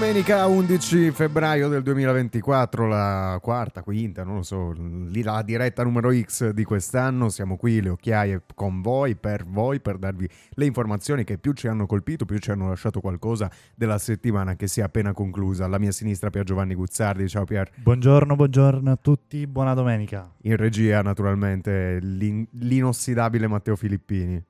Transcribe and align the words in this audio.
Domenica 0.00 0.46
11 0.46 1.10
febbraio 1.10 1.68
del 1.68 1.82
2024, 1.82 2.88
la 2.88 3.38
quarta, 3.42 3.82
quinta, 3.82 4.24
non 4.24 4.36
lo 4.36 4.42
so, 4.42 4.72
la 4.74 5.42
diretta 5.42 5.84
numero 5.84 6.10
X 6.10 6.52
di 6.52 6.64
quest'anno. 6.64 7.28
Siamo 7.28 7.58
qui, 7.58 7.82
le 7.82 7.90
occhiaie 7.90 8.40
con 8.54 8.80
voi, 8.80 9.14
per 9.14 9.44
voi, 9.44 9.78
per 9.78 9.98
darvi 9.98 10.26
le 10.52 10.64
informazioni 10.64 11.22
che 11.22 11.36
più 11.36 11.52
ci 11.52 11.68
hanno 11.68 11.84
colpito, 11.84 12.24
più 12.24 12.38
ci 12.38 12.50
hanno 12.50 12.70
lasciato 12.70 13.02
qualcosa 13.02 13.50
della 13.74 13.98
settimana 13.98 14.56
che 14.56 14.68
si 14.68 14.80
è 14.80 14.84
appena 14.84 15.12
conclusa. 15.12 15.66
Alla 15.66 15.78
mia 15.78 15.92
sinistra 15.92 16.30
Pier 16.30 16.44
Giovanni 16.44 16.74
Guzzardi, 16.74 17.28
ciao 17.28 17.44
Pier. 17.44 17.70
Buongiorno, 17.74 18.34
buongiorno 18.36 18.90
a 18.90 18.96
tutti, 18.96 19.46
buona 19.46 19.74
domenica. 19.74 20.32
In 20.44 20.56
regia 20.56 21.02
naturalmente 21.02 21.98
l'in- 22.00 22.48
l'inossidabile 22.52 23.46
Matteo 23.48 23.76
Filippini. 23.76 24.42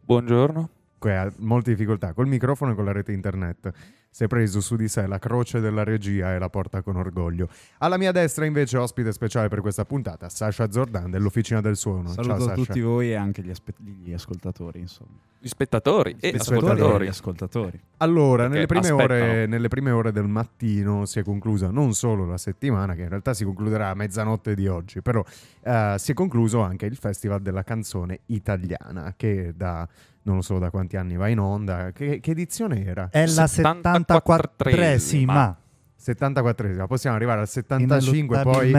Buongiorno. 0.00 0.70
Che 0.98 1.14
ha 1.14 1.30
molte 1.38 1.72
difficoltà 1.72 2.14
col 2.14 2.28
microfono 2.28 2.72
e 2.72 2.74
con 2.74 2.84
la 2.86 2.92
rete 2.92 3.12
internet 3.12 3.72
si 4.14 4.24
è 4.24 4.26
preso 4.26 4.60
su 4.60 4.76
di 4.76 4.88
sé 4.88 5.06
la 5.06 5.18
croce 5.18 5.58
della 5.58 5.84
regia 5.84 6.34
e 6.34 6.38
la 6.38 6.50
porta 6.50 6.82
con 6.82 6.96
orgoglio. 6.96 7.48
Alla 7.78 7.96
mia 7.96 8.12
destra 8.12 8.44
invece 8.44 8.76
ospite 8.76 9.10
speciale 9.10 9.48
per 9.48 9.62
questa 9.62 9.86
puntata, 9.86 10.28
Sasha 10.28 10.70
Zordan 10.70 11.10
dell'Officina 11.10 11.62
del 11.62 11.76
Suono. 11.76 12.08
Saluto 12.08 12.44
Ciao, 12.44 12.50
a 12.50 12.54
tutti 12.54 12.80
voi 12.82 13.10
e 13.10 13.14
anche 13.14 13.42
gli, 13.42 13.48
aspe- 13.48 13.72
gli 13.78 14.12
ascoltatori, 14.12 14.80
insomma. 14.80 15.12
Gli 15.38 15.48
spettatori 15.48 16.14
Gli 16.20 16.26
e 16.26 16.38
spettatori 16.38 16.60
ascoltatori. 16.68 17.02
e 17.02 17.06
gli 17.06 17.10
ascoltatori. 17.10 17.80
Allora, 17.96 18.48
nelle 18.48 18.66
prime, 18.66 18.90
ore, 18.90 19.46
nelle 19.46 19.68
prime 19.68 19.90
ore 19.90 20.12
del 20.12 20.28
mattino 20.28 21.06
si 21.06 21.18
è 21.18 21.24
conclusa 21.24 21.70
non 21.70 21.94
solo 21.94 22.26
la 22.26 22.36
settimana, 22.36 22.94
che 22.94 23.02
in 23.02 23.08
realtà 23.08 23.32
si 23.32 23.44
concluderà 23.44 23.88
a 23.88 23.94
mezzanotte 23.94 24.54
di 24.54 24.68
oggi, 24.68 25.00
però 25.00 25.24
eh, 25.62 25.94
si 25.98 26.10
è 26.10 26.14
concluso 26.14 26.60
anche 26.60 26.84
il 26.84 26.96
Festival 26.96 27.40
della 27.40 27.64
canzone 27.64 28.20
italiana, 28.26 29.14
che 29.16 29.54
da 29.56 29.88
non 30.22 30.36
lo 30.36 30.42
so 30.42 30.58
da 30.58 30.70
quanti 30.70 30.96
anni 30.96 31.16
va 31.16 31.28
in 31.28 31.38
onda. 31.38 31.92
Che, 31.92 32.20
che 32.20 32.30
edizione 32.30 32.84
era? 32.84 33.08
È 33.10 33.26
la 33.26 33.44
74esima. 33.44 35.54
74esima, 36.00 36.86
possiamo 36.86 37.16
arrivare 37.16 37.40
al 37.40 37.48
75, 37.48 38.42
poi... 38.42 38.72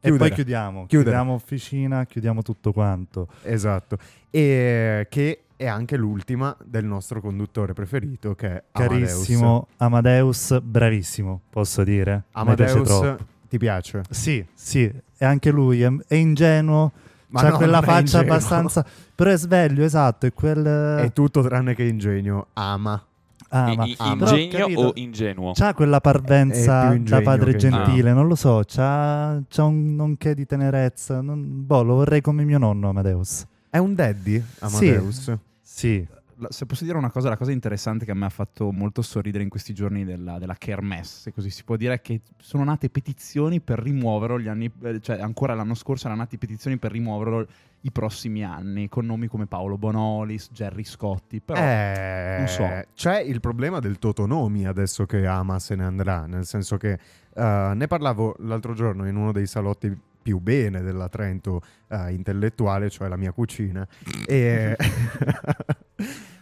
E 0.00 0.16
poi 0.16 0.30
chiudiamo. 0.30 0.86
Chiudere. 0.86 1.10
Chiudiamo 1.10 1.34
officina, 1.34 2.06
chiudiamo 2.06 2.42
tutto 2.42 2.72
quanto. 2.72 3.26
Esatto. 3.42 3.98
E 4.30 5.08
che 5.10 5.42
è 5.56 5.66
anche 5.66 5.96
l'ultima 5.96 6.56
del 6.64 6.84
nostro 6.84 7.20
conduttore 7.20 7.72
preferito, 7.72 8.36
che 8.36 8.46
è 8.46 8.62
Amadeus. 8.72 9.10
Carissimo 9.10 9.66
Amadeus, 9.78 10.60
bravissimo, 10.60 11.40
posso 11.50 11.82
dire. 11.82 12.26
Amadeus, 12.32 13.16
ti 13.48 13.58
piace? 13.58 14.02
Sì, 14.08 14.44
sì, 14.54 14.84
e 14.84 15.24
anche 15.24 15.50
lui 15.50 15.82
è, 15.82 15.92
è 16.06 16.14
ingenuo, 16.14 16.92
Ma 17.30 17.42
no, 17.48 17.56
quella 17.56 17.80
faccia 17.82 18.00
ingenuo. 18.18 18.20
abbastanza... 18.34 18.84
Però 19.14 19.30
è 19.30 19.36
sveglio, 19.36 19.84
esatto, 19.84 20.26
è 20.26 20.32
quel... 20.32 20.64
È 20.64 21.10
tutto 21.12 21.42
tranne 21.42 21.74
che 21.74 21.82
ingegno. 21.84 22.46
Ama. 22.54 23.02
ah, 23.50 23.70
I- 23.72 23.76
ma- 23.76 23.84
i- 23.86 23.94
ah, 23.98 24.16
però 24.16 24.30
ho 24.30 24.34
ingegno 24.36 24.58
capito. 24.64 24.80
o 24.80 24.92
ingenuo? 24.94 25.52
C'ha 25.52 25.74
quella 25.74 26.00
parvenza 26.00 26.94
da 26.98 27.20
padre 27.22 27.50
che 27.54 27.66
ingegno. 27.66 27.84
gentile, 27.84 28.12
non 28.12 28.26
lo 28.28 28.34
so, 28.34 28.62
c'ha, 28.66 29.40
c'ha 29.48 29.64
un 29.64 29.94
nonché 29.94 30.34
di 30.34 30.46
tenerezza. 30.46 31.20
non- 31.20 31.66
boh, 31.66 31.82
lo 31.82 31.94
vorrei 31.96 32.20
come 32.20 32.44
mio 32.44 32.58
nonno 32.58 32.88
Amadeus. 32.90 33.44
È 33.70 33.78
un 33.78 33.94
daddy, 33.94 34.42
Amadeus? 34.60 35.32
Sì, 35.62 36.06
La- 36.10 36.17
se 36.48 36.66
posso 36.66 36.84
dire 36.84 36.96
una 36.96 37.10
cosa, 37.10 37.28
la 37.28 37.36
cosa 37.36 37.52
interessante 37.52 38.04
che 38.04 38.10
a 38.10 38.14
me 38.14 38.26
ha 38.26 38.30
fatto 38.30 38.70
molto 38.70 39.02
sorridere 39.02 39.42
in 39.42 39.48
questi 39.48 39.74
giorni 39.74 40.04
della, 40.04 40.38
della 40.38 40.54
Kermesse, 40.54 41.20
se 41.22 41.32
così 41.32 41.50
si 41.50 41.64
può 41.64 41.76
dire, 41.76 41.94
è 41.94 42.00
che 42.00 42.20
sono 42.38 42.64
nate 42.64 42.90
petizioni 42.90 43.60
per 43.60 43.78
rimuoverlo 43.78 44.38
gli 44.38 44.48
anni, 44.48 44.70
eh, 44.82 45.00
cioè 45.00 45.20
ancora 45.20 45.54
l'anno 45.54 45.74
scorso 45.74 46.06
erano 46.06 46.22
nate 46.22 46.38
petizioni 46.38 46.76
per 46.78 46.92
rimuoverlo 46.92 47.46
i 47.82 47.90
prossimi 47.90 48.44
anni, 48.44 48.88
con 48.88 49.06
nomi 49.06 49.26
come 49.26 49.46
Paolo 49.46 49.78
Bonolis, 49.78 50.50
Gerry 50.52 50.84
Scotti, 50.84 51.40
però... 51.40 51.60
Eh, 51.60 52.36
non 52.38 52.48
so. 52.48 52.68
C'è 52.94 53.20
il 53.20 53.40
problema 53.40 53.78
del 53.78 53.98
Totonomi 53.98 54.66
adesso 54.66 55.06
che 55.06 55.26
Ama 55.26 55.58
se 55.58 55.74
ne 55.74 55.84
andrà, 55.84 56.26
nel 56.26 56.44
senso 56.44 56.76
che 56.76 56.98
eh, 57.34 57.72
ne 57.74 57.86
parlavo 57.86 58.36
l'altro 58.40 58.74
giorno 58.74 59.06
in 59.06 59.16
uno 59.16 59.32
dei 59.32 59.46
salotti 59.46 59.96
più 60.20 60.40
bene 60.40 60.82
della 60.82 61.08
Trento 61.08 61.62
eh, 61.88 62.12
intellettuale, 62.12 62.90
cioè 62.90 63.08
la 63.08 63.16
mia 63.16 63.32
cucina, 63.32 63.86
e 64.26 64.76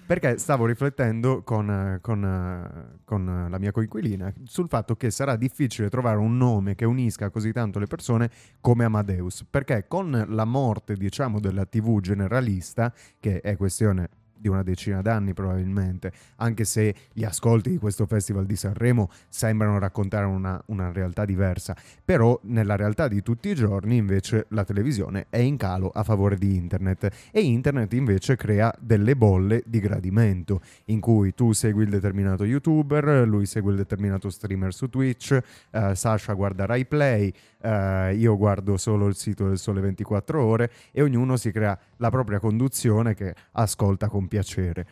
perché 0.07 0.39
stavo 0.39 0.67
riflettendo 0.67 1.43
con, 1.43 1.99
con, 2.01 2.99
con, 3.05 3.47
la 3.51 3.59
mia 3.59 3.73
coinquilina 3.73 4.33
sul 4.45 4.69
fatto 4.69 4.95
che 4.95 5.11
sarà 5.11 5.35
difficile 5.35 5.91
trovare 5.91 6.19
un 6.19 6.37
nome 6.37 6.77
che 6.77 6.85
unisca 6.85 7.31
così 7.31 7.53
tanto 7.53 7.81
le 7.81 7.87
persone 7.87 8.31
come 8.61 8.85
Amadeus, 8.85 9.45
perché 9.49 9.87
con 9.89 10.25
la 10.29 10.45
morte, 10.45 10.95
diciamo, 10.95 11.41
della 11.41 11.67
TV 11.67 12.01
generalista, 12.01 12.93
che 13.19 13.41
è 13.41 13.57
questione 13.57 14.09
di 14.47 14.49
una 14.49 14.63
decina 14.63 15.03
d'anni 15.03 15.35
probabilmente, 15.35 16.13
anche 16.37 16.65
se 16.65 16.95
gli 17.13 17.25
ascolti 17.25 17.71
di 17.71 17.79
questo 17.79 18.07
Festival 18.07 18.47
di 18.47 18.55
Sanremo 18.55 19.11
sembrano 19.29 19.79
raccontare 19.79 20.25
una, 20.25 20.63
una 20.67 20.93
realtà 20.93 21.25
diversa, 21.25 21.77
però 22.05 22.39
nella 22.45 22.77
realtà 22.77 23.09
di 23.09 23.23
tutti 23.23 23.49
i 23.49 23.55
giorni 23.55 23.97
invece 23.97 24.47
la 24.51 24.65
televisione 24.65 25.27
è 25.29 25.39
in 25.39 25.57
calo 25.57 25.91
a 25.91 26.05
favore 26.05 26.37
di 26.37 26.55
internet. 26.55 27.31
E 27.33 27.41
internet 27.41 27.93
invece 27.95 28.37
crea 28.37 28.73
delle 28.79 29.17
bolle 29.17 29.63
di 29.67 29.81
gradimento 29.81 30.61
in 30.87 31.01
cui 31.01 31.35
tu 31.35 31.53
segui 31.53 31.83
il 31.83 31.91
determinato 31.91 32.45
youtuber, 32.45 33.27
lui 33.27 33.47
segue 33.47 33.73
il 33.73 33.79
determinato 33.79 34.31
streamer 34.31 34.73
su 34.73 34.89
Twitch, 34.89 35.39
eh, 35.71 35.95
Sasha 35.95 36.33
guarda 36.35 36.67
Rai 36.67 36.87
Play, 36.87 37.33
eh, 37.67 38.15
io 38.15 38.37
guardo 38.37 38.77
solo 38.77 39.07
il 39.07 39.17
sito 39.17 39.49
del 39.49 39.59
Sole 39.59 39.81
24 39.81 40.43
ore 40.43 40.71
e 40.93 41.03
ognuno 41.03 41.37
si 41.37 41.51
crea 41.51 41.79
la 41.97 42.11
propria 42.11 42.39
conduzione 42.39 43.15
che 43.15 43.35
ascolta 43.53 44.09
con 44.09 44.29
piacere. 44.29 44.87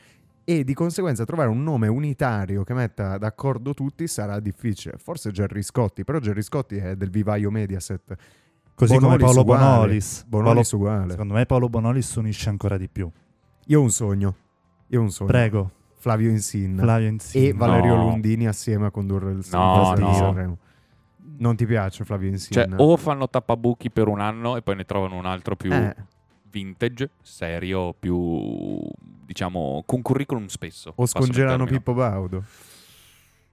E 0.44 0.62
di 0.64 0.74
conseguenza 0.74 1.24
trovare 1.24 1.48
un 1.48 1.62
nome 1.62 1.88
unitario 1.88 2.64
che 2.64 2.74
metta 2.74 3.16
d'accordo 3.16 3.72
tutti 3.72 4.06
sarà 4.06 4.40
difficile. 4.40 4.96
Forse 4.98 5.30
Gerry 5.30 5.62
Scotti, 5.62 6.04
però 6.04 6.18
Gerry 6.18 6.42
Scotti 6.42 6.76
è 6.76 6.96
del 6.96 7.08
vivaio 7.10 7.50
Mediaset. 7.50 8.14
così 8.74 8.94
come 8.98 9.16
Bonolis 9.16 9.24
Paolo 9.24 9.40
uguale. 9.40 9.64
Bonolis. 9.64 10.24
Bonolis 10.26 10.70
Paolo- 10.70 10.84
uguale. 10.84 11.10
secondo 11.12 11.34
me 11.34 11.46
Paolo 11.46 11.68
Bonolis 11.68 12.14
unisce 12.16 12.48
ancora 12.50 12.76
di 12.76 12.88
più. 12.88 13.10
Io 13.66 13.78
ho 13.80 13.82
un 13.82 13.90
sogno. 13.90 14.34
Io 14.88 15.00
ho 15.00 15.02
un 15.02 15.10
sogno. 15.10 15.30
Prego, 15.30 15.70
Flavio 15.96 16.28
Insin 16.28 16.76
Flavio 16.76 17.08
Insigne. 17.08 17.46
e 17.48 17.52
Valerio 17.54 17.94
No. 17.96 18.02
Lundini 18.10 18.46
assieme 18.46 18.84
a 18.86 18.90
condurre 18.90 19.30
il 19.32 19.46
No, 19.50 19.94
no. 19.96 20.58
Non 21.38 21.56
ti 21.56 21.64
piace 21.66 22.04
Flavio 22.04 22.28
Insin? 22.28 22.52
Cioè, 22.52 22.68
o 22.76 22.96
fanno 22.96 23.28
tappabuchi 23.28 23.90
per 23.90 24.08
un 24.08 24.20
anno 24.20 24.56
e 24.56 24.62
poi 24.62 24.76
ne 24.76 24.84
trovano 24.84 25.16
un 25.16 25.26
altro 25.26 25.56
più 25.56 25.72
Eh, 25.72 25.94
vintage, 26.50 27.10
serio, 27.22 27.94
più 27.98 28.80
diciamo 29.24 29.82
con 29.86 30.02
curriculum 30.02 30.46
spesso. 30.46 30.92
o 30.94 31.06
scongelano. 31.06 31.64
Pippo 31.64 31.94
Baudo. 31.94 32.44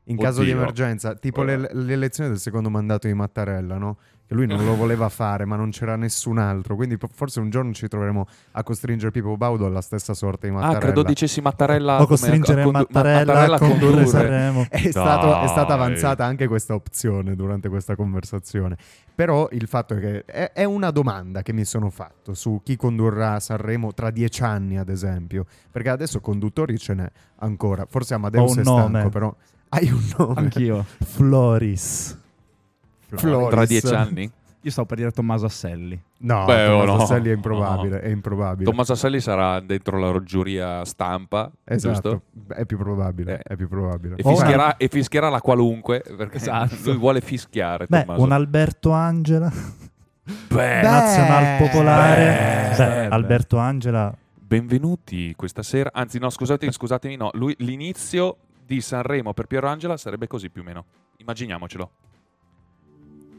In 0.05 0.17
caso 0.17 0.41
di 0.43 0.49
Oddio. 0.49 0.61
emergenza, 0.61 1.13
tipo 1.15 1.43
le, 1.43 1.69
le 1.73 1.93
elezioni 1.93 2.29
del 2.29 2.39
secondo 2.39 2.69
mandato 2.69 3.07
di 3.07 3.13
Mattarella, 3.13 3.77
no? 3.77 3.97
Che 4.31 4.37
lui 4.37 4.47
non 4.47 4.63
lo 4.63 4.75
voleva 4.77 5.09
fare, 5.09 5.43
ma 5.43 5.57
non 5.57 5.71
c'era 5.71 5.97
nessun 5.97 6.37
altro. 6.37 6.77
Quindi 6.77 6.97
forse 7.13 7.41
un 7.41 7.49
giorno 7.49 7.73
ci 7.73 7.89
troveremo 7.89 8.25
a 8.51 8.63
costringere 8.63 9.11
Pippo 9.11 9.35
Baudo 9.35 9.65
alla 9.65 9.81
stessa 9.81 10.13
sorte 10.13 10.47
di 10.47 10.53
Mattarella. 10.53 10.77
Ah, 10.77 10.79
credo 10.81 11.03
dicessi 11.03 11.41
Mattarella 11.41 11.95
o 11.95 11.95
come- 11.97 12.07
costringere 12.07 12.61
a 12.61 12.63
condu- 12.63 12.87
Mattarella, 12.89 13.55
a 13.55 13.57
condurre 13.57 14.05
Sanremo. 14.05 14.65
È, 14.69 14.89
stato- 14.89 15.41
è 15.41 15.47
stata 15.47 15.73
avanzata 15.73 16.23
anche 16.23 16.47
questa 16.47 16.73
opzione 16.75 17.35
durante 17.35 17.67
questa 17.67 17.97
conversazione. 17.97 18.77
Però 19.13 19.49
il 19.51 19.67
fatto 19.67 19.95
è 19.95 19.99
che 19.99 20.23
è, 20.23 20.51
è 20.53 20.63
una 20.63 20.91
domanda 20.91 21.41
che 21.41 21.51
mi 21.51 21.65
sono 21.65 21.89
fatto 21.89 22.33
su 22.33 22.61
chi 22.63 22.77
condurrà 22.77 23.37
Sanremo 23.41 23.93
tra 23.93 24.11
dieci 24.11 24.43
anni, 24.43 24.77
ad 24.77 24.87
esempio. 24.87 25.45
Perché 25.69 25.89
adesso 25.89 26.21
conduttori 26.21 26.77
ce 26.77 26.93
n'è 26.93 27.11
ancora. 27.39 27.85
Forse 27.85 28.13
Amadeus 28.13 28.55
è 28.57 28.61
stanco, 28.61 28.79
nome. 28.79 29.09
però 29.09 29.35
hai 29.67 29.89
un 29.91 30.01
nome. 30.17 30.33
Anch'io. 30.39 30.85
Floris. 31.03 32.19
Floris. 33.17 33.49
tra 33.49 33.65
dieci 33.65 33.93
anni. 33.93 34.31
Io 34.63 34.69
stavo 34.69 34.85
per 34.87 34.97
dire 34.97 35.11
Tommaso 35.11 35.47
Asselli. 35.47 35.99
No, 36.19 36.45
Beh, 36.45 36.67
oh, 36.67 36.79
Tommaso 36.81 36.97
no. 36.99 37.05
Selli 37.07 37.29
è 37.29 37.33
improbabile, 37.33 37.99
è 38.01 38.09
improbabile. 38.09 38.63
Tommaso 38.69 38.93
Asselli 38.93 39.19
sarà 39.19 39.59
dentro 39.59 39.97
la 39.97 40.21
giuria 40.23 40.85
stampa, 40.85 41.49
esatto, 41.63 41.91
giusto? 41.91 42.21
è 42.53 42.65
più 42.65 42.77
probabile, 42.77 43.37
Eh. 43.39 43.53
è 43.53 43.55
più 43.55 43.67
probabile. 43.67 44.17
E 44.17 44.21
Oh, 44.23 44.35
fischierà, 44.35 44.77
e 44.77 44.87
fischierà 44.87 45.29
la 45.29 45.41
qualunque 45.41 46.03
perché 46.15 46.37
Esatto. 46.37 46.75
lui 46.83 46.97
vuole 46.97 47.21
fischiare. 47.21 47.87
Beh, 47.89 48.01
Tommaso. 48.05 48.21
un 48.23 48.31
Alberto 48.31 48.91
Angela, 48.91 49.51
Beh, 50.47 50.81
nazional 50.83 51.57
popolare. 51.57 52.69
beh, 52.69 52.75
Beh, 52.77 52.85
beh. 52.85 53.07
Alberto 53.07 53.57
Angela, 53.57 54.15
benvenuti 54.39 55.33
questa 55.35 55.63
sera. 55.63 55.89
Anzi, 55.91 56.19
no, 56.19 56.29
scusate, 56.29 56.71
scusatemi, 56.71 57.15
no. 57.15 57.31
Lui, 57.33 57.55
l'inizio 57.59 58.37
di 58.63 58.79
Sanremo 58.79 59.33
per 59.33 59.47
Piero 59.47 59.67
Angela 59.67 59.97
sarebbe 59.97 60.27
così 60.27 60.51
più 60.51 60.61
o 60.61 60.65
meno. 60.65 60.85
Immaginiamocelo. 61.17 61.89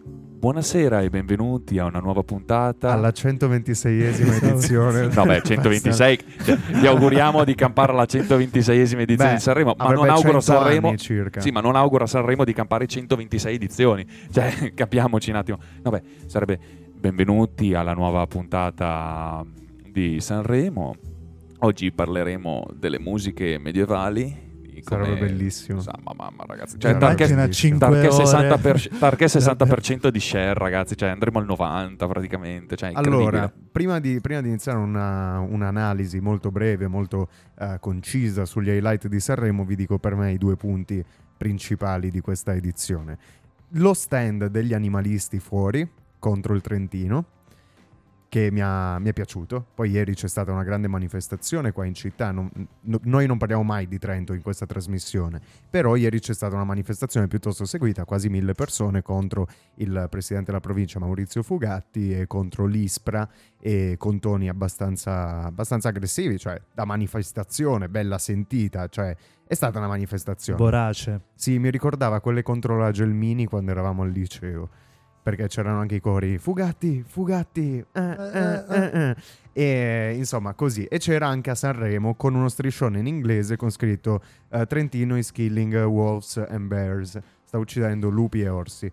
Buonasera 0.05 1.03
e 1.03 1.11
benvenuti 1.11 1.79
a 1.79 1.85
una 1.85 2.01
nuova 2.01 2.25
puntata. 2.25 2.91
Alla 2.93 3.11
126esima 3.11 4.43
edizione. 4.43 5.07
No, 5.07 5.25
beh, 5.25 5.43
126. 5.43 6.19
cioè, 6.45 6.57
vi 6.57 6.87
auguriamo 6.89 7.45
di 7.45 7.55
campare 7.55 7.93
alla 7.93 8.03
126esima 8.03 8.99
edizione 8.99 9.31
Beh, 9.31 9.35
di 9.37 9.41
Sanremo, 9.41 9.75
ma 9.79 9.93
non 9.93 10.09
auguro 10.09 10.39
a 10.39 10.41
100 10.41 10.59
anni 10.59 10.99
Sanremo. 10.99 11.41
Sì, 11.41 11.51
ma 11.53 11.61
non 11.61 11.77
auguro 11.77 12.05
a 12.05 12.07
Sanremo 12.09 12.45
di 12.45 12.53
campare 12.53 12.89
126 12.89 13.55
edizioni. 13.55 14.05
Cioè, 14.33 14.73
capiamoci 14.75 15.31
un 15.31 15.37
attimo. 15.37 15.59
Vabbè, 15.81 16.03
sarebbe 16.27 16.59
benvenuti 16.99 17.75
alla 17.75 17.95
nuova 17.95 18.27
puntata 18.27 19.45
di 19.89 20.21
Sanremo. 20.21 20.97
Oggi 21.61 21.93
parleremo 21.93 22.67
delle 22.75 22.99
musiche 22.99 23.59
medievali, 23.59 24.51
come- 24.85 25.05
Sarebbe 25.05 25.27
bellissimo. 25.27 25.81
Sa- 25.81 25.99
ma 26.03 26.13
mamma 26.17 26.45
ragazzi, 26.47 26.79
Cioè, 26.79 26.97
Tarché, 26.97 27.25
Immagina 27.25 27.43
bellissimo. 27.43 27.79
5 27.79 28.01
Tarché 28.01 28.09
ore. 28.09 28.25
60%, 28.25 28.61
per, 28.61 28.99
Tarché 28.99 29.25
60% 30.07 30.09
di 30.09 30.21
share 30.21 30.55
ragazzi, 30.55 30.97
cioè 30.97 31.09
andremo 31.11 31.39
al 31.39 31.47
90 31.47 32.07
praticamente, 32.07 32.77
cioè. 32.77 32.91
Allora, 32.95 33.53
prima 33.71 33.99
di, 34.01 34.21
prima 34.21 34.41
di 34.41 34.49
iniziare 34.49 34.79
una- 34.79 35.39
un'analisi 35.41 36.21
molto 36.21 36.51
breve, 36.51 36.87
molto 36.89 37.29
eh, 37.59 37.77
concisa 37.81 38.45
sugli 38.45 38.69
highlight 38.71 39.09
di 39.09 39.21
Sanremo, 39.21 39.65
vi 39.65 39.77
dico 39.77 39.99
per 39.99 40.15
me 40.15 40.33
i 40.33 40.39
due 40.39 40.57
punti 40.57 41.05
principali 41.37 42.11
di 42.11 42.21
questa 42.21 42.55
edizione. 42.55 43.19
Lo 43.77 43.95
stand 43.95 44.47
degli 44.47 44.75
animalisti 44.75 45.39
fuori 45.39 45.89
contro 46.19 46.55
il 46.55 46.61
Trentino, 46.61 47.25
che 48.33 48.51
mi, 48.51 48.63
ha- 48.63 48.99
mi 48.99 49.11
è 49.11 49.13
piaciuto. 49.13 49.63
Poi 49.75 49.91
ieri 49.91 50.15
c'è 50.15 50.27
stata 50.27 50.53
una 50.53 50.63
grande 50.63 50.89
manifestazione 50.89 51.71
qua 51.71 51.85
in 51.85 51.93
città. 51.93 52.31
non- 52.31 52.51
no- 52.81 53.01
noi 53.03 53.27
non 53.27 53.37
parliamo 53.37 53.63
mai 53.63 53.87
di 53.87 53.99
Trento 53.99 54.33
in 54.33 54.41
questa 54.41 54.65
trasmissione, 54.65 55.39
però 55.69 55.97
ieri 55.97 56.19
c'è 56.19 56.33
stata 56.33 56.55
una 56.55 56.65
manifestazione 56.65 57.29
piuttosto 57.29 57.67
seguita, 57.67 58.07
quasi 58.07 58.31
mille 58.31 58.55
persone 58.55 59.03
contro 59.03 59.47
il 59.75 60.07
presidente 60.09 60.47
della 60.47 60.61
provincia 60.63 60.99
Maurizio 60.99 61.43
Fugatti 61.43 62.19
e 62.19 62.27
contro 62.27 62.65
l'ISPRA 62.65 63.29
e 63.61 63.97
con 63.99 64.19
toni 64.19 64.49
abbastanza, 64.49 65.43
abbastanza 65.43 65.91
aggressivi, 65.91 66.39
cioè 66.39 66.59
da 66.73 66.87
manifestazione, 66.87 67.91
bella 67.91 68.17
sentita, 68.17 68.89
cioè 68.89 69.15
è 69.47 69.53
stata 69.53 69.77
una 69.77 69.89
manifestazione. 69.89 70.59
Vorace. 70.59 71.21
Sì, 71.35 71.59
mi 71.59 71.69
ricordava 71.69 72.23
quelle 72.23 72.43
contro 72.43 72.79
la 72.79 72.93
Gelmini 72.93 73.45
quando 73.45 73.73
eravamo 73.73 74.05
al 74.05 74.11
liceo. 74.11 74.71
Perché 75.23 75.47
c'erano 75.47 75.79
anche 75.79 75.95
i 75.95 76.01
cori 76.01 76.37
Fugatti, 76.37 77.05
Fugatti, 77.07 77.85
eh, 77.93 78.01
eh, 78.01 78.65
eh, 78.69 78.91
eh. 78.93 79.17
e 79.53 80.15
insomma 80.17 80.53
così. 80.55 80.85
E 80.87 80.99
c'era 80.99 81.29
anche 81.29 81.51
a 81.51 81.55
Sanremo 81.55 82.17
con 82.17 82.35
uno 82.35 82.49
striscione 82.49 82.99
in 82.99 83.07
inglese 83.07 83.57
con 83.57 83.71
scritto 83.71 84.21
eh, 84.51 84.67
Trentino 84.67 85.17
is 85.17 85.31
killing 85.31 85.75
wolves 85.85 86.37
and 86.39 86.67
bears. 86.67 87.17
Sta 87.45 87.59
uccidendo 87.59 88.09
lupi 88.09 88.43
e 88.43 88.49
orsi. 88.49 88.91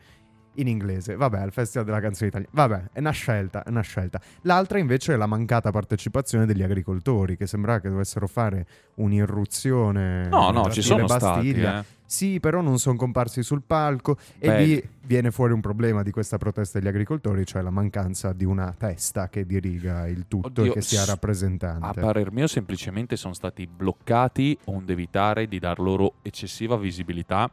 In 0.56 0.68
inglese, 0.68 1.16
vabbè, 1.16 1.40
al 1.40 1.54
Festival 1.54 1.86
della 1.86 2.02
canzone 2.02 2.28
italiana. 2.30 2.52
Vabbè, 2.54 2.84
è 2.92 3.00
una 3.00 3.12
scelta, 3.12 3.64
è 3.64 3.70
una 3.70 3.82
scelta. 3.82 4.20
L'altra 4.42 4.78
invece 4.78 5.14
è 5.14 5.16
la 5.16 5.26
mancata 5.26 5.72
partecipazione 5.72 6.46
degli 6.46 6.62
agricoltori, 6.62 7.38
che 7.38 7.48
sembrava 7.48 7.80
che 7.80 7.88
dovessero 7.90 8.28
fare 8.28 8.66
un'irruzione. 8.96 10.28
No, 10.28 10.52
no, 10.52 10.70
ci 10.70 10.82
sono 10.82 11.08
stati, 11.08 11.26
Bastiglia. 11.26 11.80
eh. 11.80 11.86
Sì, 12.10 12.40
però 12.40 12.62
non 12.62 12.80
sono 12.80 12.96
comparsi 12.96 13.44
sul 13.44 13.62
palco 13.62 14.18
e 14.40 14.48
Beh. 14.48 14.66
lì 14.66 14.90
viene 15.06 15.30
fuori 15.30 15.54
un 15.54 15.62
problema 15.62 16.02
di 16.02 16.10
questa 16.10 16.40
protesta 16.40 16.80
degli 16.80 16.88
agricoltori, 16.88 17.46
cioè 17.46 17.62
la 17.62 17.70
mancanza 17.70 18.34
di 18.34 18.46
una 18.46 18.74
testa 18.76 19.30
che 19.30 19.46
diriga 19.46 20.08
il 20.08 20.26
tutto 20.28 20.48
Oddio, 20.48 20.72
e 20.72 20.74
che 20.74 20.82
sia 20.82 21.06
rappresentante. 21.06 21.86
A 21.86 21.94
parer 21.94 22.32
mio 22.32 22.48
semplicemente 22.48 23.16
sono 23.16 23.36
stati 23.36 23.68
bloccati 23.68 24.58
onde 24.66 24.94
evitare 24.94 25.48
di 25.48 25.60
dar 25.60 25.78
loro 25.80 26.16
eccessiva 26.24 26.78
visibilità, 26.78 27.48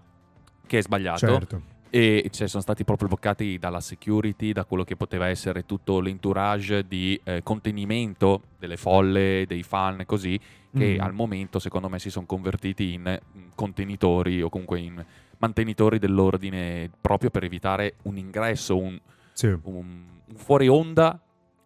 che 0.67 0.79
è 0.79 0.83
sbagliato. 0.83 1.19
certo. 1.19 1.75
E 1.91 2.29
cioè, 2.33 2.49
sono 2.49 2.63
stati 2.63 2.85
proprio 2.85 3.09
bloccati 3.09 3.59
dalla 3.59 3.81
security, 3.81 4.53
da 4.53 4.65
quello 4.65 4.85
che 4.85 4.97
poteva 4.97 5.29
essere 5.29 5.65
tutto 5.65 6.01
l'entourage 6.01 6.87
di 6.87 7.19
eh, 7.25 7.43
contenimento 7.43 8.43
delle 8.59 8.77
folle, 8.77 9.45
dei 9.47 9.63
fan, 9.63 10.03
così, 10.07 10.39
che 10.77 10.97
Mm. 10.99 11.01
al 11.01 11.13
momento 11.15 11.59
secondo 11.59 11.89
me 11.89 11.99
si 11.99 12.11
sono 12.11 12.27
convertiti 12.27 12.93
in 12.95 13.03
mm, 13.39 13.49
contenitori 13.55 14.43
o 14.43 14.49
comunque 14.51 14.79
in 14.81 15.03
mantenitori 15.39 15.99
dell'ordine 15.99 16.91
proprio 17.01 17.31
per 17.31 17.45
evitare 17.45 17.95
un 18.03 18.17
ingresso, 18.19 18.77
un, 18.77 18.99
Sì. 19.33 19.47
un, 19.47 19.61
un 19.65 20.35
fuori 20.37 20.69
onda 20.69 21.19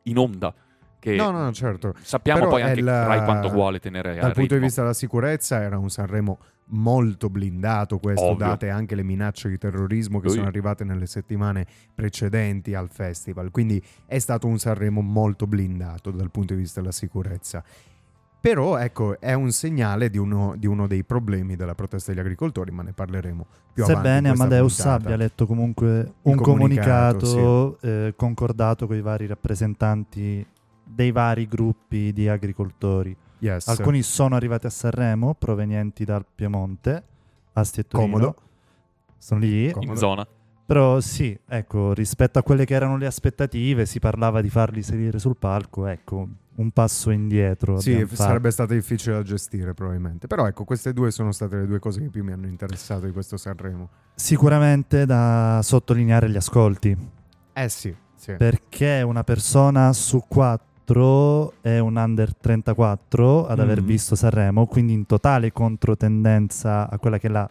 in 0.05 0.19
onda. 0.19 0.55
Che 1.01 1.17
No, 1.17 1.31
no, 1.31 1.51
certo. 1.53 1.95
Sappiamo 2.03 2.41
Però 2.41 2.51
poi 2.53 2.63
anche 2.63 2.81
il- 2.81 2.87
Rai 2.87 3.25
quanto 3.25 3.49
vuole 3.49 3.81
tenere 3.81 4.17
Dal 4.17 4.25
al 4.25 4.33
punto 4.33 4.41
di 4.41 4.49
ritmo. 4.49 4.67
vista 4.67 4.83
della 4.83 4.93
sicurezza 4.93 5.61
era 5.63 5.79
un 5.79 5.89
Sanremo 5.89 6.39
molto 6.71 7.29
blindato 7.31 7.99
questo, 7.99 8.25
Ovvio. 8.25 8.47
date 8.47 8.69
anche 8.71 8.95
le 8.95 9.03
minacce 9.03 9.49
di 9.49 9.59
terrorismo 9.59 10.21
che 10.21 10.27
Lui- 10.27 10.37
sono 10.37 10.47
arrivate 10.47 10.85
nelle 10.85 11.07
settimane 11.07 11.67
precedenti 11.95 12.75
al 12.75 12.89
festival. 12.91 13.51
Quindi 13.51 13.83
è 14.07 14.19
stato 14.19 14.47
un 14.47 14.59
Sanremo 14.59 15.01
molto 15.01 15.47
blindato 15.47 16.11
dal 16.11 16.31
punto 16.31 16.55
di 16.55 16.61
vista 16.61 16.81
della 16.81 16.93
sicurezza. 16.93 17.63
Però 18.41 18.79
ecco, 18.79 19.21
è 19.21 19.35
un 19.35 19.53
segnale 19.53 20.09
di 20.09 20.17
uno, 20.17 20.55
di 20.57 20.67
uno 20.67 20.87
dei 20.87 21.05
problemi 21.05 21.57
della 21.57 21.75
protesta 21.75 22.11
degli 22.11 22.21
agricoltori, 22.21 22.71
ma 22.71 22.83
ne 22.83 22.93
parleremo 22.95 23.47
più 23.75 23.85
avanti. 23.85 24.01
in 24.01 24.07
Sebbene 24.07 24.29
Amadeus 24.31 24.77
puntata. 24.77 24.95
abbia 24.97 25.17
letto 25.17 25.47
comunque 25.47 26.15
un 26.23 26.37
comunicato, 26.37 27.27
comunicato, 27.27 27.79
eh, 27.83 28.15
concordato 28.17 28.87
con 28.87 28.97
i 28.97 29.03
vari 29.03 29.27
rappresentanti 29.27 30.47
dei 30.83 31.13
vari 31.13 31.47
gruppi 31.47 32.15
di 32.15 32.29
agricoltori. 32.29 33.15
Yes. 33.41 33.69
Alcuni 33.69 34.03
sono 34.03 34.37
arrivati 34.37 34.67
a 34.67 34.71
Sanremo 34.71 35.35
provenienti 35.35 36.05
dal 36.05 36.25
Piemonte, 36.33 37.03
Asti 37.55 37.81
e 37.81 37.87
Torino. 37.87 38.11
Comodo. 38.11 38.37
Sono 39.19 39.41
lì. 39.41 39.71
Comodo. 39.71 39.93
in 39.93 39.99
zona. 39.99 40.27
Però 40.71 41.01
sì, 41.01 41.37
ecco, 41.49 41.93
rispetto 41.93 42.39
a 42.39 42.45
quelle 42.45 42.65
che 42.65 42.75
erano 42.75 42.97
le 42.97 43.07
aspettative, 43.07 43.87
si 43.87 43.99
parlava 43.99 44.41
di 44.41 44.49
farli 44.49 44.83
salire 44.83 45.19
sul 45.19 45.37
palco, 45.37 45.87
ecco, 45.87 46.29
un 46.55 46.71
passo 46.71 47.11
indietro. 47.11 47.81
Sì, 47.81 48.07
sarebbe 48.13 48.53
stato 48.53 48.73
difficile 48.75 49.17
da 49.17 49.23
gestire 49.25 49.75
probabilmente. 49.75 50.29
Però 50.29 50.47
ecco, 50.47 50.63
queste 50.63 50.93
due 50.93 51.11
sono 51.11 51.33
state 51.33 51.57
le 51.57 51.67
due 51.67 51.81
cose 51.81 52.01
che 52.01 52.09
più 52.09 52.23
mi 52.23 52.31
hanno 52.31 52.47
interessato 52.47 53.07
di 53.07 53.11
questo 53.13 53.37
Sanremo. 53.37 53.89
Sicuramente 54.15 55.07
da 55.07 55.59
sottolineare 55.61 56.31
gli 56.31 56.37
ascolti, 56.37 56.97
Eh 57.53 57.69
sì, 57.69 57.93
sì. 58.15 58.35
perché 58.35 59.03
una 59.03 59.25
persona 59.25 59.93
su 59.93 60.25
quattro 60.29 60.69
è 61.61 61.79
un 61.79 61.95
under 61.97 62.35
34 62.35 63.47
ad 63.47 63.61
aver 63.61 63.81
Mhm. 63.81 63.87
visto 63.87 64.17
Sanremo, 64.17 64.67
quindi 64.67 64.93
in 64.93 65.07
totale 65.07 65.53
controtendenza 65.53 66.89
a 66.91 66.99
quella 66.99 67.19
che 67.19 67.29
è 67.29 67.31
la 67.31 67.49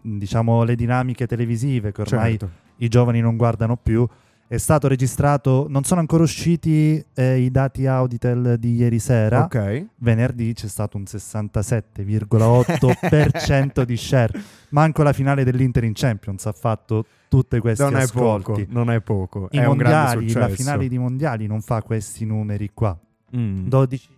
diciamo 0.00 0.62
le 0.64 0.74
dinamiche 0.76 1.26
televisive 1.26 1.92
che 1.92 2.00
ormai 2.02 2.38
Certo. 2.38 2.50
i 2.76 2.88
giovani 2.88 3.20
non 3.20 3.36
guardano 3.36 3.76
più. 3.76 4.06
È 4.46 4.56
stato 4.56 4.88
registrato, 4.88 5.66
non 5.68 5.84
sono 5.84 6.00
ancora 6.00 6.22
usciti 6.22 7.04
eh, 7.14 7.38
i 7.38 7.50
dati 7.50 7.86
Auditel 7.86 8.56
di 8.58 8.76
ieri 8.76 8.98
sera. 8.98 9.42
Ok. 9.42 9.86
Venerdì 9.96 10.54
c'è 10.54 10.68
stato 10.68 10.96
un 10.96 11.04
67,8% 11.06 13.84
di 13.84 13.96
share. 13.96 14.40
Manco 14.70 15.02
la 15.02 15.12
finale 15.12 15.44
dell'Inter 15.44 15.84
in 15.84 15.92
Champions 15.94 16.46
ha 16.46 16.52
fatto 16.52 17.04
tutti 17.28 17.58
questi 17.60 17.82
Non 17.82 17.96
è 17.96 18.02
ascolti. 18.02 18.64
poco, 18.64 18.72
non 18.72 18.90
è 18.90 19.00
poco. 19.00 19.48
I 19.52 19.58
è 19.58 19.66
un 19.66 19.76
grande 19.76 20.16
mondiali, 20.16 20.28
successo. 20.28 20.38
la 20.48 20.54
finale 20.54 20.88
di 20.88 20.98
mondiali 20.98 21.46
non 21.46 21.60
fa 21.60 21.82
questi 21.82 22.24
numeri 22.24 22.70
qua. 22.74 22.98
Mm. 23.36 23.66
12 23.68 24.08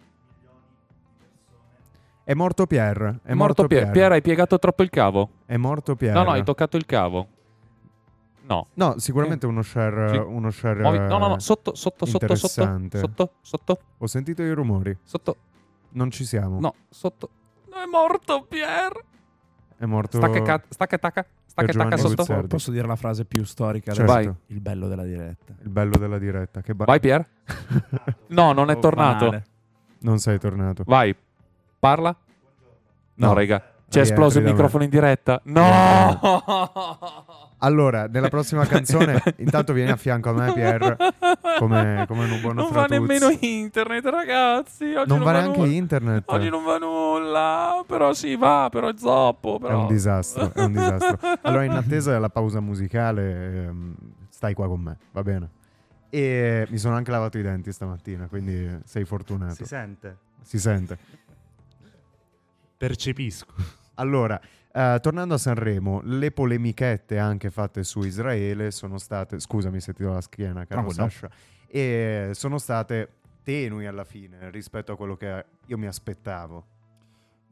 È 2.25 2.35
morto 2.35 2.67
Pierre. 2.67 3.19
È, 3.23 3.31
È 3.31 3.35
morto 3.35 3.67
Pier. 3.67 3.91
Pier, 3.91 4.13
hai 4.13 4.23
piegato 4.23 4.59
troppo 4.59 4.83
il 4.85 4.91
cavo? 4.91 5.31
È 5.47 5.57
morto 5.57 5.97
Pierre. 5.97 6.17
No, 6.17 6.25
no, 6.25 6.31
hai 6.31 6.45
toccato 6.45 6.77
il 6.77 6.87
cavo. 6.87 7.27
No. 8.47 8.67
No, 8.75 8.99
sicuramente 8.99 9.47
uno 9.47 9.63
share, 9.63 10.11
Sì. 10.11 10.17
uno 10.17 10.51
share 10.51 10.81
Muovi- 10.81 10.99
No, 10.99 11.19
no, 11.19 11.29
no, 11.29 11.39
sotto, 11.41 11.75
sotto, 11.75 12.05
sotto, 12.07 12.35
sotto, 12.35 12.79
sotto, 12.99 13.33
sotto, 13.41 13.81
Ho 13.99 14.07
sentito 14.07 14.43
i 14.43 14.53
rumori. 14.53 14.97
sotto, 15.03 15.37
Non 15.91 16.11
ci 16.11 16.25
siamo. 16.25 16.59
no, 16.61 16.75
sotto. 16.89 17.31
È 17.69 17.85
morto 17.91 18.45
Pier. 18.49 18.93
È 19.81 19.87
morto 19.87 20.19
Stacca, 20.19 20.43
ca- 20.43 20.63
stacca, 20.69 20.99
tacca, 20.99 21.25
stacca, 21.47 21.73
tacca 21.73 21.97
sotto. 21.97 22.15
Guzzardi. 22.17 22.49
Posso 22.49 22.71
dire 22.71 22.87
la 22.87 22.97
frase 22.97 23.25
più 23.25 23.45
storica 23.45 23.95
Certo. 23.95 24.13
Vai. 24.13 24.31
Il 24.49 24.61
bello 24.61 24.89
della 24.89 25.05
diretta. 25.05 25.55
il 25.63 25.69
bello 25.71 25.97
della 25.97 26.19
diretta. 26.19 26.61
Che 26.61 26.75
ba- 26.75 26.85
Vai 26.85 27.01
Pier. 27.01 27.27
No, 28.29 28.53
non 28.53 28.69
è 28.71 28.75
Oh, 28.77 28.79
tornato. 28.79 29.25
banale. 29.25 29.45
Non 30.01 30.19
sei 30.19 30.39
tornato. 30.39 30.83
Vai. 30.87 31.17
Parla. 31.79 32.15
No, 33.15 33.27
No. 33.29 33.33
raga. 33.33 33.63
C'è 33.91 34.01
esploso 34.03 34.39
il 34.39 34.45
microfono 34.45 34.85
in 34.85 34.91
diretta. 34.91 35.41
No! 35.45 36.19
Allora, 37.63 38.07
nella 38.07 38.31
prossima 38.31 38.65
canzone, 38.65 39.23
intanto 39.37 39.75
vieni 39.75 39.91
a 39.91 39.97
fianco 39.97 40.31
a 40.31 40.33
me, 40.33 40.51
Pier, 40.55 40.97
come, 41.59 42.07
come 42.09 42.25
un 42.25 42.41
buon 42.41 42.55
Non 42.55 42.71
va 42.71 42.87
nemmeno 42.87 43.29
internet, 43.39 44.03
ragazzi. 44.07 44.95
Oggi 44.95 45.11
Non 45.11 45.19
va 45.23 45.33
neanche 45.33 45.59
nulla. 45.59 45.71
internet. 45.71 46.23
Oggi 46.29 46.49
non 46.49 46.65
va 46.65 46.79
nulla. 46.79 47.85
Però 47.87 48.15
si 48.15 48.35
va, 48.37 48.69
però 48.71 48.89
è 48.89 48.95
zoppo. 48.97 49.57
È 49.57 49.61
Però. 49.61 49.81
un 49.83 49.89
disastro, 49.89 50.51
è 50.55 50.63
un 50.63 50.73
disastro. 50.73 51.19
Allora, 51.43 51.65
in 51.65 51.73
attesa 51.73 52.13
della 52.13 52.31
pausa 52.31 52.61
musicale, 52.61 53.65
ehm, 53.67 53.95
stai 54.31 54.55
qua 54.55 54.67
con 54.67 54.81
me, 54.81 54.97
va 55.13 55.23
bene? 55.23 55.51
E 56.09 56.67
mi 56.71 56.79
sono 56.79 56.95
anche 56.97 57.11
lavato 57.11 57.37
i 57.37 57.43
denti 57.43 57.73
stamattina, 57.73 58.27
quindi 58.29 58.81
sei 58.87 59.05
fortunato. 59.05 59.53
si 59.57 59.67
sente. 59.67 60.17
Si 60.41 60.59
sente. 60.59 60.97
Percepisco. 62.79 63.79
Allora, 64.01 64.41
eh, 64.73 64.99
tornando 65.03 65.35
a 65.35 65.39
Sanremo, 65.39 66.01
le 66.05 66.31
polemichette 66.33 67.19
anche 67.19 67.51
fatte 67.51 67.85
su 67.85 68.01
Israele 68.01 68.71
sono 68.71 68.97
state, 68.97 69.39
scusami 69.39 69.79
se 69.79 69.93
ti 69.93 70.03
do 70.03 70.13
la 70.13 70.21
schiena, 70.23 70.65
caro 70.65 70.89
Tranquillo. 70.89 71.09
Sasha, 71.09 71.31
e 71.69 72.31
sono 72.33 72.59
state 72.59 73.17
tenui 73.43 73.87
alla 73.87 74.05
fine 74.05 74.51
rispetto 74.51 74.93
a 74.93 74.97
quello 74.97 75.17
che 75.17 75.45
io 75.67 75.79
mi 75.79 75.87
aspettavo. 75.87 76.65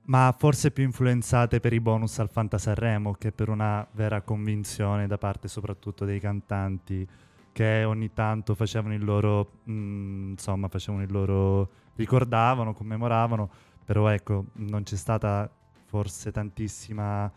Ma 0.07 0.35
forse 0.37 0.71
più 0.71 0.85
influenzate 0.85 1.61
per 1.61 1.75
i 1.75 1.81
bonus 1.81 2.19
al 2.19 2.31
Fanta 2.31 2.57
Sanremo 2.57 3.13
che 3.13 3.31
per 3.31 3.51
una 3.51 3.87
vera 3.93 4.23
convinzione 4.23 5.07
da 5.07 5.19
parte 5.19 5.49
soprattutto 5.49 6.07
dei 6.07 6.19
cantanti 6.19 7.07
che 7.53 7.85
ogni 7.85 8.13
tanto 8.15 8.55
facevano 8.55 8.95
il 8.95 9.05
loro, 9.05 9.61
mm, 9.69 10.31
insomma, 10.31 10.69
facevano 10.69 11.03
il 11.03 11.13
loro, 11.13 11.71
ricordavano, 11.97 12.73
commemoravano, 12.73 13.51
però 13.85 14.09
ecco, 14.09 14.47
non 14.55 14.83
c'è 14.85 14.97
stata 14.97 15.51
forse 15.89 16.31
tantissima 16.31 17.31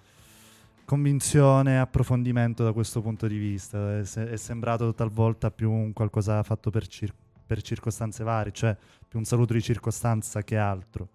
convinzione 0.86 1.74
e 1.74 1.78
approfondimento 1.78 2.64
da 2.64 2.74
questo 2.74 3.02
punto 3.02 3.28
di 3.28 3.38
vista. 3.38 4.00
È, 4.00 4.04
se- 4.06 4.30
è 4.30 4.36
sembrato 4.36 4.94
talvolta 4.94 5.50
più 5.50 5.72
un 5.72 5.94
qualcosa 5.94 6.44
fatto 6.44 6.70
per, 6.70 6.86
cir- 6.88 7.14
per 7.46 7.62
circostanze 7.62 8.24
varie, 8.24 8.52
cioè 8.52 8.76
più 9.08 9.18
un 9.18 9.26
saluto 9.26 9.54
di 9.54 9.62
circostanza 9.62 10.44
che 10.44 10.58
altro. 10.58 11.08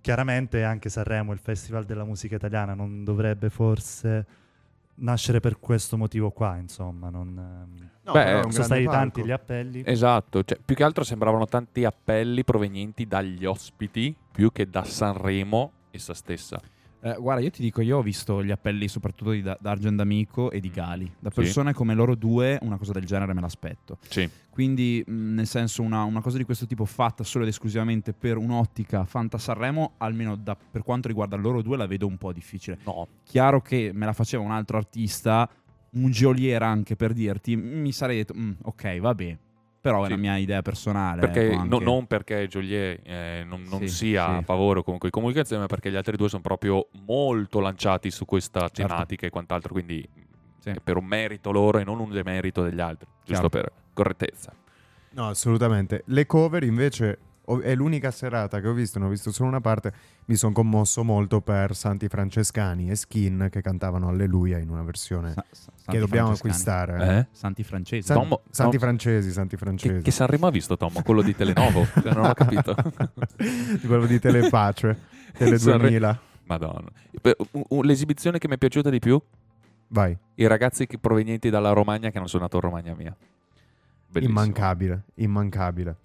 Chiaramente 0.00 0.64
anche 0.64 0.88
Sanremo, 0.88 1.32
il 1.32 1.38
Festival 1.38 1.84
della 1.84 2.04
musica 2.04 2.36
italiana, 2.36 2.72
non 2.72 3.04
dovrebbe 3.04 3.50
forse 3.50 4.26
nascere 5.00 5.40
per 5.40 5.60
questo 5.60 5.96
motivo 5.98 6.30
qua, 6.30 6.56
insomma. 6.56 7.10
Non, 7.10 7.66
No, 8.08 8.14
Beh, 8.14 8.38
sono 8.48 8.64
stati 8.64 8.84
palco. 8.84 8.90
tanti 8.98 9.22
gli 9.24 9.30
appelli. 9.30 9.82
Esatto, 9.84 10.42
cioè, 10.42 10.58
più 10.64 10.74
che 10.74 10.82
altro 10.82 11.04
sembravano 11.04 11.44
tanti 11.44 11.84
appelli 11.84 12.42
provenienti 12.42 13.06
dagli 13.06 13.44
ospiti 13.44 14.16
più 14.32 14.50
che 14.50 14.70
da 14.70 14.82
Sanremo 14.82 15.72
essa 15.90 16.14
stessa. 16.14 16.60
Eh, 17.00 17.14
guarda, 17.16 17.40
io 17.42 17.50
ti 17.50 17.62
dico, 17.62 17.80
io 17.80 17.98
ho 17.98 18.02
visto 18.02 18.42
gli 18.42 18.50
appelli 18.50 18.88
soprattutto 18.88 19.30
di 19.30 19.40
Da- 19.40 19.56
D'Argent 19.60 19.94
D'Amico 19.96 20.50
e 20.50 20.58
di 20.58 20.68
Gali. 20.68 21.04
Da 21.20 21.30
Sì. 21.30 21.36
persone 21.36 21.72
come 21.72 21.94
loro 21.94 22.16
due, 22.16 22.58
una 22.62 22.76
cosa 22.76 22.90
del 22.90 23.04
genere 23.04 23.34
me 23.34 23.40
l'aspetto. 23.40 23.98
Sì. 24.08 24.28
Quindi, 24.50 25.04
mh, 25.06 25.12
nel 25.34 25.46
senso, 25.46 25.82
una, 25.82 26.02
una 26.02 26.20
cosa 26.20 26.38
di 26.38 26.44
questo 26.44 26.66
tipo 26.66 26.84
fatta 26.84 27.22
solo 27.22 27.44
ed 27.44 27.50
esclusivamente 27.50 28.12
per 28.12 28.36
un'ottica 28.36 29.04
Fanta 29.04 29.38
Sanremo, 29.38 29.92
almeno 29.98 30.34
da- 30.34 30.56
per 30.56 30.82
quanto 30.82 31.06
riguarda 31.06 31.36
loro 31.36 31.62
due, 31.62 31.76
la 31.76 31.86
vedo 31.86 32.08
un 32.08 32.18
po' 32.18 32.32
difficile. 32.32 32.78
No, 32.84 33.06
Chiaro 33.22 33.60
che 33.60 33.92
me 33.94 34.04
la 34.04 34.12
faceva 34.12 34.42
un 34.42 34.50
altro 34.50 34.76
artista, 34.76 35.48
un 35.90 36.10
geoliera 36.10 36.66
anche 36.66 36.96
per 36.96 37.12
dirti, 37.12 37.54
mi 37.54 37.92
sarei 37.92 38.16
detto, 38.16 38.34
"Mm, 38.36 38.52
ok, 38.62 38.98
vabbè. 38.98 39.38
Però 39.90 40.02
è 40.02 40.06
Sì. 40.06 40.10
la 40.12 40.16
mia 40.18 40.36
idea 40.36 40.62
personale. 40.62 41.20
perché, 41.20 41.52
ecco, 41.52 41.64
no- 41.64 41.78
non 41.78 42.06
perché 42.06 42.46
Joliet 42.48 43.00
eh, 43.04 43.44
non, 43.46 43.62
non 43.68 43.80
Sì, 43.80 43.88
sia 43.88 44.24
sì. 44.26 44.30
a 44.36 44.42
favore 44.42 44.82
comunque 44.82 45.08
di 45.08 45.14
comunicazione, 45.14 45.62
ma 45.62 45.66
perché 45.68 45.90
gli 45.90 45.96
altri 45.96 46.16
due 46.16 46.28
sono 46.28 46.42
proprio 46.42 46.88
molto 47.06 47.60
lanciati 47.60 48.10
su 48.10 48.24
questa 48.24 48.68
Certo. 48.68 48.82
tematica 48.86 49.26
e 49.26 49.30
quant'altro, 49.30 49.72
quindi 49.72 50.06
Sì. 50.58 50.70
è 50.70 50.74
per 50.82 50.96
un 50.96 51.04
merito 51.04 51.50
loro 51.50 51.78
e 51.78 51.84
non 51.84 52.00
un 52.00 52.10
demerito 52.10 52.62
degli 52.62 52.80
altri, 52.80 53.06
Chiaro. 53.24 53.42
giusto 53.42 53.48
per 53.48 53.72
correttezza. 53.94 54.52
No, 55.10 55.28
assolutamente. 55.28 56.02
Le 56.06 56.26
cover 56.26 56.62
invece 56.64 57.18
ho- 57.48 57.60
è 57.60 57.74
l'unica 57.74 58.10
serata 58.10 58.60
che 58.60 58.68
ho 58.68 58.72
visto, 58.72 58.98
ne 58.98 59.06
ho 59.06 59.08
visto 59.08 59.30
solo 59.32 59.48
una 59.48 59.60
parte, 59.60 59.92
mi 60.26 60.36
sono 60.36 60.52
commosso 60.52 61.02
molto 61.04 61.40
per 61.40 61.74
Santi 61.74 62.08
Francescani 62.08 62.90
e 62.90 62.96
Skin 62.96 63.48
che 63.50 63.60
cantavano 63.62 64.08
Alleluia 64.08 64.58
in 64.58 64.68
una 64.70 64.82
versione 64.82 65.32
Sa- 65.32 65.44
sa- 65.52 65.92
che 65.92 65.98
dobbiamo 65.98 66.30
acquistare. 66.30 67.18
Eh? 67.18 67.26
Santi 67.32 67.62
francesi. 67.64 68.06
San- 68.06 68.16
Tom- 68.28 68.40
Santi 68.50 68.76
Tom- 68.78 68.86
francesi, 68.86 69.30
Santi 69.32 69.56
Che, 69.56 69.64
francesi. 69.64 70.02
che 70.02 70.10
Sanremo 70.10 70.46
ha 70.46 70.50
visto 70.50 70.76
Tom? 70.76 71.02
Quello 71.02 71.22
di 71.22 71.34
Telenovo? 71.34 71.86
Cioè, 72.02 72.12
non 72.14 72.24
ho 72.26 72.34
capito. 72.34 72.74
Quello 73.86 74.06
di 74.06 74.18
Telepace, 74.18 74.98
Tele 75.36 75.58
Sanre- 75.58 75.78
2000. 75.88 76.20
Madonna. 76.44 76.88
L'esibizione 77.82 78.38
che 78.38 78.48
mi 78.48 78.54
è 78.54 78.58
piaciuta 78.58 78.88
di 78.90 78.98
più? 78.98 79.20
Vai, 79.88 80.16
I 80.36 80.46
ragazzi 80.46 80.86
che- 80.86 80.98
provenienti 80.98 81.50
dalla 81.50 81.72
Romagna 81.72 82.10
che 82.10 82.18
hanno 82.18 82.26
suonato 82.26 82.56
in 82.56 82.62
Romagna 82.62 82.94
mia. 82.94 83.14
Bellissimo. 84.10 84.40
immancabile, 84.40 85.02
immancabile. 85.16 85.96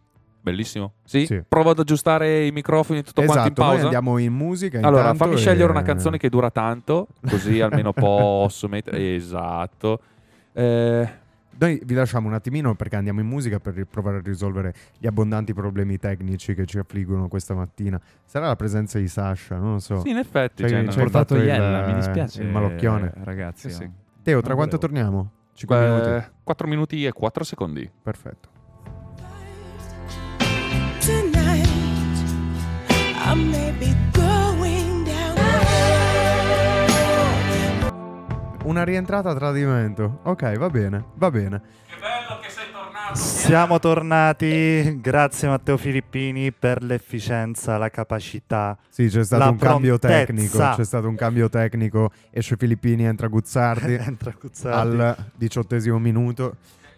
Bellissimo. 0.43 0.93
Sì? 1.05 1.25
Sì. 1.25 1.41
Provo 1.47 1.69
ad 1.69 1.79
aggiustare 1.79 2.45
i 2.45 2.51
microfoni 2.51 3.01
tutto 3.01 3.21
quanto 3.23 3.47
in 3.47 3.51
esatto, 3.53 3.61
pausa. 3.61 3.83
andiamo 3.85 4.17
in 4.17 4.33
musica 4.33 4.79
Allora, 4.85 5.13
fammi 5.13 5.35
e- 5.35 5.37
scegliere 5.37 5.71
una 5.71 5.83
canzone 5.83 6.17
che 6.17 6.27
dura 6.27 6.51
tanto, 6.51 7.07
così 7.29 7.61
almeno 7.61 7.93
posso 7.95 8.67
mettere... 8.67 9.15
Esatto. 9.15 10.01
Eh, 10.51 11.09
Noi 11.57 11.81
vi 11.85 11.93
lasciamo 11.93 12.27
un 12.27 12.33
attimino 12.33 12.75
perché 12.75 12.97
andiamo 12.97 13.21
in 13.21 13.25
musica 13.27 13.59
per 13.61 13.85
provare 13.89 14.17
a 14.17 14.21
risolvere 14.21 14.73
gli 14.99 15.07
abbondanti 15.07 15.53
problemi 15.53 15.97
tecnici 15.97 16.53
che 16.53 16.65
ci 16.65 16.77
affliggono 16.77 17.29
questa 17.29 17.53
mattina. 17.53 17.97
Sarà 18.25 18.47
la 18.47 18.57
presenza 18.57 18.99
di 18.99 19.07
Sasha, 19.07 19.55
non 19.57 19.73
lo 19.73 19.79
so. 19.79 20.01
sì, 20.01 20.09
in 20.09 20.17
effetti. 20.17 20.67
Cioè, 20.67 20.79
ci 20.79 20.83
no. 20.83 20.91
hai 20.91 20.97
portato 20.97 21.35
il- 21.35 21.45
Iella, 21.45 21.85
mi 21.87 21.93
dispiace. 21.93 22.41
il 22.41 22.49
malocchione. 22.49 23.13
eh, 23.15 23.23
Ragazzi, 23.23 23.69
Sì, 23.69 23.75
sì. 23.75 23.89
Teo, 24.23 24.39
tra 24.41 24.53
Non 24.55 24.57
quanto 24.57 24.77
volevo. 24.77 24.77
torniamo? 24.77 25.31
5 25.53 25.79
minuti. 25.87 26.09
Beh, 26.09 26.31
4 26.43 26.67
minuti 26.67 27.05
e 27.05 27.11
4 27.13 27.43
secondi. 27.45 27.89
Perfetto. 28.01 28.49
Una 38.63 38.83
rientrata 38.83 39.29
a 39.31 39.35
tradimento. 39.35 40.19
Ok, 40.23 40.57
va 40.57 40.69
bene, 40.69 41.03
va 41.15 41.29
bene. 41.29 41.61
Che 41.87 41.95
bello 41.99 42.39
che 42.41 42.49
sei 42.49 42.71
tornato. 42.71 43.15
Siamo 43.15 43.77
tornati, 43.79 44.99
grazie 45.01 45.49
Matteo 45.49 45.75
Filippini 45.75 46.53
per 46.53 46.81
l'efficienza, 46.81 47.77
la 47.77 47.89
capacità. 47.89 48.77
Sì, 48.89 49.07
c'è 49.09 49.23
stato 49.25 49.43
La 49.43 49.49
un 49.49 49.57
cambio 49.57 49.97
prontezza. 49.99 50.25
tecnico. 50.25 50.75
C'è 50.77 50.85
stato 50.85 51.07
un 51.09 51.15
cambio 51.15 51.49
tecnico. 51.49 52.11
Esce 52.31 52.55
Filippini, 52.55 53.03
entra 53.03 53.27
Guzzardi 53.27 53.93
Entra 53.99 54.31
Cuzzardi. 54.33 54.97
al 54.97 55.17
diciottesimo 55.35 55.99
minuto. 55.99 56.55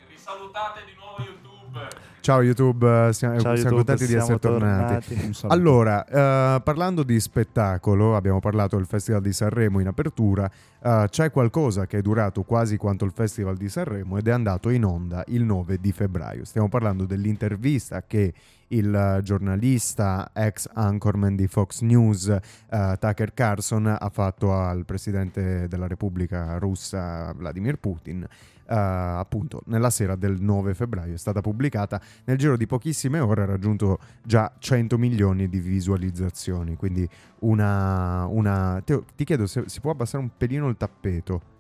Risalutate 0.08 0.82
di 0.86 0.92
nuovo 0.96 1.18
YouTube. 1.24 1.88
Ciao 2.26 2.42
YouTube, 2.42 2.88
eh, 2.88 3.14
siamo, 3.14 3.40
Ciao 3.40 3.56
siamo 3.56 3.76
YouTube, 3.76 3.76
contenti 3.76 4.08
di 4.08 4.14
essere 4.16 4.40
tornati. 4.40 5.16
tornati. 5.16 5.46
Allora, 5.46 6.06
eh, 6.06 6.60
parlando 6.64 7.04
di 7.04 7.20
spettacolo, 7.20 8.16
abbiamo 8.16 8.40
parlato 8.40 8.78
del 8.78 8.88
Festival 8.88 9.22
di 9.22 9.32
Sanremo 9.32 9.80
in 9.80 9.86
apertura, 9.86 10.50
eh, 10.82 11.06
c'è 11.08 11.30
qualcosa 11.30 11.86
che 11.86 12.00
è 12.00 12.02
durato 12.02 12.42
quasi 12.42 12.78
quanto 12.78 13.06
il 13.06 13.12
Festival 13.12 13.58
di 13.58 13.70
Sanremo 13.70 14.18
ed 14.18 14.28
è 14.28 14.32
andato 14.32 14.70
in 14.70 14.86
onda 14.86 15.24
il 15.28 15.44
9 15.44 15.78
di 15.80 15.92
febbraio. 15.92 16.46
Stiamo 16.46 16.68
parlando 16.68 17.06
dell'intervista 17.06 18.02
che 18.08 18.34
il 18.70 19.20
giornalista 19.22 20.32
ex 20.34 20.68
anchorman 20.74 21.36
di 21.36 21.46
Fox 21.46 21.82
News 21.82 22.28
eh, 22.28 22.98
Tucker 23.00 23.36
Carlson 23.36 23.86
ha 24.00 24.10
fatto 24.10 24.52
al 24.52 24.84
presidente 24.86 25.68
della 25.68 25.86
Repubblica 25.86 26.58
russa 26.58 27.32
Vladimir 27.34 27.78
Putin. 27.78 28.28
Eh, 28.68 28.76
appunto 28.76 29.62
nella 29.66 29.90
sera 29.90 30.16
del 30.16 30.42
9 30.42 30.74
febbraio 30.74 31.14
è 31.14 31.18
stata 31.18 31.42
pubblicata 31.42 32.02
nel 32.26 32.38
giro 32.38 32.58
di 32.58 32.66
pochissime 32.66 33.20
ore 33.20 33.44
ha 33.44 33.46
raggiunto 33.46 34.00
già 34.24 34.52
100 34.58 34.98
milioni 34.98 35.48
di 35.50 35.60
visualizzazioni. 35.60 36.76
Quindi 36.76 37.08
una... 37.40 38.26
una... 38.28 38.82
Teo, 38.84 39.06
ti 39.16 39.24
chiedo 39.24 39.48
se 39.48 39.64
si 39.68 39.80
può 39.80 39.92
abbassare 39.92 40.24
un 40.24 40.32
pelino 40.36 40.68
il 40.68 40.78
tappeto. 40.78 41.54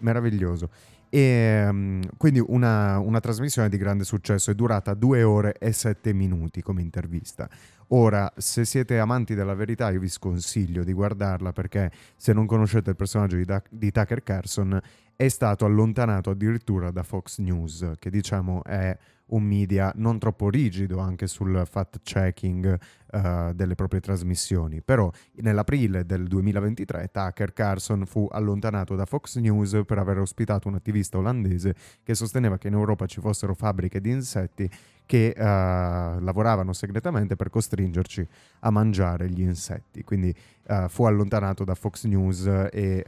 Meraviglioso. 0.00 0.68
E, 1.08 1.68
mm, 1.70 2.02
quindi 2.16 2.42
una, 2.44 2.98
una 2.98 3.20
trasmissione 3.20 3.68
di 3.68 3.76
grande 3.76 4.04
successo 4.04 4.50
è 4.50 4.54
durata 4.54 4.94
2 4.94 5.22
ore 5.22 5.56
e 5.58 5.72
7 5.72 6.12
minuti 6.14 6.62
come 6.62 6.80
intervista. 6.80 7.48
Ora, 7.94 8.32
se 8.38 8.64
siete 8.64 8.98
amanti 8.98 9.34
della 9.34 9.54
verità, 9.54 9.90
io 9.90 10.00
vi 10.00 10.08
sconsiglio 10.08 10.82
di 10.82 10.94
guardarla 10.94 11.52
perché 11.52 11.90
se 12.16 12.32
non 12.32 12.46
conoscete 12.46 12.90
il 12.90 12.96
personaggio 12.96 13.36
di, 13.36 13.44
Da- 13.44 13.62
di 13.68 13.90
Tucker 13.90 14.22
Carlson 14.22 14.80
è 15.14 15.28
stato 15.28 15.66
allontanato 15.66 16.30
addirittura 16.30 16.90
da 16.90 17.02
Fox 17.02 17.38
News, 17.38 17.92
che 17.98 18.08
diciamo 18.08 18.64
è 18.64 18.96
un 19.26 19.42
media 19.42 19.92
non 19.96 20.18
troppo 20.18 20.48
rigido 20.48 21.00
anche 21.00 21.26
sul 21.26 21.66
fact-checking 21.68 22.78
eh, 23.12 23.52
delle 23.54 23.74
proprie 23.74 24.00
trasmissioni. 24.00 24.80
Però 24.80 25.10
nell'aprile 25.36 26.06
del 26.06 26.26
2023 26.26 27.10
Tucker 27.12 27.52
Carlson 27.52 28.06
fu 28.06 28.26
allontanato 28.30 28.94
da 28.94 29.04
Fox 29.04 29.36
News 29.36 29.82
per 29.86 29.98
aver 29.98 30.18
ospitato 30.18 30.68
un 30.68 30.74
attivista 30.74 31.18
olandese 31.18 31.74
che 32.02 32.14
sosteneva 32.14 32.56
che 32.56 32.68
in 32.68 32.74
Europa 32.74 33.04
ci 33.06 33.20
fossero 33.20 33.54
fabbriche 33.54 34.00
di 34.00 34.10
insetti 34.10 34.70
che 35.04 35.34
eh, 35.36 35.42
lavoravano 35.44 36.72
segretamente 36.72 37.36
per 37.36 37.50
costringerci 37.50 38.26
a 38.60 38.70
mangiare 38.70 39.28
gli 39.28 39.42
insetti. 39.42 40.02
Quindi 40.04 40.34
eh, 40.64 40.86
fu 40.88 41.04
allontanato 41.04 41.64
da 41.64 41.74
Fox 41.74 42.04
News 42.04 42.46
e 42.46 42.70
eh, 42.70 43.04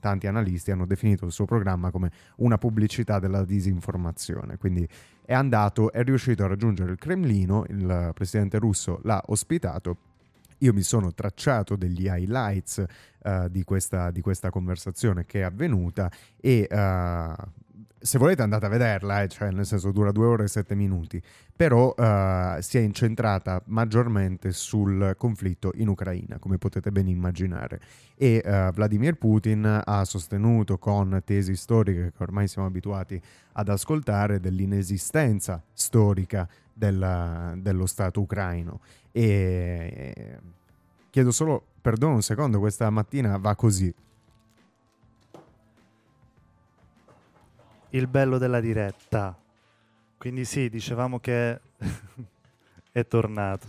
tanti 0.00 0.26
analisti 0.26 0.70
hanno 0.70 0.86
definito 0.86 1.24
il 1.24 1.32
suo 1.32 1.44
programma 1.44 1.90
come 1.90 2.10
una 2.38 2.58
pubblicità 2.58 3.18
della 3.18 3.44
disinformazione. 3.44 4.56
Quindi 4.56 4.88
è 5.24 5.34
andato, 5.34 5.92
è 5.92 6.02
riuscito 6.02 6.42
a 6.42 6.48
raggiungere 6.48 6.90
il 6.90 6.98
Cremlino, 6.98 7.64
il 7.68 8.10
presidente 8.14 8.58
russo 8.58 9.00
l'ha 9.04 9.11
ospitato. 9.26 9.96
Io 10.62 10.72
mi 10.72 10.82
sono 10.82 11.12
tracciato 11.12 11.74
degli 11.74 12.06
highlights 12.06 12.84
eh, 13.24 13.48
di, 13.50 13.64
questa, 13.64 14.12
di 14.12 14.20
questa 14.20 14.50
conversazione 14.50 15.24
che 15.24 15.40
è 15.40 15.42
avvenuta 15.42 16.08
e 16.40 16.68
eh, 16.70 17.34
se 17.98 18.18
volete 18.18 18.42
andate 18.42 18.66
a 18.66 18.68
vederla, 18.68 19.22
eh, 19.22 19.28
cioè 19.28 19.50
nel 19.50 19.66
senso 19.66 19.90
dura 19.90 20.12
due 20.12 20.26
ore 20.26 20.44
e 20.44 20.48
sette 20.48 20.74
minuti, 20.76 21.20
però 21.54 21.94
eh, 21.96 22.58
si 22.60 22.78
è 22.78 22.80
incentrata 22.80 23.60
maggiormente 23.66 24.52
sul 24.52 25.14
conflitto 25.16 25.72
in 25.74 25.88
Ucraina, 25.88 26.38
come 26.38 26.58
potete 26.58 26.92
ben 26.92 27.08
immaginare. 27.08 27.80
E 28.16 28.40
Vladimir 28.72 29.16
Putin 29.16 29.82
ha 29.84 30.04
sostenuto 30.04 30.78
con 30.78 31.22
tesi 31.24 31.56
storiche 31.56 32.12
che 32.16 32.22
ormai 32.22 32.46
siamo 32.46 32.68
abituati 32.68 33.20
ad 33.54 33.68
ascoltare 33.68 34.38
dell'inesistenza 34.38 35.60
storica 35.72 36.48
della- 36.72 37.54
dello 37.56 37.86
Stato 37.86 38.20
ucraino. 38.20 38.80
E 39.10 40.38
chiedo 41.10 41.30
solo 41.30 41.64
perdono 41.80 42.14
un 42.14 42.22
secondo, 42.22 42.58
questa 42.58 42.88
mattina 42.90 43.36
va 43.36 43.54
così. 43.54 43.92
Il 47.90 48.06
bello 48.06 48.38
della 48.38 48.60
diretta. 48.60 49.36
Quindi 50.16 50.44
sì, 50.44 50.68
dicevamo 50.70 51.18
che 51.18 51.60
è 52.92 53.06
tornato. 53.06 53.66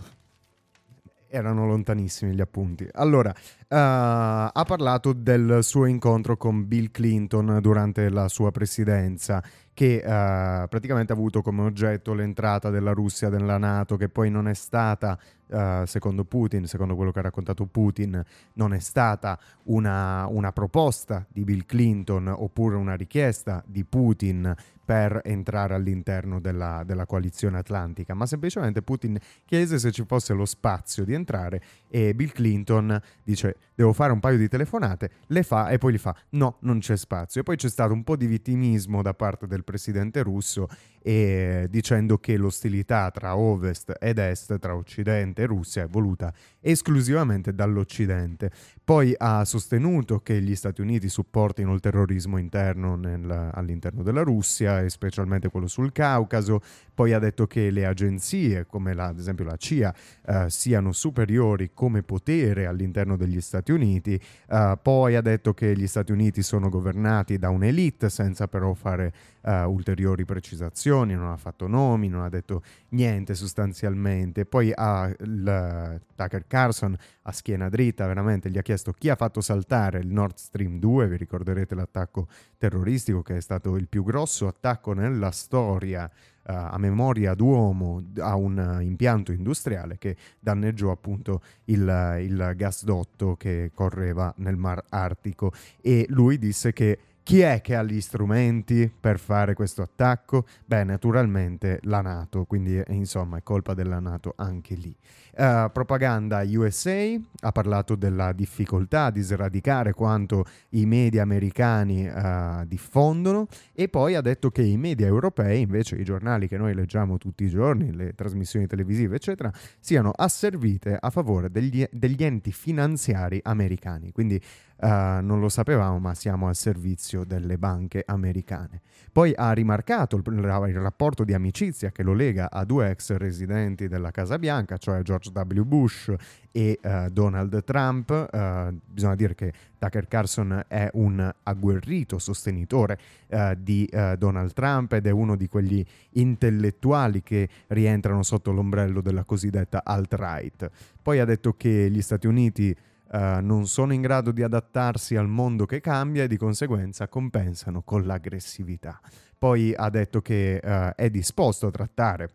Erano 1.34 1.66
lontanissimi 1.66 2.32
gli 2.32 2.40
appunti. 2.40 2.88
Allora, 2.92 3.34
eh, 3.34 3.66
ha 3.68 4.64
parlato 4.64 5.12
del 5.12 5.64
suo 5.64 5.86
incontro 5.86 6.36
con 6.36 6.68
Bill 6.68 6.92
Clinton 6.92 7.58
durante 7.60 8.08
la 8.08 8.28
sua 8.28 8.52
presidenza, 8.52 9.42
che 9.74 9.96
eh, 9.96 10.68
praticamente 10.68 11.12
ha 11.12 11.16
avuto 11.16 11.42
come 11.42 11.62
oggetto 11.62 12.14
l'entrata 12.14 12.70
della 12.70 12.92
Russia 12.92 13.30
nella 13.30 13.58
Nato, 13.58 13.96
che 13.96 14.08
poi 14.08 14.30
non 14.30 14.46
è 14.46 14.54
stata, 14.54 15.18
eh, 15.48 15.82
secondo 15.86 16.24
Putin, 16.24 16.68
secondo 16.68 16.94
quello 16.94 17.10
che 17.10 17.18
ha 17.18 17.22
raccontato 17.22 17.66
Putin, 17.66 18.22
non 18.52 18.72
è 18.72 18.78
stata 18.78 19.36
una, 19.64 20.28
una 20.28 20.52
proposta 20.52 21.26
di 21.28 21.42
Bill 21.42 21.64
Clinton 21.66 22.28
oppure 22.28 22.76
una 22.76 22.94
richiesta 22.94 23.60
di 23.66 23.84
Putin 23.84 24.54
per 24.84 25.20
entrare 25.24 25.74
all'interno 25.74 26.40
della, 26.40 26.82
della 26.84 27.06
coalizione 27.06 27.58
atlantica, 27.58 28.14
ma 28.14 28.26
semplicemente 28.26 28.82
Putin 28.82 29.18
chiese 29.44 29.78
se 29.78 29.90
ci 29.90 30.04
fosse 30.06 30.34
lo 30.34 30.44
spazio 30.44 31.04
di 31.04 31.14
entrare 31.14 31.62
e 31.88 32.14
Bill 32.14 32.30
Clinton 32.30 33.00
dice 33.22 33.56
devo 33.74 33.92
fare 33.92 34.12
un 34.12 34.20
paio 34.20 34.36
di 34.36 34.48
telefonate, 34.48 35.10
le 35.28 35.42
fa 35.42 35.68
e 35.68 35.78
poi 35.78 35.94
gli 35.94 35.98
fa 35.98 36.14
no, 36.30 36.58
non 36.60 36.78
c'è 36.78 36.96
spazio. 36.96 37.40
E 37.40 37.44
poi 37.44 37.56
c'è 37.56 37.68
stato 37.68 37.92
un 37.92 38.04
po' 38.04 38.16
di 38.16 38.26
vittimismo 38.26 39.02
da 39.02 39.14
parte 39.14 39.46
del 39.46 39.64
presidente 39.64 40.22
russo 40.22 40.68
e 41.06 41.66
dicendo 41.68 42.16
che 42.16 42.38
l'ostilità 42.38 43.10
tra 43.10 43.36
ovest 43.36 43.94
ed 44.00 44.16
est, 44.16 44.58
tra 44.58 44.74
occidente 44.74 45.42
e 45.42 45.46
Russia 45.46 45.82
è 45.82 45.86
voluta 45.86 46.32
esclusivamente 46.60 47.54
dall'occidente. 47.54 48.50
Poi 48.82 49.14
ha 49.18 49.44
sostenuto 49.44 50.20
che 50.20 50.40
gli 50.40 50.54
Stati 50.54 50.80
Uniti 50.80 51.10
supportino 51.10 51.74
il 51.74 51.80
terrorismo 51.80 52.38
interno 52.38 52.96
nel- 52.96 53.50
all'interno 53.52 54.02
della 54.02 54.22
Russia 54.22 54.80
e 54.80 54.88
specialmente 54.88 55.50
quello 55.50 55.66
sul 55.66 55.92
Caucaso. 55.92 56.62
Poi 56.94 57.12
ha 57.12 57.18
detto 57.18 57.46
che 57.46 57.68
le 57.68 57.84
agenzie, 57.84 58.64
come 58.64 58.94
la- 58.94 59.08
ad 59.08 59.18
esempio 59.18 59.44
la 59.44 59.56
CIA, 59.56 59.94
eh, 60.24 60.46
siano 60.48 60.92
superiori 60.92 61.72
come 61.74 62.02
potere 62.02 62.64
all'interno 62.64 63.16
degli 63.16 63.42
Stati 63.42 63.72
Uniti. 63.72 64.18
Eh, 64.48 64.78
poi 64.80 65.16
ha 65.16 65.20
detto 65.20 65.52
che 65.52 65.76
gli 65.76 65.86
Stati 65.86 66.12
Uniti 66.12 66.42
sono 66.42 66.70
governati 66.70 67.36
da 67.36 67.50
un'elite 67.50 68.08
senza 68.08 68.48
però 68.48 68.72
fare 68.72 69.12
eh, 69.42 69.62
ulteriori 69.64 70.24
precisazioni, 70.24 70.92
non 71.02 71.26
ha 71.26 71.36
fatto 71.36 71.66
nomi, 71.66 72.08
non 72.08 72.22
ha 72.22 72.28
detto 72.28 72.62
niente 72.90 73.34
sostanzialmente. 73.34 74.44
Poi 74.44 74.70
ha 74.72 75.12
il, 75.18 76.00
Tucker 76.14 76.46
Carlson 76.46 76.96
a 77.22 77.32
schiena 77.32 77.68
dritta, 77.68 78.06
veramente 78.06 78.50
gli 78.50 78.58
ha 78.58 78.62
chiesto 78.62 78.92
chi 78.92 79.08
ha 79.08 79.16
fatto 79.16 79.40
saltare 79.40 79.98
il 79.98 80.08
Nord 80.08 80.36
Stream 80.36 80.78
2, 80.78 81.08
vi 81.08 81.16
ricorderete 81.16 81.74
l'attacco 81.74 82.28
terroristico 82.58 83.22
che 83.22 83.38
è 83.38 83.40
stato 83.40 83.76
il 83.76 83.88
più 83.88 84.04
grosso 84.04 84.46
attacco 84.46 84.92
nella 84.92 85.32
storia 85.32 86.08
eh, 86.46 86.52
a 86.52 86.76
memoria 86.76 87.32
d'uomo 87.32 88.02
a 88.18 88.36
un 88.36 88.78
impianto 88.82 89.32
industriale 89.32 89.96
che 89.96 90.14
danneggiò 90.38 90.90
appunto 90.90 91.40
il, 91.64 92.18
il 92.20 92.52
gasdotto 92.54 93.34
che 93.36 93.70
correva 93.74 94.32
nel 94.38 94.56
Mar 94.56 94.84
Artico 94.90 95.52
e 95.80 96.04
lui 96.10 96.38
disse 96.38 96.74
che 96.74 96.98
chi 97.24 97.40
è 97.40 97.62
che 97.62 97.74
ha 97.74 97.82
gli 97.82 98.02
strumenti 98.02 98.92
per 99.00 99.18
fare 99.18 99.54
questo 99.54 99.80
attacco? 99.80 100.46
Beh, 100.66 100.84
naturalmente 100.84 101.80
la 101.84 102.02
Nato, 102.02 102.44
quindi 102.44 102.76
eh, 102.78 102.84
insomma 102.92 103.38
è 103.38 103.42
colpa 103.42 103.72
della 103.72 103.98
Nato 103.98 104.34
anche 104.36 104.74
lì. 104.74 104.94
Eh, 105.36 105.70
propaganda 105.72 106.44
USA 106.46 107.16
ha 107.40 107.50
parlato 107.50 107.96
della 107.96 108.32
difficoltà 108.32 109.10
di 109.10 109.20
sradicare 109.20 109.92
quanto 109.92 110.44
i 110.70 110.86
media 110.86 111.22
americani 111.22 112.06
eh, 112.06 112.62
diffondono 112.66 113.48
e 113.72 113.88
poi 113.88 114.14
ha 114.14 114.20
detto 114.20 114.50
che 114.50 114.62
i 114.62 114.76
media 114.76 115.06
europei, 115.06 115.62
invece 115.62 115.96
i 115.96 116.04
giornali 116.04 116.46
che 116.46 116.56
noi 116.56 116.72
leggiamo 116.72 117.18
tutti 117.18 117.42
i 117.42 117.48
giorni, 117.48 117.92
le 117.92 118.14
trasmissioni 118.14 118.68
televisive, 118.68 119.16
eccetera, 119.16 119.52
siano 119.80 120.12
asservite 120.14 120.96
a 120.98 121.10
favore 121.10 121.50
degli, 121.50 121.84
degli 121.90 122.22
enti 122.22 122.52
finanziari 122.52 123.40
americani. 123.42 124.12
Quindi 124.12 124.40
eh, 124.80 125.18
non 125.22 125.40
lo 125.40 125.48
sapevamo, 125.48 125.98
ma 125.98 126.14
siamo 126.14 126.48
al 126.48 126.56
servizio 126.56 127.24
delle 127.24 127.58
banche 127.58 128.02
americane. 128.06 128.82
Poi 129.12 129.32
ha 129.34 129.52
rimarcato 129.52 130.16
il, 130.16 130.22
il 130.26 130.80
rapporto 130.80 131.24
di 131.24 131.32
amicizia 131.32 131.90
che 131.90 132.02
lo 132.02 132.12
lega 132.12 132.50
a 132.50 132.64
due 132.64 132.90
ex 132.90 133.14
residenti 133.16 133.88
della 133.88 134.10
Casa 134.10 134.38
Bianca, 134.38 134.76
cioè 134.76 135.02
George 135.02 135.23
W. 135.32 135.62
Bush 135.62 136.14
e 136.50 136.78
eh, 136.80 137.08
Donald 137.10 137.64
Trump. 137.64 138.10
Eh, 138.10 138.74
bisogna 138.84 139.14
dire 139.14 139.34
che 139.34 139.52
Tucker 139.78 140.06
Carlson 140.06 140.64
è 140.68 140.88
un 140.94 141.32
agguerrito 141.42 142.18
sostenitore 142.18 142.98
eh, 143.28 143.56
di 143.58 143.90
Donald 144.18 144.52
Trump 144.52 144.92
ed 144.92 145.06
è 145.06 145.10
uno 145.10 145.36
di 145.36 145.48
quegli 145.48 145.84
intellettuali 146.10 147.22
che 147.22 147.48
rientrano 147.68 148.22
sotto 148.22 148.52
l'ombrello 148.52 149.00
della 149.00 149.24
cosiddetta 149.24 149.82
alt-right. 149.84 150.70
Poi 151.02 151.20
ha 151.20 151.24
detto 151.24 151.54
che 151.56 151.88
gli 151.90 152.00
Stati 152.00 152.26
Uniti 152.26 152.74
non 153.14 153.66
sono 153.66 153.92
in 153.92 154.00
grado 154.00 154.32
di 154.32 154.42
adattarsi 154.42 155.14
al 155.14 155.28
mondo 155.28 155.66
che 155.66 155.80
cambia 155.80 156.24
e 156.24 156.28
di 156.28 156.36
conseguenza 156.36 157.06
compensano 157.06 157.82
con 157.82 158.04
l'aggressività. 158.04 159.00
Poi 159.38 159.74
ha 159.76 159.88
detto 159.90 160.20
che 160.20 160.58
è 160.58 161.10
disposto 161.10 161.66
a 161.68 161.70
trattare 161.70 162.30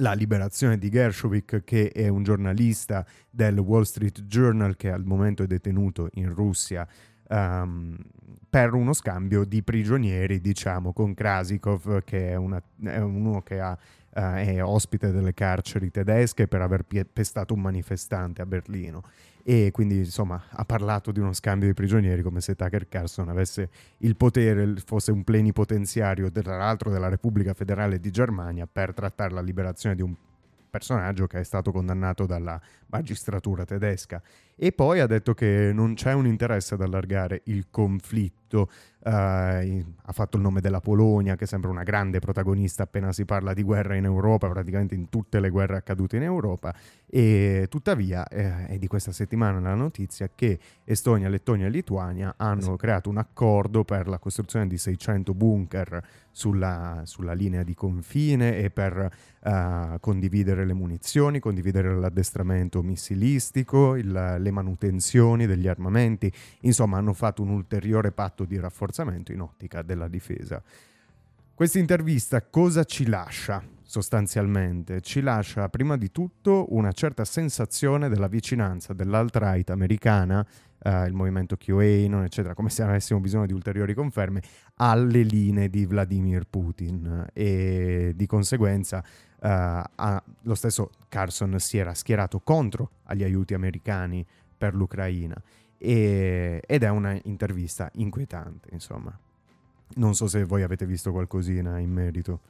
la 0.00 0.12
liberazione 0.12 0.78
di 0.78 0.88
Gershowik, 0.90 1.62
che 1.64 1.90
è 1.90 2.08
un 2.08 2.22
giornalista 2.22 3.04
del 3.30 3.58
Wall 3.58 3.82
Street 3.82 4.22
Journal 4.22 4.76
che 4.76 4.90
al 4.90 5.04
momento 5.04 5.42
è 5.42 5.46
detenuto 5.46 6.08
in 6.14 6.32
Russia 6.32 6.86
ehm, 7.28 7.96
per 8.48 8.74
uno 8.74 8.92
scambio 8.92 9.44
di 9.44 9.62
prigionieri, 9.62 10.40
diciamo, 10.40 10.92
con 10.92 11.14
Krasikov, 11.14 12.02
che 12.04 12.30
è, 12.30 12.34
una- 12.36 12.62
è 12.82 12.98
uno 12.98 13.42
che 13.42 13.60
ha, 13.60 13.76
eh, 14.18 14.56
è 14.56 14.64
ospite 14.64 15.12
delle 15.12 15.32
carceri 15.32 15.90
tedesche 15.90 16.48
per 16.48 16.60
aver 16.60 16.84
pestato 17.12 17.54
un 17.54 17.60
manifestante 17.60 18.42
a 18.42 18.46
Berlino. 18.46 19.02
E 19.44 19.70
quindi, 19.70 19.98
insomma, 19.98 20.42
ha 20.50 20.64
parlato 20.64 21.10
di 21.10 21.20
uno 21.20 21.32
scambio 21.32 21.68
di 21.68 21.74
prigionieri 21.74 22.20
come 22.22 22.40
se 22.40 22.54
Tucker 22.54 22.88
Carlson 22.88 23.28
avesse 23.28 23.70
il 23.98 24.16
potere, 24.16 24.74
fosse 24.84 25.10
un 25.10 25.24
plenipotenziario, 25.24 26.30
tra 26.30 26.58
l'altro, 26.58 26.90
della 26.90 27.08
Repubblica 27.08 27.54
Federale 27.54 27.98
di 27.98 28.10
Germania 28.10 28.68
per 28.70 28.92
trattare 28.92 29.32
la 29.32 29.40
liberazione 29.40 29.94
di 29.94 30.02
un 30.02 30.14
personaggio 30.68 31.26
che 31.26 31.40
è 31.40 31.44
stato 31.44 31.72
condannato 31.72 32.26
dalla 32.26 32.60
magistratura 32.88 33.64
tedesca. 33.64 34.20
E 34.60 34.72
poi 34.72 34.98
ha 35.00 35.06
detto 35.06 35.34
che 35.34 35.70
non 35.72 35.94
c'è 35.94 36.12
un 36.12 36.26
interesse 36.26 36.74
ad 36.74 36.82
allargare 36.82 37.42
il 37.44 37.66
conflitto. 37.70 38.68
eh, 39.04 39.10
ha 39.10 40.12
fatto 40.12 40.36
il 40.36 40.42
nome 40.42 40.60
della 40.60 40.80
Polonia, 40.80 41.36
che 41.36 41.44
è 41.44 41.46
sempre 41.46 41.70
una 41.70 41.82
grande 41.84 42.18
protagonista 42.18 42.82
appena 42.82 43.12
si 43.12 43.24
parla 43.24 43.54
di 43.54 43.62
guerra 43.62 43.94
in 43.94 44.04
Europa, 44.04 44.48
praticamente 44.48 44.94
in 44.94 45.08
tutte 45.08 45.38
le 45.38 45.50
guerre 45.50 45.76
accadute 45.76 46.16
in 46.16 46.22
Europa. 46.24 46.74
E 47.06 47.66
tuttavia 47.70 48.26
eh, 48.26 48.66
è 48.66 48.78
di 48.78 48.86
questa 48.86 49.12
settimana 49.12 49.60
la 49.60 49.74
notizia 49.74 50.28
che 50.34 50.58
Estonia, 50.84 51.28
Lettonia 51.28 51.66
e 51.66 51.70
Lituania 51.70 52.34
hanno 52.36 52.76
creato 52.76 53.08
un 53.08 53.18
accordo 53.18 53.84
per 53.84 54.08
la 54.08 54.18
costruzione 54.18 54.66
di 54.66 54.76
600 54.76 55.32
bunker 55.34 56.02
sulla, 56.30 57.02
sulla 57.04 57.32
linea 57.34 57.62
di 57.62 57.74
confine 57.74 58.58
e 58.58 58.70
per 58.70 59.10
eh, 59.42 59.96
condividere 60.00 60.64
le 60.66 60.74
munizioni, 60.74 61.38
condividere 61.38 61.94
l'addestramento 61.94 62.82
missilistico, 62.82 63.94
il- 63.96 64.36
le 64.48 64.50
manutenzioni 64.50 65.46
degli 65.46 65.68
armamenti, 65.68 66.32
insomma 66.60 66.98
hanno 66.98 67.12
fatto 67.12 67.42
un 67.42 67.50
ulteriore 67.50 68.10
patto 68.12 68.44
di 68.44 68.58
rafforzamento 68.58 69.32
in 69.32 69.40
ottica 69.40 69.82
della 69.82 70.08
difesa. 70.08 70.62
Questa 71.54 71.78
intervista 71.78 72.42
cosa 72.42 72.84
ci 72.84 73.06
lascia 73.06 73.62
sostanzialmente? 73.82 75.00
Ci 75.00 75.20
lascia 75.20 75.68
prima 75.68 75.96
di 75.96 76.12
tutto 76.12 76.66
una 76.74 76.92
certa 76.92 77.24
sensazione 77.24 78.08
della 78.08 78.28
vicinanza 78.28 78.92
dell'alt-right 78.92 79.70
americana, 79.70 80.46
eh, 80.80 81.06
il 81.06 81.14
movimento 81.14 81.56
QAnon, 81.56 82.22
eccetera, 82.22 82.54
come 82.54 82.70
se 82.70 82.82
avessimo 82.82 83.18
bisogno 83.18 83.46
di 83.46 83.54
ulteriori 83.54 83.94
conferme, 83.94 84.40
alle 84.76 85.22
linee 85.22 85.68
di 85.68 85.84
Vladimir 85.84 86.44
Putin 86.48 87.26
e 87.32 88.12
di 88.14 88.26
conseguenza 88.26 89.02
eh, 89.40 89.48
ha- 89.48 90.22
lo 90.42 90.54
stesso 90.54 90.90
Carson 91.08 91.58
si 91.58 91.78
era 91.78 91.94
schierato 91.94 92.40
contro 92.40 92.90
agli 93.04 93.22
aiuti 93.22 93.54
americani 93.54 94.24
per 94.58 94.74
l'Ucraina 94.74 95.40
e- 95.78 96.60
ed 96.66 96.82
è 96.82 96.88
una 96.90 97.18
intervista 97.24 97.88
inquietante, 97.94 98.68
insomma. 98.72 99.16
Non 99.94 100.14
so 100.14 100.26
se 100.26 100.44
voi 100.44 100.62
avete 100.62 100.84
visto 100.84 101.12
qualcosina 101.12 101.78
in 101.78 101.90
merito. 101.90 102.40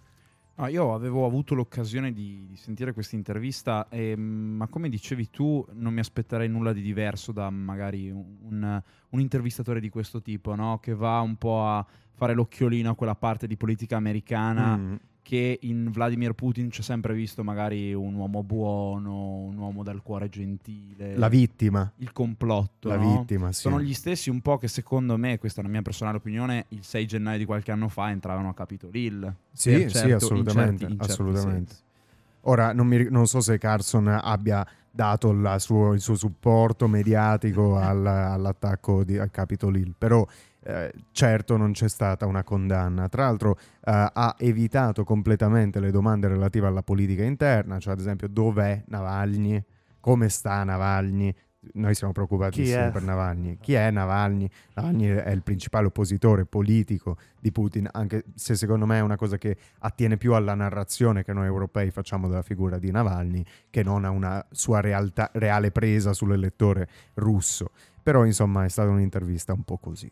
No, 0.56 0.66
io 0.66 0.92
avevo 0.92 1.24
avuto 1.24 1.54
l'occasione 1.54 2.12
di, 2.12 2.44
di 2.48 2.56
sentire 2.56 2.92
questa 2.92 3.14
intervista, 3.14 3.86
e, 3.88 4.16
mm, 4.16 4.56
ma 4.56 4.66
come 4.66 4.88
dicevi 4.88 5.30
tu, 5.30 5.64
non 5.74 5.92
mi 5.92 6.00
aspetterei 6.00 6.48
nulla 6.48 6.72
di 6.72 6.80
diverso 6.82 7.30
da 7.30 7.48
magari 7.48 8.10
un, 8.10 8.24
un- 8.42 8.82
un 9.10 9.20
intervistatore 9.20 9.78
di 9.78 9.88
questo 9.88 10.20
tipo, 10.20 10.56
no? 10.56 10.78
che 10.80 10.94
va 10.94 11.20
un 11.20 11.36
po' 11.36 11.64
a 11.64 11.86
fare 12.14 12.34
l'occhiolino 12.34 12.90
a 12.90 12.94
quella 12.96 13.14
parte 13.14 13.46
di 13.46 13.56
politica 13.56 13.96
americana 13.96 14.76
Mm. 14.76 14.94
Che 15.28 15.58
in 15.60 15.90
Vladimir 15.90 16.32
Putin 16.32 16.70
c'è 16.70 16.80
sempre 16.80 17.12
visto 17.12 17.44
magari 17.44 17.92
un 17.92 18.14
uomo 18.14 18.42
buono, 18.42 19.40
un 19.40 19.58
uomo 19.58 19.82
dal 19.82 20.00
cuore 20.00 20.30
gentile, 20.30 21.18
La 21.18 21.28
vittima, 21.28 21.92
il 21.96 22.12
complotto. 22.12 22.88
la 22.88 22.96
no? 22.96 23.18
vittima, 23.18 23.52
sì. 23.52 23.60
Sono 23.60 23.78
gli 23.78 23.92
stessi 23.92 24.30
un 24.30 24.40
po' 24.40 24.56
che 24.56 24.68
secondo 24.68 25.18
me, 25.18 25.36
questa 25.36 25.60
è 25.60 25.64
una 25.64 25.72
mia 25.72 25.82
personale 25.82 26.16
opinione, 26.16 26.64
il 26.68 26.82
6 26.82 27.04
gennaio 27.06 27.36
di 27.36 27.44
qualche 27.44 27.70
anno 27.70 27.88
fa 27.90 28.08
entravano 28.08 28.48
a 28.48 28.54
Capitol 28.54 28.96
Hill. 28.96 29.34
Sì, 29.52 29.70
Per 29.72 29.80
sì, 29.82 29.88
certo- 29.90 30.08
in 30.08 30.14
assolutamente, 30.14 30.78
certi- 30.78 30.92
in 30.94 30.98
assolutamente. 31.00 31.74
Ora, 32.42 32.72
non, 32.72 32.86
mi 32.86 33.06
non 33.10 33.26
so 33.26 33.40
se 33.42 33.58
Carson 33.58 34.08
abbia 34.08 34.66
dato 34.90 35.32
la 35.32 35.58
suo- 35.58 35.92
il 35.92 36.00
suo 36.00 36.14
supporto 36.14 36.88
mediatico 36.88 37.76
al- 37.76 38.06
all'attacco 38.06 39.04
di, 39.04 39.18
al 39.18 39.30
Capitol 39.30 39.76
Hill, 39.76 39.92
però 39.98 40.26
eh, 40.68 40.92
certo 41.12 41.56
non 41.56 41.72
c'è 41.72 41.88
stata 41.88 42.26
una 42.26 42.44
condanna. 42.44 43.08
Tra 43.08 43.24
l'altro 43.24 43.56
eh, 43.56 44.10
ha 44.12 44.34
evitato 44.38 45.02
completamente 45.02 45.80
le 45.80 45.90
domande 45.90 46.28
relative 46.28 46.66
alla 46.66 46.82
politica 46.82 47.24
interna, 47.24 47.78
cioè 47.78 47.94
ad 47.94 48.00
esempio 48.00 48.28
dov'è 48.28 48.82
Navalny, 48.88 49.64
come 49.98 50.28
sta 50.28 50.62
Navalny. 50.64 51.34
Noi 51.72 51.94
siamo 51.94 52.12
preoccupatissimi 52.12 52.86
è? 52.86 52.90
per 52.90 53.02
Navalny. 53.02 53.56
Chi 53.60 53.72
è 53.72 53.90
Navalny? 53.90 54.48
Navalny 54.74 55.06
è 55.06 55.30
il 55.30 55.42
principale 55.42 55.86
oppositore 55.86 56.44
politico 56.44 57.16
di 57.40 57.50
Putin, 57.50 57.88
anche 57.90 58.24
se 58.34 58.54
secondo 58.54 58.84
me 58.84 58.98
è 58.98 59.00
una 59.00 59.16
cosa 59.16 59.38
che 59.38 59.56
attiene 59.78 60.18
più 60.18 60.34
alla 60.34 60.54
narrazione 60.54 61.24
che 61.24 61.32
noi 61.32 61.46
europei 61.46 61.90
facciamo 61.90 62.28
della 62.28 62.42
figura 62.42 62.78
di 62.78 62.90
Navalny 62.90 63.42
che 63.70 63.82
non 63.82 64.04
a 64.04 64.10
una 64.10 64.44
sua 64.50 64.80
realtà, 64.80 65.30
reale 65.32 65.70
presa 65.70 66.12
sull'elettore 66.12 66.88
russo. 67.14 67.70
Però 68.02 68.26
insomma 68.26 68.64
è 68.64 68.68
stata 68.68 68.90
un'intervista 68.90 69.54
un 69.54 69.64
po' 69.64 69.78
così. 69.78 70.10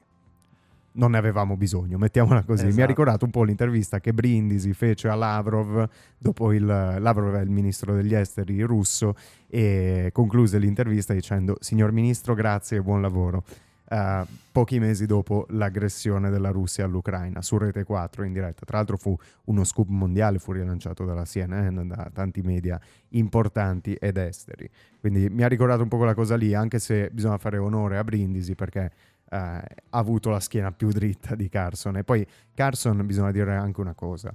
Non 0.96 1.10
ne 1.10 1.18
avevamo 1.18 1.56
bisogno, 1.56 1.98
mettiamola 1.98 2.42
così. 2.44 2.62
Mi 2.62 2.68
ha 2.68 2.72
Esatto. 2.72 2.86
ricordato 2.88 3.24
un 3.26 3.30
po' 3.30 3.42
l'intervista 3.44 4.00
che 4.00 4.12
Brindisi 4.14 4.72
fece 4.72 5.08
a 5.08 5.14
Lavrov 5.14 5.86
dopo 6.16 6.52
il 6.52 6.64
Lavrov 6.64 7.34
è 7.34 7.42
il 7.42 7.50
ministro 7.50 7.94
degli 7.94 8.14
esteri 8.14 8.62
russo 8.62 9.14
e 9.48 10.08
concluse 10.12 10.58
l'intervista 10.58 11.12
dicendo 11.12 11.56
signor 11.60 11.92
ministro 11.92 12.32
grazie 12.34 12.78
e 12.78 12.82
buon 12.82 13.02
lavoro. 13.02 13.44
Eh, 13.88 14.24
pochi 14.50 14.80
mesi 14.80 15.06
dopo 15.06 15.46
l'aggressione 15.50 16.28
della 16.30 16.50
Russia 16.50 16.84
all'Ucraina 16.86 17.40
su 17.42 17.56
Rete 17.58 17.84
4 17.84 18.24
in 18.24 18.32
diretta. 18.32 18.64
Tra 18.64 18.78
l'altro 18.78 18.96
fu 18.96 19.16
uno 19.44 19.64
scoop 19.64 19.88
mondiale, 19.88 20.38
fu 20.38 20.50
rilanciato 20.52 21.04
dalla 21.04 21.22
CNN, 21.24 21.86
da 21.86 22.10
tanti 22.12 22.40
media 22.40 22.80
importanti 23.10 23.94
ed 23.94 24.16
esteri. 24.16 24.68
Quindi 24.98 25.28
mi 25.28 25.42
ha 25.44 25.46
ricordato 25.48 25.82
un 25.82 25.88
po' 25.88 25.98
quella 25.98 26.14
cosa 26.14 26.36
lì, 26.36 26.52
anche 26.54 26.78
se 26.78 27.10
bisogna 27.12 27.38
fare 27.38 27.58
onore 27.58 27.96
a 27.98 28.02
Brindisi 28.02 28.54
perché 28.56 28.90
eh, 29.30 29.36
ha 29.36 29.62
avuto 29.90 30.30
la 30.30 30.40
schiena 30.40 30.72
più 30.72 30.88
dritta 30.90 31.34
di 31.34 31.48
Carson. 31.48 31.96
E 31.96 32.04
poi 32.04 32.26
Carson, 32.54 33.04
bisogna 33.06 33.30
dire 33.32 33.54
anche 33.54 33.80
una 33.80 33.94
cosa. 33.94 34.32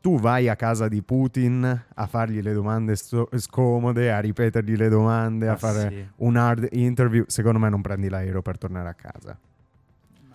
Tu 0.00 0.18
vai 0.20 0.48
a 0.50 0.56
casa 0.56 0.86
di 0.86 1.00
Putin 1.02 1.84
a 1.94 2.06
fargli 2.06 2.42
le 2.42 2.52
domande 2.52 2.94
sto- 2.94 3.28
scomode, 3.36 4.12
a 4.12 4.18
ripetergli 4.20 4.76
le 4.76 4.88
domande, 4.90 5.48
a 5.48 5.52
Ah, 5.52 5.56
fare 5.56 5.88
sì. 5.88 6.06
un 6.16 6.36
hard 6.36 6.68
interview, 6.72 7.24
secondo 7.26 7.58
me 7.58 7.70
non 7.70 7.80
prendi 7.80 8.08
l'aereo 8.10 8.42
per 8.42 8.58
tornare 8.58 8.88
a 8.90 8.92
casa. 8.94 9.38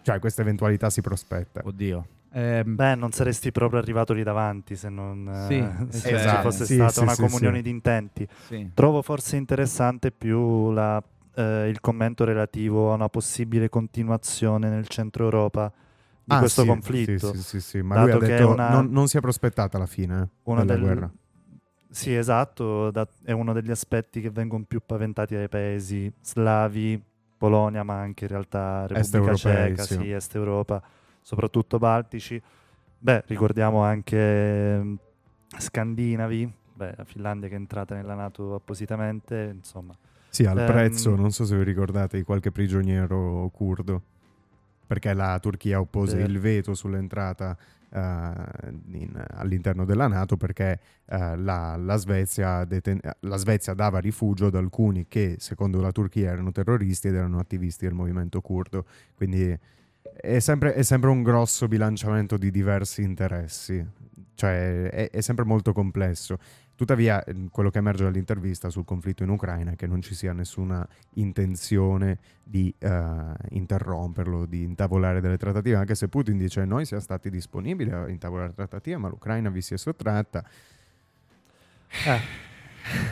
Cioè, 0.02 0.18
questa 0.20 0.42
eventualità 0.42 0.90
si 0.90 1.02
prospetta. 1.02 1.62
Oddio. 1.64 2.08
Ehm, 2.32 2.76
Beh, 2.76 2.96
non 2.96 3.12
saresti 3.12 3.52
proprio 3.52 3.80
arrivato 3.80 4.14
lì 4.14 4.24
davanti 4.24 4.76
se 4.76 4.90
non 4.90 5.28
eh, 5.28 5.46
Sì, 5.90 6.00
se 6.00 6.16
esatto. 6.16 6.36
ci 6.36 6.42
fosse 6.42 6.66
Sì, 6.66 6.74
stata 6.76 6.92
sì, 6.92 7.02
una 7.02 7.14
sì, 7.14 7.22
comunione 7.22 7.58
sì. 7.58 7.62
di 7.64 7.70
intenti. 7.70 8.28
sì. 8.48 8.72
Trovo 8.74 9.02
forse 9.04 9.36
interessante 9.36 10.12
più 10.12 10.72
la- 10.72 11.04
eh, 11.40 11.68
il 11.70 11.80
commento 11.80 12.24
relativo 12.26 12.92
a 12.92 12.96
una 12.96 13.10
possibile 13.10 13.70
continuazione 13.70 14.70
nel 14.70 14.88
centro 14.88 15.24
Europa 15.24 15.72
di 16.24 16.36
Ah, 16.36 16.40
questo 16.40 16.62
sì, 16.62 16.68
conflitto. 16.68 17.34
Sì, 17.34 17.38
sì, 17.42 17.62
sì, 17.62 17.82
ma 17.82 17.96
Dato 17.96 18.18
lui 18.18 18.26
ha 18.26 18.30
detto 18.30 18.48
una- 18.54 18.72
non, 18.72 18.92
non 18.92 19.08
si 19.08 19.18
è 19.18 19.20
prospettata 19.20 19.78
la 19.78 19.86
fine 19.88 20.22
eh, 20.22 20.30
della 20.44 20.66
del- 20.66 20.80
guerra. 20.82 21.12
Sì, 21.92 22.14
esatto, 22.16 22.92
da- 22.92 23.08
è 23.24 23.32
uno 23.32 23.52
degli 23.52 23.72
aspetti 23.72 24.22
che 24.22 24.30
vengono 24.30 24.64
più 24.68 24.80
paventati 24.86 25.34
dai 25.34 25.50
paesi 25.50 26.12
slavi, 26.22 27.02
Polonia, 27.36 27.82
ma 27.84 27.96
anche 28.00 28.26
in 28.26 28.30
realtà 28.30 28.86
Repubblica 28.86 29.34
Ceca, 29.34 29.84
sì. 29.84 29.96
sì, 29.96 30.12
Est 30.12 30.36
Europa, 30.36 30.82
soprattutto 31.22 31.80
baltici. 31.80 32.40
Beh, 33.00 33.24
ricordiamo 33.26 33.82
anche 33.82 34.78
mm, 34.84 34.96
scandinavi, 35.58 36.54
beh, 36.76 36.94
la 36.98 37.04
Finlandia 37.06 37.48
che 37.48 37.56
è 37.56 37.58
entrata 37.58 37.96
nella 37.96 38.14
Nato 38.14 38.54
appositamente, 38.56 39.52
insomma. 39.56 39.96
Sì, 40.30 40.46
al 40.46 40.60
Ehm, 40.60 40.66
prezzo, 40.66 41.16
non 41.16 41.32
so 41.32 41.46
se 41.46 41.56
vi 41.58 41.64
ricordate, 41.64 42.18
di 42.18 42.24
qualche 42.24 42.52
prigioniero 42.52 43.50
curdo, 43.54 44.02
perché 44.86 45.14
la 45.14 45.38
Turchia 45.40 45.80
oppose 45.80 46.18
Vero. 46.18 46.30
il 46.32 46.40
veto 46.40 46.74
sull'entrata 46.74 47.58
eh, 47.92 48.32
in- 48.92 49.26
all'interno 49.32 49.84
della 49.86 50.08
Nato 50.08 50.38
perché 50.38 50.80
eh, 51.06 51.36
la, 51.38 51.76
la 51.76 51.96
Svezia 51.98 52.64
deten- 52.66 53.00
la 53.22 53.38
Svezia 53.38 53.74
dava 53.74 53.98
rifugio 54.00 54.48
ad 54.48 54.56
alcuni 54.56 55.08
che, 55.08 55.38
secondo 55.40 55.82
la 55.82 55.92
Turchia, 55.92 56.32
erano 56.32 56.52
terroristi 56.52 57.08
ed 57.08 57.16
erano 57.16 57.40
attivisti 57.40 57.86
del 57.86 57.96
movimento 57.96 58.42
curdo. 58.42 58.86
Quindi 59.16 59.58
è 60.22 60.40
sempre, 60.40 60.74
è 60.74 60.84
sempre 60.84 61.10
un 61.10 61.24
grosso 61.24 61.68
bilanciamento 61.68 62.38
di 62.38 62.52
diversi 62.52 63.02
interessi, 63.02 63.84
cioè 64.36 64.90
è, 64.90 65.10
è 65.10 65.22
sempre 65.22 65.46
molto 65.46 65.74
complesso. 65.74 66.38
Tuttavia, 66.80 67.22
eh, 67.26 67.36
quello 67.52 67.70
che 67.70 67.80
emerge 67.80 68.06
dall'intervista 68.06 68.70
sul 68.70 68.86
conflitto 68.86 69.22
in 69.24 69.28
Ucraina 69.28 69.72
è 69.72 69.76
che 69.76 69.86
non 69.86 70.02
ci 70.02 70.16
sia 70.16 70.32
nessuna 70.32 70.88
intenzione 71.16 72.20
di 72.42 72.74
eh, 72.80 73.34
interromperlo, 73.50 74.46
di 74.46 74.64
intavolare 74.64 75.20
delle 75.20 75.36
trattative, 75.36 75.76
anche 75.76 75.94
se 75.94 76.08
Putin 76.08 76.38
dice 76.38 76.64
noi 76.64 76.86
siamo 76.86 77.04
stati 77.04 77.30
disponibili 77.30 77.92
a 77.92 78.08
intavolare 78.08 78.54
trattative, 78.54 78.96
ma 78.96 79.10
l'Ucraina 79.10 79.50
vi 79.50 79.60
si 79.60 79.74
è 79.74 79.78
sottratta. 79.78 80.42
Eh, 82.06 82.22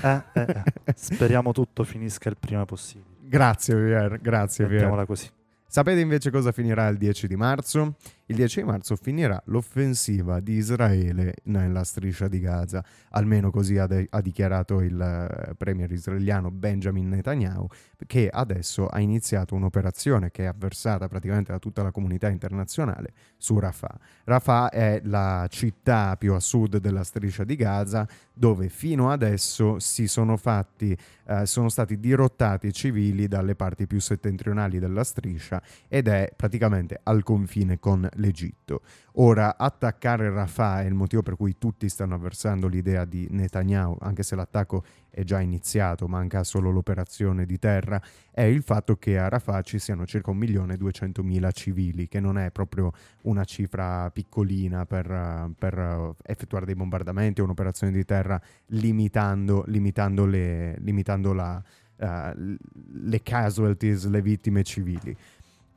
eh, 0.02 0.24
eh, 0.32 0.64
eh. 0.86 0.94
Speriamo 0.96 1.52
tutto 1.52 1.84
finisca 1.84 2.30
il 2.30 2.38
prima 2.40 2.64
possibile. 2.64 3.18
Grazie, 3.20 3.76
Vier, 3.76 4.22
grazie, 4.22 4.64
Vier. 4.64 4.76
Mettiamola 4.80 5.06
così. 5.06 5.30
Sapete 5.68 6.00
invece 6.00 6.32
cosa 6.32 6.54
finirà 6.54 6.88
il 6.88 6.96
10 6.96 7.28
di 7.28 7.36
marzo? 7.36 7.96
Il 8.30 8.36
10 8.36 8.60
di 8.60 8.66
marzo 8.66 8.98
finirà 8.98 9.42
l'offensiva 9.46 10.42
di 10.42 10.56
Israele 10.56 11.36
nella 11.44 11.86
striscia 11.86 12.28
di 12.28 12.42
Gaza, 12.42 12.84
almeno 13.12 13.52
così 13.52 13.78
ha, 13.78 13.88
de- 13.88 14.06
ha 14.10 14.20
dichiarato 14.20 14.82
il 14.82 15.00
eh, 15.00 15.56
premier 15.56 15.90
israeliano 15.90 16.52
Benjamin 16.52 17.08
Netanyahu, 17.08 17.68
che 18.06 18.28
adesso 18.28 18.88
ha 18.88 19.00
iniziato 19.00 19.56
un'operazione 19.56 20.30
che 20.30 20.44
è 20.44 20.48
avversata 20.48 21.08
praticamente 21.08 21.54
da 21.54 21.60
tutta 21.60 21.84
la 21.84 21.92
comunità 21.92 22.28
internazionale 22.28 23.14
su 23.38 23.58
Rafah. 23.58 23.98
Rafah 24.26 24.72
è 24.72 25.00
la 25.06 25.48
città 25.50 26.18
più 26.18 26.34
a 26.34 26.42
sud 26.42 26.80
della 26.80 27.06
striscia 27.06 27.46
di 27.46 27.56
Gaza, 27.56 28.06
dove 28.34 28.68
fino 28.68 29.10
adesso 29.10 29.80
si 29.80 30.06
sono 30.10 30.36
fatti 30.36 30.98
eh, 31.28 31.46
sono 31.46 31.70
stati 31.70 32.00
dirottati 32.00 32.72
civili 32.72 33.28
dalle 33.28 33.56
parti 33.56 33.88
più 33.88 34.00
settentrionali 34.00 34.80
della 34.80 35.04
striscia 35.04 35.62
ed 35.88 36.08
è 36.08 36.32
praticamente 36.36 37.00
al 37.04 37.24
confine 37.24 37.80
con 37.80 38.08
l'Egitto. 38.18 38.82
Ora, 39.20 39.58
attaccare 39.58 40.30
Rafah 40.30 40.82
è 40.82 40.86
il 40.86 40.94
motivo 40.94 41.24
per 41.24 41.36
cui 41.36 41.58
tutti 41.58 41.90
stanno 41.90 42.16
avversando 42.16 42.68
l'idea 42.68 43.06
di 43.06 43.28
Netanyahu, 43.32 43.98
anche 44.00 44.22
se 44.22 44.36
l'attacco 44.36 44.84
è 45.10 45.24
già 45.24 45.40
iniziato, 45.40 46.08
manca 46.08 46.44
solo 46.44 46.70
l'operazione 46.70 47.46
di 47.46 47.58
terra, 47.58 48.00
è 48.32 48.44
il 48.44 48.62
fatto 48.62 48.98
che 48.98 49.18
a 49.18 49.28
Rafah 49.28 49.62
ci 49.62 49.80
siano 49.80 50.06
circa 50.06 50.32
1.200.000 50.32 51.52
civili, 51.52 52.08
che 52.08 52.20
non 52.20 52.38
è 52.38 52.52
proprio 52.52 52.92
una 53.24 53.44
cifra 53.44 54.10
piccolina 54.12 54.86
per, 54.86 55.52
per, 55.58 56.16
effettuare 56.24 56.66
dei 56.66 56.76
bombardamenti 56.76 57.42
o 57.42 57.46
un'operazione 57.46 57.92
di 57.92 58.06
terra 58.06 58.40
limitando, 58.68 59.64
limitando, 59.66 60.26
le, 60.26 60.78
limitando 60.80 61.34
la, 61.34 61.64
eh, 62.00 62.34
le 62.36 63.24
casualties, 63.24 64.08
le 64.08 64.22
vittime 64.22 64.62
civili. 64.64 65.16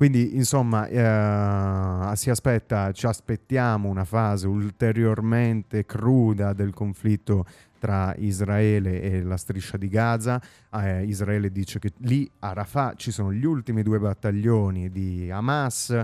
Quindi, 0.01 0.35
insomma, 0.35 0.87
eh, 0.87 2.17
si 2.17 2.31
aspetta, 2.31 2.91
ci 2.91 3.05
aspettiamo 3.05 3.91
una 3.91 4.07
fase 4.07 4.47
ulteriormente 4.47 5.85
cruda 5.85 6.55
del 6.55 6.73
conflitto 6.73 7.45
tra 7.79 8.15
Israele 8.17 9.03
e 9.03 9.23
la 9.23 9.37
striscia 9.37 9.77
di 9.77 9.89
Gaza. 9.89 10.41
Eh, 10.73 11.05
Israele 11.05 11.53
dice 11.53 11.79
che 11.79 11.93
lì 11.99 12.27
a 12.39 12.55
Rafah 12.55 12.95
ci 12.97 13.11
sono 13.11 13.31
gli 13.31 13.45
ultimi 13.45 13.83
due 13.83 13.99
battaglioni 13.99 14.89
di 14.89 15.31
Hamas. 15.31 15.95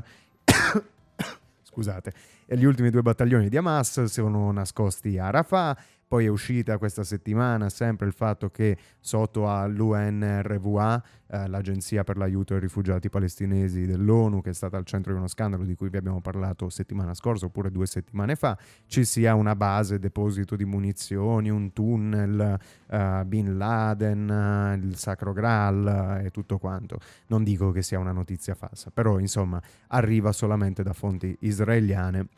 Scusate, 1.63 2.13
gli 2.49 2.65
ultimi 2.65 2.91
due 2.91 3.01
battaglioni 3.01 3.49
di 3.49 3.57
Hamas 3.57 4.05
sono 4.05 4.53
nascosti 4.53 5.17
a 5.17 5.31
Rafah. 5.31 5.75
Poi 6.09 6.27
è 6.27 6.29
uscita 6.29 6.79
questa 6.79 7.03
settimana 7.03 7.69
sempre 7.69 8.07
il 8.07 8.13
fatto 8.13 8.49
che 8.49 8.77
sotto 9.01 9.51
all'UNRWA, 9.51 11.03
eh, 11.27 11.49
l'agenzia 11.49 12.05
per 12.05 12.17
l'aiuto 12.17 12.55
ai 12.55 12.61
rifugiati 12.61 13.09
palestinesi 13.09 13.87
dell'ONU, 13.87 14.41
che 14.41 14.51
è 14.51 14.53
stata 14.53 14.77
al 14.77 14.85
centro 14.85 15.11
di 15.11 15.19
uno 15.19 15.27
scandalo 15.27 15.65
di 15.65 15.75
cui 15.75 15.89
vi 15.89 15.97
abbiamo 15.97 16.21
parlato 16.21 16.69
settimana 16.69 17.13
scorsa 17.13 17.47
oppure 17.47 17.73
due 17.73 17.87
settimane 17.87 18.37
fa, 18.37 18.57
ci 18.87 19.05
sia 19.05 19.35
una 19.35 19.57
base, 19.57 19.99
deposito 19.99 20.55
di 20.55 20.65
munizioni, 20.65 21.51
un 21.51 21.73
tunnel, 21.73 22.57
eh, 22.89 23.23
Bin 23.27 23.57
Laden, 23.57 24.31
eh, 24.31 24.87
il 24.87 24.97
Sacro 24.97 25.33
Graal 25.33 26.21
eh, 26.21 26.27
e 26.27 26.31
tutto 26.31 26.59
quanto. 26.59 27.01
Non 27.27 27.43
dico 27.43 27.73
che 27.73 27.83
sia 27.83 27.99
una 27.99 28.13
notizia 28.13 28.55
falsa, 28.55 28.93
però 28.95 29.19
insomma 29.19 29.61
arriva 29.89 30.31
solamente 30.31 30.85
da 30.85 30.93
fonti 30.93 31.37
israeliane 31.41 32.29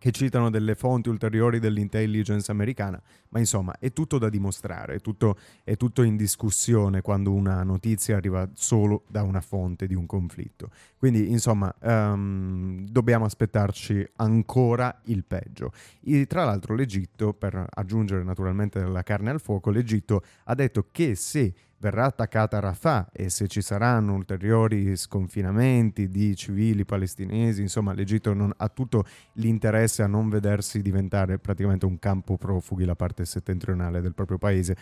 che 0.00 0.12
citano 0.12 0.48
delle 0.48 0.74
fonti 0.74 1.10
ulteriori 1.10 1.58
dell'intelligence 1.58 2.50
americana, 2.50 2.98
ma 3.30 3.38
insomma 3.38 3.76
è 3.78 3.92
tutto 3.92 4.18
da 4.18 4.28
dimostrare, 4.28 4.96
è 4.96 5.00
tutto, 5.00 5.36
è 5.64 5.76
tutto 5.76 6.02
in 6.02 6.16
discussione 6.16 7.00
quando 7.00 7.32
una 7.32 7.62
notizia 7.62 8.16
arriva 8.16 8.48
solo 8.54 9.04
da 9.08 9.22
una 9.22 9.40
fonte 9.40 9.86
di 9.86 9.94
un 9.94 10.06
conflitto. 10.06 10.70
Quindi 10.96 11.30
insomma 11.30 11.72
ehm, 11.80 12.86
dobbiamo 12.88 13.24
aspettarci 13.24 14.06
ancora 14.16 15.00
il 15.04 15.24
peggio. 15.24 15.72
E, 16.02 16.26
tra 16.26 16.44
l'altro 16.44 16.74
l'Egitto, 16.74 17.32
per 17.32 17.66
aggiungere 17.68 18.22
naturalmente 18.24 18.84
la 18.84 19.02
carne 19.02 19.30
al 19.30 19.40
fuoco, 19.40 19.70
l'Egitto 19.70 20.22
ha 20.44 20.54
detto 20.54 20.88
che 20.90 21.14
se 21.14 21.54
verrà 21.80 22.04
attaccata 22.04 22.60
Rafah 22.60 23.08
e 23.10 23.30
se 23.30 23.48
ci 23.48 23.62
saranno 23.62 24.14
ulteriori 24.14 24.94
sconfinamenti 24.96 26.08
di 26.08 26.36
civili 26.36 26.84
palestinesi, 26.84 27.62
insomma 27.62 27.94
l'Egitto 27.94 28.34
non- 28.34 28.52
ha 28.54 28.68
tutto 28.68 29.04
l'interesse 29.34 30.02
a 30.02 30.06
non 30.06 30.28
vedersi 30.28 30.82
diventare 30.82 31.38
praticamente 31.38 31.86
un 31.86 31.98
campo 31.98 32.36
profughi 32.36 32.84
la 32.84 32.94
parte 32.94 33.19
settentrionale 33.24 34.00
del 34.00 34.14
proprio 34.14 34.38
paese. 34.38 34.76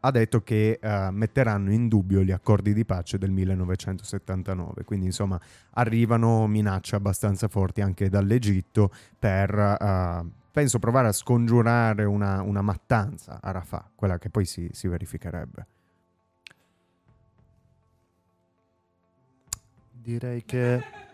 Ha 0.00 0.10
detto 0.10 0.42
che 0.42 0.78
eh, 0.80 1.08
metteranno 1.10 1.72
in 1.72 1.88
dubbio 1.88 2.22
gli 2.22 2.30
accordi 2.30 2.72
di 2.72 2.84
pace 2.84 3.18
del 3.18 3.30
1979, 3.30 4.84
quindi 4.84 5.06
insomma 5.06 5.40
arrivano 5.70 6.46
minacce 6.46 6.96
abbastanza 6.96 7.48
forti 7.48 7.80
anche 7.80 8.08
dall'Egitto 8.08 8.92
per, 9.18 9.52
eh, 9.58 10.24
penso, 10.52 10.78
provare 10.78 11.08
a 11.08 11.12
scongiurare 11.12 12.04
una, 12.04 12.42
una 12.42 12.62
mattanza 12.62 13.40
a 13.42 13.50
Rafah, 13.50 13.90
quella 13.94 14.18
che 14.18 14.30
poi 14.30 14.44
si, 14.44 14.68
si 14.72 14.86
verificherebbe. 14.86 15.66
Direi 19.90 20.44
che... 20.44 21.05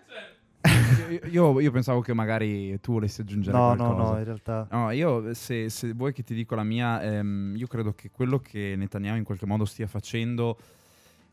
Io, 1.30 1.58
io 1.60 1.70
pensavo 1.70 2.00
che 2.00 2.14
magari 2.14 2.78
tu 2.80 2.92
volessi 2.92 3.20
aggiungere 3.20 3.56
No, 3.56 3.64
qualcosa. 3.74 3.92
no, 3.94 4.10
no, 4.12 4.18
in 4.18 4.24
realtà... 4.24 4.68
No, 4.70 4.90
io 4.90 5.34
se, 5.34 5.68
se 5.68 5.92
vuoi 5.92 6.12
che 6.12 6.22
ti 6.22 6.34
dico 6.34 6.54
la 6.54 6.62
mia, 6.62 7.02
ehm, 7.02 7.54
io 7.56 7.66
credo 7.66 7.92
che 7.94 8.10
quello 8.10 8.38
che 8.38 8.74
Netanyahu 8.76 9.16
in 9.16 9.24
qualche 9.24 9.46
modo 9.46 9.64
stia 9.64 9.86
facendo 9.86 10.56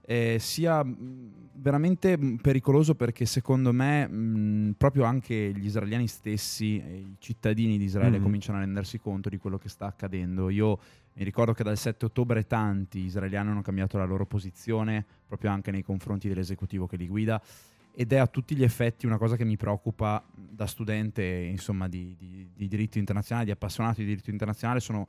eh, 0.01 0.37
sia 0.39 0.83
mh, 0.83 1.49
veramente 1.53 2.17
mh, 2.17 2.37
pericoloso 2.37 2.95
perché 2.95 3.25
secondo 3.25 3.71
me 3.71 4.07
mh, 4.07 4.73
proprio 4.77 5.03
anche 5.03 5.51
gli 5.55 5.65
israeliani 5.65 6.07
stessi, 6.07 6.65
i 6.65 7.15
cittadini 7.19 7.77
di 7.77 7.83
Israele 7.83 8.17
Mhm. 8.17 8.23
cominciano 8.23 8.57
a 8.57 8.61
rendersi 8.61 8.99
conto 8.99 9.29
di 9.29 9.37
quello 9.37 9.57
che 9.59 9.69
sta 9.69 9.85
accadendo. 9.85 10.49
Io 10.49 10.79
mi 11.13 11.23
ricordo 11.23 11.53
che 11.53 11.63
dal 11.63 11.77
7 11.77 12.05
ottobre 12.05 12.47
tanti 12.47 12.99
israeliani 13.01 13.49
hanno 13.51 13.61
cambiato 13.61 13.97
la 13.97 14.05
loro 14.05 14.25
posizione 14.25 15.05
proprio 15.27 15.51
anche 15.51 15.69
nei 15.69 15.83
confronti 15.83 16.27
dell'esecutivo 16.27 16.87
che 16.87 16.97
li 16.97 17.07
guida 17.07 17.39
ed 17.99 18.13
è 18.13 18.15
a 18.15 18.27
tutti 18.27 18.55
gli 18.55 18.63
effetti 18.63 19.05
una 19.05 19.17
cosa 19.17 19.35
che 19.35 19.43
mi 19.43 19.57
preoccupa 19.57 20.25
da 20.33 20.65
studente 20.67 21.21
insomma, 21.21 21.89
di, 21.89 22.15
di- 22.17 22.49
di 22.55 22.67
diritto 22.69 22.97
internazionale, 22.97 23.47
di 23.47 23.51
appassionato 23.51 23.99
di 23.99 24.05
diritto 24.07 24.29
internazionale, 24.29 24.79
sono 24.79 25.05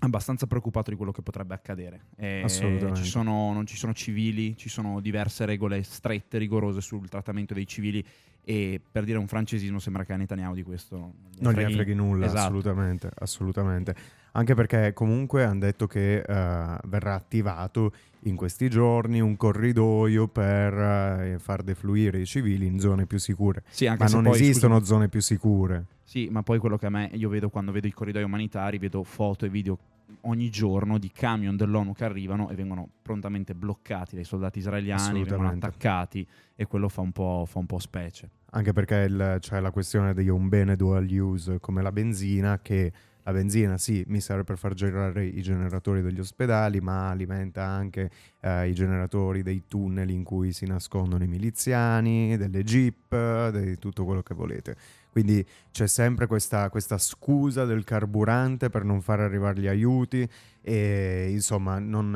abbastanza 0.00 0.48
preoccupato 0.48 0.90
di 0.90 0.96
quello 0.96 1.12
che 1.12 1.22
potrebbe 1.22 1.54
accadere. 1.54 2.06
Eh, 2.16 2.42
Assolutamente. 2.42 3.04
ci 3.04 3.08
sono- 3.08 3.52
non 3.52 3.66
ci 3.66 3.76
sono 3.76 3.94
civili, 3.94 4.56
ci 4.56 4.68
sono 4.68 4.98
diverse 5.00 5.44
regole 5.44 5.84
strette, 5.84 6.38
rigorose 6.38 6.80
sul 6.80 7.08
trattamento 7.08 7.54
dei 7.54 7.68
civili 7.68 8.04
e 8.44 8.80
per 8.90 9.04
dire 9.04 9.18
un 9.18 9.28
francesismo 9.28 9.78
sembra 9.78 10.04
che 10.04 10.12
a 10.12 10.16
Netanyahu 10.16 10.54
di 10.54 10.62
questo 10.62 11.12
Non 11.38 11.52
gliene 11.52 11.72
freghi 11.72 11.94
nulla, 11.94 12.26
Esatto. 12.26 12.40
assolutamente, 12.40 13.10
assolutamente. 13.18 13.94
Anche 14.32 14.54
perché 14.54 14.92
comunque 14.94 15.44
hanno 15.44 15.60
detto 15.60 15.86
che 15.86 16.20
eh, 16.20 16.24
verrà 16.24 17.14
attivato 17.14 17.92
in 18.24 18.34
questi 18.36 18.70
giorni 18.70 19.20
un 19.20 19.36
corridoio 19.36 20.26
per 20.28 20.72
eh, 20.72 21.36
far 21.38 21.62
defluire 21.62 22.18
i 22.20 22.26
civili 22.26 22.66
in 22.66 22.80
zone 22.80 23.04
più 23.06 23.18
sicure. 23.18 23.62
Sì, 23.68 23.86
Ma 23.86 24.06
non 24.06 24.22
poi, 24.24 24.32
esistono 24.32 24.78
scusami, 24.78 24.86
zone 24.86 25.08
più 25.08 25.20
sicure. 25.20 25.84
Sì, 26.02 26.28
ma 26.30 26.42
poi 26.42 26.58
quello 26.58 26.78
che 26.78 26.86
a 26.86 26.90
me 26.90 27.10
io 27.12 27.28
vedo 27.28 27.48
quando 27.50 27.72
vedo 27.72 27.86
i 27.86 27.92
corridoi 27.92 28.22
umanitari, 28.22 28.78
vedo 28.78 29.02
foto 29.04 29.44
e 29.44 29.48
video 29.50 29.78
ogni 30.22 30.50
giorno 30.50 30.98
di 30.98 31.10
camion 31.10 31.56
dell'ONU 31.56 31.92
che 31.92 32.04
arrivano 32.04 32.50
e 32.50 32.54
vengono 32.54 32.88
prontamente 33.02 33.54
bloccati 33.54 34.14
dai 34.14 34.24
soldati 34.24 34.58
israeliani, 34.58 35.24
vengono 35.24 35.48
attaccati 35.48 36.26
e 36.54 36.66
quello 36.66 36.88
fa 36.88 37.00
un 37.00 37.12
po', 37.12 37.44
fa 37.46 37.58
un 37.58 37.66
po' 37.66 37.78
specie. 37.78 38.30
Anche 38.50 38.72
perché 38.72 39.38
c'è 39.40 39.60
la 39.60 39.70
questione 39.70 40.12
di 40.14 40.28
un 40.28 40.48
bene 40.48 40.76
dual 40.76 41.08
use 41.10 41.58
come 41.58 41.80
la 41.80 41.92
benzina 41.92 42.60
che 42.60 42.92
la 43.24 43.32
benzina 43.32 43.78
sì 43.78 44.02
mi 44.08 44.20
serve 44.20 44.42
per 44.42 44.58
far 44.58 44.74
girare 44.74 45.24
i 45.24 45.42
generatori 45.42 46.02
degli 46.02 46.18
ospedali 46.18 46.80
ma 46.80 47.10
alimenta 47.10 47.64
anche 47.64 48.10
eh, 48.40 48.68
i 48.68 48.74
generatori 48.74 49.42
dei 49.42 49.64
tunnel 49.68 50.10
in 50.10 50.24
cui 50.24 50.52
si 50.52 50.66
nascondono 50.66 51.22
i 51.22 51.28
miliziani, 51.28 52.36
delle 52.36 52.64
jeep, 52.64 53.50
di 53.50 53.78
tutto 53.78 54.04
quello 54.04 54.22
che 54.22 54.34
volete. 54.34 54.76
Quindi 55.12 55.46
c'è 55.70 55.86
sempre 55.86 56.26
questa, 56.26 56.70
questa 56.70 56.96
scusa 56.96 57.66
del 57.66 57.84
carburante 57.84 58.70
per 58.70 58.82
non 58.82 59.02
far 59.02 59.20
arrivare 59.20 59.60
gli 59.60 59.66
aiuti 59.66 60.26
e 60.62 61.28
insomma 61.28 61.78
non, 61.78 62.10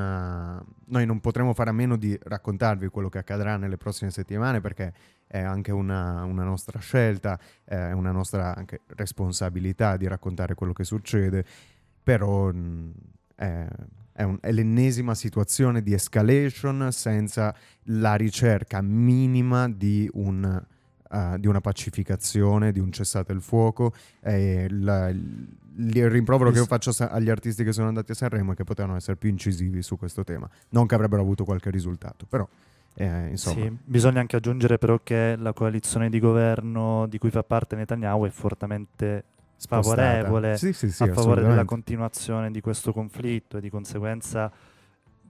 noi 0.87 1.05
non 1.05 1.21
potremo 1.21 1.53
fare 1.53 1.69
a 1.69 1.75
meno 1.75 1.97
di 1.97 2.19
raccontarvi 2.19 2.89
quello 2.89 3.11
che 3.11 3.19
accadrà 3.19 3.59
nelle 3.59 3.77
prossime 3.77 4.11
settimane 4.11 4.63
perché 4.63 4.95
è 5.27 5.39
anche 5.39 5.73
una, 5.73 6.25
una 6.25 6.45
nostra 6.45 6.79
scelta, 6.79 7.39
è 7.65 7.93
una 7.93 8.13
nostra 8.13 8.57
responsabilità 8.87 9.99
di 9.99 10.07
raccontare 10.07 10.55
quello 10.55 10.73
che 10.73 10.85
succede, 10.85 11.45
però 12.03 12.51
mh, 12.51 12.93
è, 13.35 13.67
è 14.13 14.23
un- 14.23 14.39
è 14.41 14.53
l'ennesima 14.53 15.15
situazione 15.15 15.83
di 15.83 15.93
escalation 15.93 16.89
senza 16.93 17.55
la 17.89 18.15
ricerca 18.15 18.81
minima 18.81 19.69
di 19.69 20.09
un 20.15 20.65
eh, 21.11 21.37
di 21.39 21.47
una 21.47 21.61
pacificazione, 21.61 22.73
di 22.73 22.81
un 22.81 22.91
cessate 22.93 23.33
il 23.33 23.41
fuoco. 23.41 23.93
E 24.21 24.67
il, 24.69 26.09
rimprovero 26.09 26.51
che 26.51 26.59
io 26.59 26.65
faccio 26.65 26.93
agli 27.05 27.29
artisti 27.29 27.63
che 27.65 27.73
sono 27.73 27.89
andati 27.89 28.13
a 28.13 28.15
Sanremo 28.15 28.53
è 28.53 28.55
che 28.55 28.65
potevano 28.65 28.97
essere 28.97 29.17
più 29.17 29.29
incisivi 29.29 29.83
su 29.83 29.97
questo 29.97 30.25
tema. 30.25 30.49
Non 30.71 30.87
che 30.87 30.95
avrebbero 30.95 31.23
avuto 31.23 31.45
qualche 31.45 31.71
risultato, 31.71 32.27
però 32.27 32.49
eh. 32.99 33.33
Sì, 33.35 33.71
bisogna 33.85 34.21
anche 34.21 34.37
aggiungere 34.37 34.79
però 34.79 34.99
che 35.03 35.37
la 35.37 35.53
coalizione 35.53 36.09
di 36.09 36.19
governo 36.19 37.07
di 37.07 37.19
cui 37.19 37.31
fa 37.31 37.43
parte 37.43 37.77
Netanyahu 37.77 38.25
è 38.25 38.31
fortemente 38.31 39.25
spostata. 39.57 39.93
favorevole 39.93 40.57
Sì, 40.57 40.73
sì, 40.73 41.03
a 41.03 41.13
favore 41.13 41.43
della 41.43 41.67
continuazione 41.67 42.51
di 42.51 42.63
questo 42.63 42.95
conflitto 42.95 43.59
e 43.59 43.61
di 43.61 43.69
conseguenza 43.69 44.51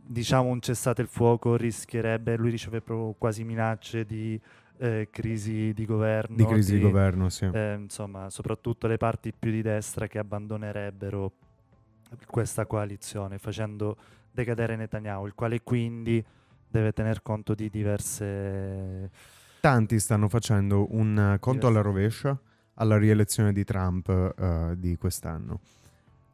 diciamo 0.09 0.49
un 0.49 0.61
cessate 0.61 1.03
il 1.03 1.09
fuoco 1.09 1.57
rischierebbe, 1.57 2.37
lui 2.37 2.51
riceve 2.51 2.81
proprio 2.81 3.15
quasi 3.19 3.43
minacce 3.43 4.07
di 4.07 4.41
eh, 4.79 5.09
crisi 5.11 5.73
di 5.73 5.85
governo, 5.85 6.37
di 6.37 6.45
crisi 6.45 6.75
di 6.75 6.81
governo, 6.81 7.29
sì. 7.29 7.49
eh, 7.53 7.75
insomma 7.75 8.31
soprattutto 8.31 8.87
le 8.87 8.97
parti 8.97 9.33
più 9.33 9.51
di 9.51 9.63
destra 9.63 10.07
che 10.07 10.19
abbandonerebbero 10.19 11.33
questa 12.27 12.67
coalizione 12.67 13.39
facendo 13.39 13.97
decadere 14.31 14.77
Netanyahu, 14.77 15.27
il 15.27 15.35
quale 15.35 15.63
quindi 15.63 16.25
deve 16.69 16.93
tener 16.93 17.23
conto 17.23 17.55
di 17.55 17.71
diverse... 17.71 19.11
Tanti 19.61 19.99
stanno 19.99 20.29
facendo 20.29 20.87
un 20.95 21.37
conto 21.41 21.67
alla 21.67 21.81
rovescia 21.81 22.39
alla 22.75 22.99
rielezione 22.99 23.53
di 23.53 23.65
Trump 23.65 24.09
eh, 24.09 24.75
di 24.77 24.97
quest'anno. 24.97 25.61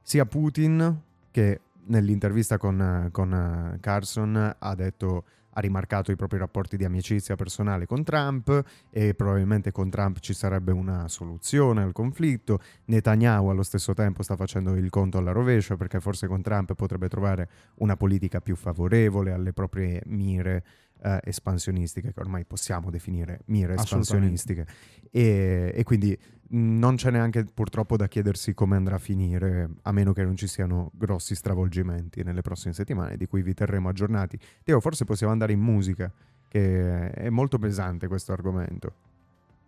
Sia 0.03 0.27
Putin 0.27 1.01
che 1.31 1.61
nell'intervista 1.87 2.59
con, 2.59 3.09
con, 3.11 3.33
eh, 3.33 3.81
Carson 3.81 4.57
ha 4.59 4.75
detto 4.75 5.25
ha 5.55 5.61
rimarcato 5.61 6.11
i 6.11 6.17
propri 6.17 6.39
rapporti 6.39 6.77
di 6.77 6.85
amicizia 6.85 7.37
personale 7.37 7.87
con 7.87 8.05
Trump 8.05 8.65
e 8.91 9.15
probabilmente 9.15 9.71
con 9.71 9.91
Trump 9.91 10.19
ci 10.21 10.33
sarebbe 10.33 10.73
una 10.73 11.09
soluzione 11.09 11.83
al 11.83 11.93
conflitto. 11.93 12.61
Netanyahu 12.87 13.49
allo 13.49 13.63
stesso 13.63 13.93
tempo 13.93 14.23
sta 14.23 14.37
facendo 14.37 14.75
il 14.77 14.89
conto 14.89 15.19
alla 15.19 15.33
rovescia 15.33 15.77
perché 15.77 16.01
forse 16.01 16.27
con 16.27 16.41
Trump 16.41 16.75
potrebbe 16.75 17.09
trovare 17.09 17.49
una 17.77 17.97
politica 17.97 18.41
più 18.41 18.57
favorevole 18.57 19.33
alle 19.33 19.53
proprie 19.53 20.01
mire 20.07 20.65
eh, 21.03 21.21
espansionistiche, 21.25 22.13
che 22.13 22.21
ormai 22.21 22.45
possiamo 22.45 22.91
definire 22.91 23.41
mire 23.47 23.75
espansionistiche. 23.75 24.67
E, 25.11 25.73
e 25.75 25.83
quindi 25.83 26.19
non 26.55 26.97
c'è 26.97 27.11
neanche 27.11 27.45
purtroppo 27.45 27.97
da 27.97 28.09
chiedersi 28.09 28.55
come 28.55 28.77
andrà 28.77 28.97
a 28.97 28.99
finire, 28.99 29.71
a 29.83 29.93
meno 29.93 30.13
che 30.13 30.23
non 30.23 30.37
ci 30.37 30.47
siano 30.47 30.91
grossi 30.95 31.35
stravolgimenti 31.35 32.23
nelle 32.23 32.43
prossime 32.43 32.75
settimane, 32.75 33.17
di 33.17 33.27
cui 33.27 33.43
vi 33.43 33.55
terremo 33.55 33.89
aggiornati. 33.89 34.39
Teo, 34.63 34.81
forse 34.81 35.05
possiamo 35.05 35.33
andare 35.33 35.53
in 35.53 35.61
musica, 35.61 36.13
che 36.49 37.11
è 37.11 37.31
molto 37.31 37.59
pesante 37.59 38.09
questo 38.09 38.33
argomento. 38.33 38.95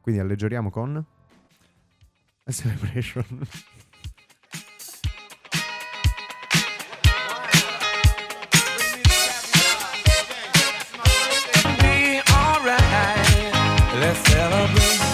Quindi 0.00 0.20
alleggeriamo 0.20 0.70
con... 0.70 1.04
A 2.46 2.52
Celebration. 2.52 3.24
Let's 13.96 14.20
celebrate. 14.24 15.13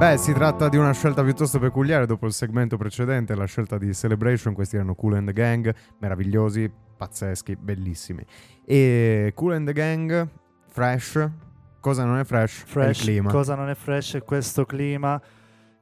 Beh, 0.00 0.16
si 0.16 0.32
tratta 0.32 0.70
di 0.70 0.78
una 0.78 0.92
scelta 0.94 1.22
piuttosto 1.22 1.58
peculiare 1.58 2.06
dopo 2.06 2.24
il 2.24 2.32
segmento 2.32 2.78
precedente, 2.78 3.34
la 3.34 3.44
scelta 3.44 3.76
di 3.76 3.92
Celebration, 3.92 4.54
questi 4.54 4.76
erano 4.76 4.94
Cool 4.94 5.16
and 5.16 5.26
the 5.26 5.34
Gang, 5.34 5.74
meravigliosi, 5.98 6.72
pazzeschi, 6.96 7.54
bellissimi. 7.54 8.24
E 8.64 9.32
Cool 9.34 9.52
and 9.52 9.66
the 9.66 9.74
Gang, 9.74 10.26
fresh, 10.70 11.28
cosa 11.80 12.04
non 12.04 12.16
è 12.16 12.24
fresh? 12.24 12.62
È 12.62 12.66
Fresh, 12.66 12.98
il 13.00 13.04
clima. 13.04 13.30
cosa 13.30 13.54
non 13.54 13.68
è 13.68 13.74
fresh 13.74 14.14
è 14.14 14.24
questo 14.24 14.64
clima 14.64 15.20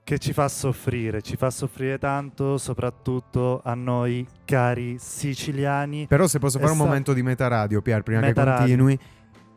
che 0.03 0.19
ci 0.19 0.33
fa 0.33 0.49
soffrire, 0.49 1.23
ci 1.23 1.37
fa 1.37 1.51
soffrire 1.51 1.99
tanto, 1.99 2.59
soprattutto 2.59 3.61
a 3.63 3.75
noi 3.75 4.27
cari 4.45 4.97
siciliani. 4.99 6.07
Però 6.09 6.27
se 6.27 6.41
posso 6.41 6.59
fare 6.59 6.73
un 6.73 6.77
Essa- 6.77 6.87
momento 6.87 7.13
di 7.13 7.23
meta 7.23 7.47
radio, 7.47 7.81
Pier, 7.81 8.03
prima 8.03 8.19
Meta 8.19 8.43
che 8.43 8.51
radio. 8.51 8.99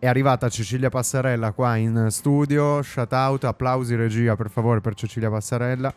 È 0.01 0.07
arrivata 0.07 0.49
Cecilia 0.49 0.89
Passarella 0.89 1.51
qua 1.51 1.75
in 1.75 2.07
studio, 2.09 2.81
shout 2.81 3.13
out, 3.13 3.43
applausi 3.43 3.93
regia 3.93 4.35
per 4.35 4.49
favore 4.49 4.81
per 4.81 4.95
Cecilia 4.95 5.29
Passarella. 5.29 5.93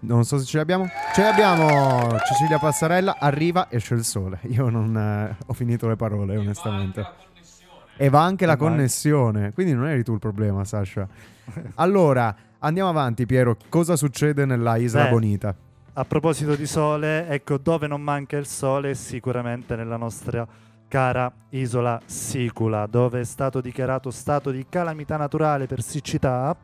Non 0.00 0.24
so 0.24 0.38
se 0.38 0.44
ce 0.44 0.56
l'abbiamo. 0.56 0.88
Ce 1.14 1.22
l'abbiamo! 1.22 2.18
Cecilia 2.26 2.58
Passarella 2.58 3.14
arriva, 3.16 3.68
esce 3.70 3.94
il 3.94 4.02
sole. 4.02 4.40
Io 4.50 4.68
non 4.70 4.96
eh, 4.96 5.36
ho 5.46 5.52
finito 5.52 5.86
le 5.86 5.94
parole, 5.94 6.36
onestamente. 6.36 7.06
E 7.96 8.08
va 8.08 8.24
anche 8.24 8.44
la 8.44 8.56
Vai. 8.56 8.70
connessione. 8.70 9.52
Quindi 9.52 9.72
non 9.72 9.86
eri 9.86 10.02
tu 10.02 10.14
il 10.14 10.18
problema, 10.18 10.64
Sasha. 10.64 11.06
Allora, 11.76 12.34
andiamo 12.58 12.88
avanti, 12.88 13.24
Piero. 13.24 13.56
Cosa 13.68 13.94
succede 13.94 14.44
nella 14.46 14.74
Isla 14.78 15.04
Beh, 15.04 15.10
Bonita? 15.10 15.54
A 15.92 16.04
proposito 16.04 16.56
di 16.56 16.66
sole, 16.66 17.28
ecco 17.28 17.58
dove 17.58 17.86
non 17.86 18.02
manca 18.02 18.36
il 18.36 18.46
sole 18.46 18.96
sicuramente 18.96 19.76
nella 19.76 19.96
nostra 19.96 20.44
cara 20.88 21.32
isola 21.50 22.00
Sicula, 22.04 22.86
dove 22.86 23.20
è 23.20 23.24
stato 23.24 23.60
dichiarato 23.60 24.10
stato 24.10 24.50
di 24.50 24.66
calamità 24.68 25.16
naturale 25.16 25.66
per 25.66 25.82
siccità 25.82 26.56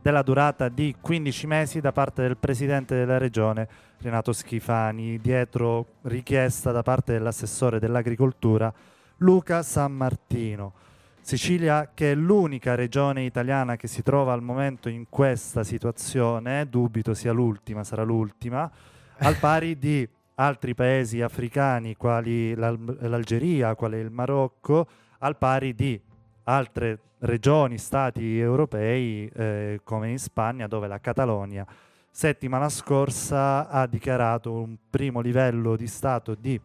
della 0.00 0.22
durata 0.22 0.68
di 0.68 0.94
15 1.00 1.46
mesi 1.46 1.80
da 1.80 1.90
parte 1.90 2.22
del 2.22 2.36
presidente 2.36 2.94
della 2.94 3.18
regione 3.18 3.68
Renato 3.98 4.32
Schifani, 4.32 5.18
dietro 5.18 5.94
richiesta 6.02 6.70
da 6.70 6.82
parte 6.82 7.12
dell'assessore 7.12 7.80
dell'agricoltura 7.80 8.72
Luca 9.18 9.62
San 9.62 9.92
Martino. 9.92 10.74
Sicilia, 11.20 11.90
che 11.92 12.12
è 12.12 12.14
l'unica 12.14 12.76
regione 12.76 13.24
italiana 13.24 13.74
che 13.74 13.88
si 13.88 14.02
trova 14.02 14.32
al 14.32 14.42
momento 14.42 14.88
in 14.88 15.06
questa 15.08 15.64
situazione, 15.64 16.68
dubito 16.68 17.14
sia 17.14 17.32
l'ultima, 17.32 17.82
sarà 17.82 18.04
l'ultima, 18.04 18.70
al 19.18 19.36
pari 19.38 19.76
di 19.76 20.08
altri 20.36 20.74
paesi 20.74 21.20
africani 21.20 21.96
quali 21.96 22.54
l'Al- 22.54 22.98
l'Algeria, 23.00 23.74
quale 23.74 24.00
il 24.00 24.10
Marocco, 24.10 24.86
al 25.18 25.36
pari 25.36 25.74
di 25.74 26.00
altre 26.44 26.98
regioni, 27.20 27.78
stati 27.78 28.38
europei 28.38 29.28
eh, 29.34 29.80
come 29.82 30.10
in 30.10 30.18
Spagna, 30.18 30.66
dove 30.66 30.86
la 30.86 31.00
Catalogna 31.00 31.66
settimana 32.10 32.70
scorsa 32.70 33.68
ha 33.68 33.86
dichiarato 33.86 34.50
un 34.50 34.76
primo 34.88 35.20
livello 35.20 35.76
di 35.76 35.86
stato 35.86 36.34
di 36.34 36.58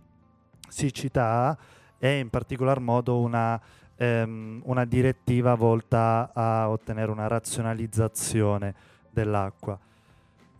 siccità 0.69 1.57
e 1.97 2.19
in 2.19 2.29
particolar 2.29 2.79
modo 2.79 3.19
una, 3.19 3.59
ehm, 3.97 4.61
una 4.63 4.85
direttiva 4.85 5.55
volta 5.55 6.31
a 6.33 6.69
ottenere 6.69 7.11
una 7.11 7.27
razionalizzazione 7.27 8.73
dell'acqua. 9.09 9.77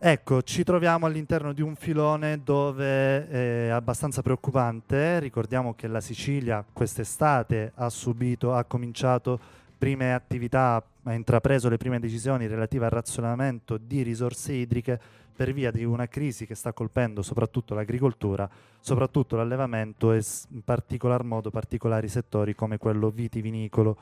Ecco, 0.04 0.42
ci 0.42 0.64
troviamo 0.64 1.06
all'interno 1.06 1.52
di 1.52 1.62
un 1.62 1.76
filone 1.76 2.42
dove 2.42 3.28
è 3.28 3.68
abbastanza 3.68 4.20
preoccupante. 4.20 5.20
Ricordiamo 5.20 5.74
che 5.74 5.86
la 5.86 6.00
Sicilia 6.00 6.64
quest'estate 6.72 7.70
ha 7.76 7.88
subito, 7.88 8.52
ha 8.52 8.64
cominciato 8.64 9.38
prime 9.78 10.12
attività, 10.12 10.84
ha 11.04 11.12
intrapreso 11.12 11.68
le 11.68 11.76
prime 11.76 12.00
decisioni 12.00 12.48
relative 12.48 12.86
al 12.86 12.90
razionamento 12.90 13.76
di 13.76 14.02
risorse 14.02 14.54
idriche 14.54 15.00
per 15.36 15.52
via 15.52 15.70
di 15.70 15.84
una 15.84 16.08
crisi 16.08 16.46
che 16.46 16.56
sta 16.56 16.72
colpendo 16.72 17.22
soprattutto 17.22 17.72
l'agricoltura, 17.74 18.50
soprattutto 18.80 19.36
l'allevamento 19.36 20.12
e 20.12 20.20
in 20.48 20.64
particolar 20.64 21.22
modo 21.22 21.50
particolari 21.50 22.08
settori 22.08 22.56
come 22.56 22.76
quello 22.76 23.08
vitivinicolo. 23.10 23.96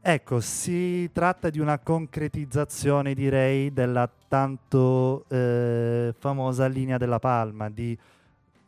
Ecco, 0.00 0.40
si 0.40 1.10
tratta 1.12 1.50
di 1.50 1.58
una 1.58 1.78
concretizzazione, 1.78 3.14
direi, 3.14 3.72
della 3.72 4.08
tanto 4.28 5.24
eh, 5.28 6.14
famosa 6.18 6.66
linea 6.66 6.98
della 6.98 7.18
Palma 7.18 7.68
di 7.68 7.98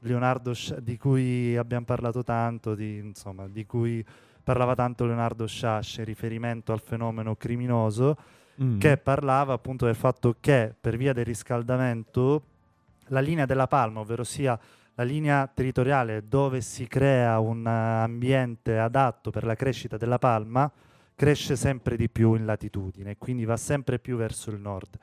Leonardo 0.01 0.53
Scia- 0.53 0.81
di 0.81 0.97
cui 0.97 1.57
abbiamo 1.57 1.85
parlato 1.85 2.23
tanto, 2.23 2.75
di, 2.75 2.99
insomma, 2.99 3.47
di 3.49 3.65
cui 3.65 4.05
parlava 4.43 4.75
tanto 4.75 5.05
Leonardo 5.05 5.47
Sciascia 5.47 6.01
in 6.01 6.07
riferimento 6.07 6.73
al 6.73 6.81
fenomeno 6.81 7.37
criminoso 7.37 8.17
Mm. 8.63 8.79
che 8.79 8.99
parlava 8.99 9.55
appunto 9.55 9.87
del 9.87 9.95
fatto 9.95 10.37
che 10.39 10.75
per 10.79 10.99
via 10.99 11.15
del 11.15 11.25
riscaldamento 11.25 12.43
la 13.07 13.21
linea 13.21 13.47
della 13.47 13.67
palma, 13.67 14.01
ovvero 14.01 14.23
sia 14.23 14.59
la 14.97 15.03
linea 15.03 15.51
territoriale 15.53 16.29
dove 16.29 16.61
si 16.61 16.87
crea 16.87 17.39
un 17.39 17.67
ambiente 17.67 18.79
adatto 18.79 19.31
per 19.31 19.45
la 19.45 19.55
crescita 19.55 19.97
della 19.97 20.19
palma, 20.19 20.71
cresce 21.21 21.55
sempre 21.55 21.99
di 21.99 22.09
più 22.09 22.33
in 22.33 22.47
latitudine, 22.47 23.19
quindi 23.19 23.45
va 23.45 23.59
sempre 23.59 23.99
più 23.99 24.17
verso 24.17 24.51
il 24.51 24.59
nord. 24.59 24.97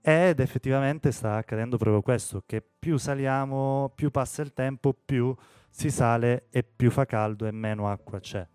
Ed 0.00 0.38
effettivamente 0.38 1.10
sta 1.10 1.34
accadendo 1.34 1.76
proprio 1.76 2.02
questo, 2.02 2.44
che 2.46 2.62
più 2.62 2.98
saliamo, 2.98 3.90
più 3.92 4.12
passa 4.12 4.42
il 4.42 4.52
tempo, 4.52 4.94
più 4.94 5.34
si 5.68 5.90
sale 5.90 6.46
e 6.50 6.62
più 6.62 6.92
fa 6.92 7.04
caldo 7.04 7.48
e 7.48 7.50
meno 7.50 7.90
acqua 7.90 8.20
c'è. 8.20 8.46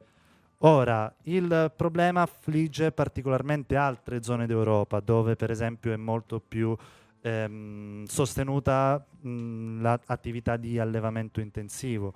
Ora, 0.60 1.14
il 1.24 1.74
problema 1.76 2.22
affligge 2.22 2.94
particolarmente 2.94 3.76
altre 3.76 4.24
zone 4.24 4.48
d'Europa, 4.48 5.02
dove 5.02 5.36
per 5.36 5.52
esempio 5.52 5.92
è 5.92 5.98
molto 5.98 6.40
più 6.40 6.74
ehm, 7.20 8.06
sostenuta 8.06 9.06
mh, 9.20 9.82
l'attività 9.82 10.56
di 10.56 10.80
allevamento 10.80 11.42
intensivo. 11.42 12.14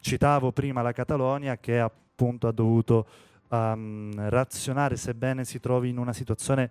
Citavo 0.00 0.50
prima 0.50 0.82
la 0.82 0.90
Catalogna 0.90 1.58
che 1.58 1.78
appunto 1.78 2.48
ha 2.48 2.52
dovuto 2.52 3.06
ehm, 3.48 4.28
razionare, 4.28 4.96
sebbene 4.96 5.44
si 5.44 5.60
trovi 5.60 5.88
in 5.88 5.98
una 5.98 6.12
situazione 6.12 6.70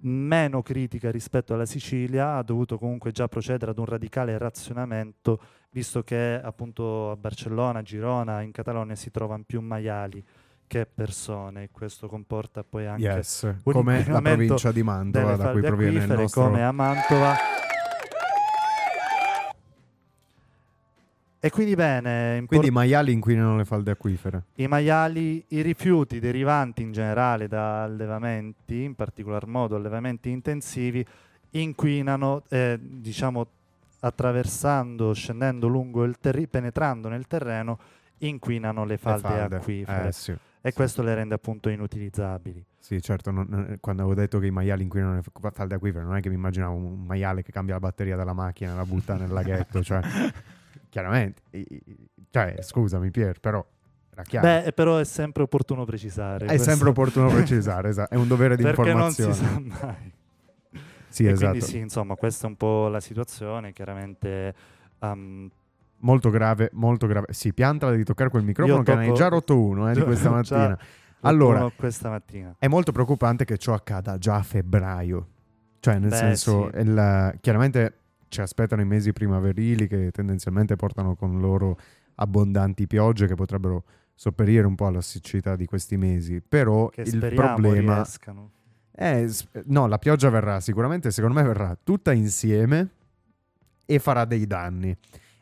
meno 0.00 0.62
critica 0.62 1.10
rispetto 1.10 1.54
alla 1.54 1.66
Sicilia, 1.66 2.36
ha 2.36 2.42
dovuto 2.42 2.78
comunque 2.78 3.12
già 3.12 3.28
procedere 3.28 3.70
ad 3.70 3.78
un 3.78 3.86
radicale 3.86 4.36
razionamento, 4.36 5.40
visto 5.70 6.02
che 6.02 6.40
appunto 6.42 7.10
a 7.10 7.16
Barcellona, 7.16 7.82
Girona, 7.82 8.42
in 8.42 8.52
Catalogna 8.52 8.94
si 8.94 9.10
trovano 9.10 9.44
più 9.46 9.60
maiali 9.60 10.24
che 10.66 10.86
persone 10.86 11.64
e 11.64 11.68
questo 11.70 12.08
comporta 12.08 12.64
poi 12.64 12.86
anche 12.86 13.02
Yes, 13.02 13.54
come 13.62 14.04
la 14.06 14.20
provincia 14.20 14.72
di 14.72 14.82
Mantova 14.82 15.36
da 15.36 15.52
cui 15.52 15.62
proviene 15.62 16.04
il 16.04 16.20
nostro... 16.20 16.42
come 16.42 16.64
a 16.64 16.72
Mantova. 16.72 17.34
E 21.46 21.50
quindi 21.50 21.74
bene, 21.76 22.32
impor- 22.38 22.48
Quindi 22.48 22.66
i 22.68 22.70
maiali 22.70 23.12
inquinano 23.12 23.56
le 23.56 23.64
falde 23.64 23.92
acquifere. 23.92 24.42
i 24.56 24.66
maiali, 24.66 25.44
i 25.48 25.62
rifiuti 25.62 26.18
derivanti 26.18 26.82
in 26.82 26.90
generale 26.92 27.46
da 27.46 27.84
allevamenti, 27.84 28.82
in 28.82 28.94
particolar 28.96 29.46
modo 29.46 29.76
allevamenti 29.76 30.28
intensivi, 30.30 31.06
inquinano, 31.50 32.42
eh, 32.48 32.78
diciamo, 32.80 33.46
attraversando, 34.00 35.12
scendendo 35.12 35.68
lungo 35.68 36.02
il 36.04 36.16
terreno, 36.20 36.46
penetrando 36.50 37.08
nel 37.08 37.26
terreno, 37.28 37.78
inquinano 38.18 38.84
le 38.84 38.92
Le 38.92 38.98
falde, 38.98 39.20
falde. 39.28 39.56
acquifere 39.56 40.08
Eh, 40.08 40.12
sì. 40.12 40.34
e 40.60 40.72
questo 40.72 41.02
le 41.02 41.14
rende 41.14 41.34
appunto 41.34 41.68
inutilizzabili. 41.68 42.64
Sì, 42.78 43.00
certo, 43.02 43.30
non- 43.30 43.76
quando 43.80 44.02
avevo 44.02 44.18
detto 44.18 44.38
che 44.38 44.46
i 44.46 44.50
maiali 44.50 44.82
inquinano 44.82 45.14
le 45.14 45.50
falde 45.52 45.74
acquifere, 45.76 46.04
non 46.04 46.16
è 46.16 46.20
che 46.20 46.28
mi 46.28 46.34
immaginavo 46.36 46.74
un 46.74 47.04
maiale 47.04 47.42
che 47.42 47.52
cambia 47.52 47.74
la 47.74 47.80
batteria 47.80 48.16
della 48.16 48.32
macchina 48.32 48.72
e 48.72 48.76
la 48.76 48.84
butta 48.84 49.14
nel 49.16 49.30
laghetto, 49.30 49.82
cioè, 49.82 50.00
chiaramente, 50.96 51.42
cioè, 52.30 52.56
scusami 52.60 53.10
Pier, 53.10 53.38
però 53.38 53.62
era 54.12 54.22
chiaro. 54.22 54.46
Beh, 54.46 54.72
però 54.72 54.96
è 54.96 55.04
sempre 55.04 55.42
opportuno 55.42 55.84
precisare. 55.84 56.46
è 56.46 56.48
questo- 56.48 56.70
sempre 56.70 56.88
opportuno 56.88 57.28
precisare, 57.28 57.90
esatto, 57.90 58.14
è 58.14 58.16
un 58.16 58.26
dovere 58.26 58.56
di 58.56 58.62
perché 58.62 58.94
non 58.94 59.10
si 59.10 59.20
informazione. 59.22 59.70
sa 59.70 59.86
mai. 59.86 60.12
Sì, 61.08 61.24
e 61.26 61.30
esatto. 61.30 61.50
quindi 61.50 61.66
sì, 61.66 61.78
insomma, 61.78 62.14
questa 62.14 62.46
è 62.46 62.50
un 62.50 62.56
po' 62.56 62.88
la 62.88 63.00
situazione. 63.00 63.72
Chiaramente 63.72 64.54
um, 65.00 65.50
Molto 65.98 66.28
grave, 66.30 66.68
molto 66.74 67.06
grave. 67.06 67.26
Sì, 67.30 67.54
piantala 67.54 67.94
di 67.94 68.04
toccare 68.04 68.28
quel 68.28 68.42
microfono 68.42 68.78
Io 68.78 68.82
che 68.82 68.94
ne 68.94 69.00
hai 69.00 69.06
tocco- 69.06 69.18
già 69.18 69.28
rotto 69.28 69.58
uno 69.58 69.90
eh, 69.90 69.94
di 69.94 70.00
questa 70.04 70.28
mattina. 70.30 70.78
Allora, 71.20 71.70
questa 71.74 72.10
mattina. 72.10 72.54
È 72.58 72.68
molto 72.68 72.92
preoccupante 72.92 73.44
che 73.46 73.56
ciò 73.56 73.72
accada 73.72 74.18
già 74.18 74.36
a 74.36 74.42
febbraio. 74.42 75.26
Cioè, 75.80 75.98
nel 75.98 76.10
Beh, 76.10 76.16
senso, 76.16 76.70
sì. 76.72 76.80
il- 76.80 77.38
chiaramente 77.40 77.94
ci 78.36 78.42
aspettano 78.42 78.82
i 78.82 78.84
mesi 78.84 79.14
primaverili 79.14 79.88
che 79.88 80.10
tendenzialmente 80.10 80.76
portano 80.76 81.16
con 81.16 81.40
loro 81.40 81.78
abbondanti 82.16 82.86
piogge 82.86 83.26
che 83.26 83.34
potrebbero 83.34 83.84
sopperire 84.14 84.66
un 84.66 84.74
po' 84.74 84.86
alla 84.86 85.00
siccità 85.00 85.56
di 85.56 85.64
questi 85.64 85.96
mesi. 85.96 86.42
Però 86.46 86.88
Che 86.88 87.00
il 87.00 87.32
problema 87.34 87.94
riescano. 87.94 88.50
è 88.90 89.26
no, 89.64 89.86
la 89.86 89.96
pioggia 89.96 90.28
verrà 90.28 90.60
sicuramente, 90.60 91.10
secondo 91.10 91.40
me 91.40 91.46
verrà 91.46 91.78
tutta 91.82 92.12
insieme 92.12 92.90
e 93.86 93.98
farà 93.98 94.26
dei 94.26 94.46
danni. 94.46 94.94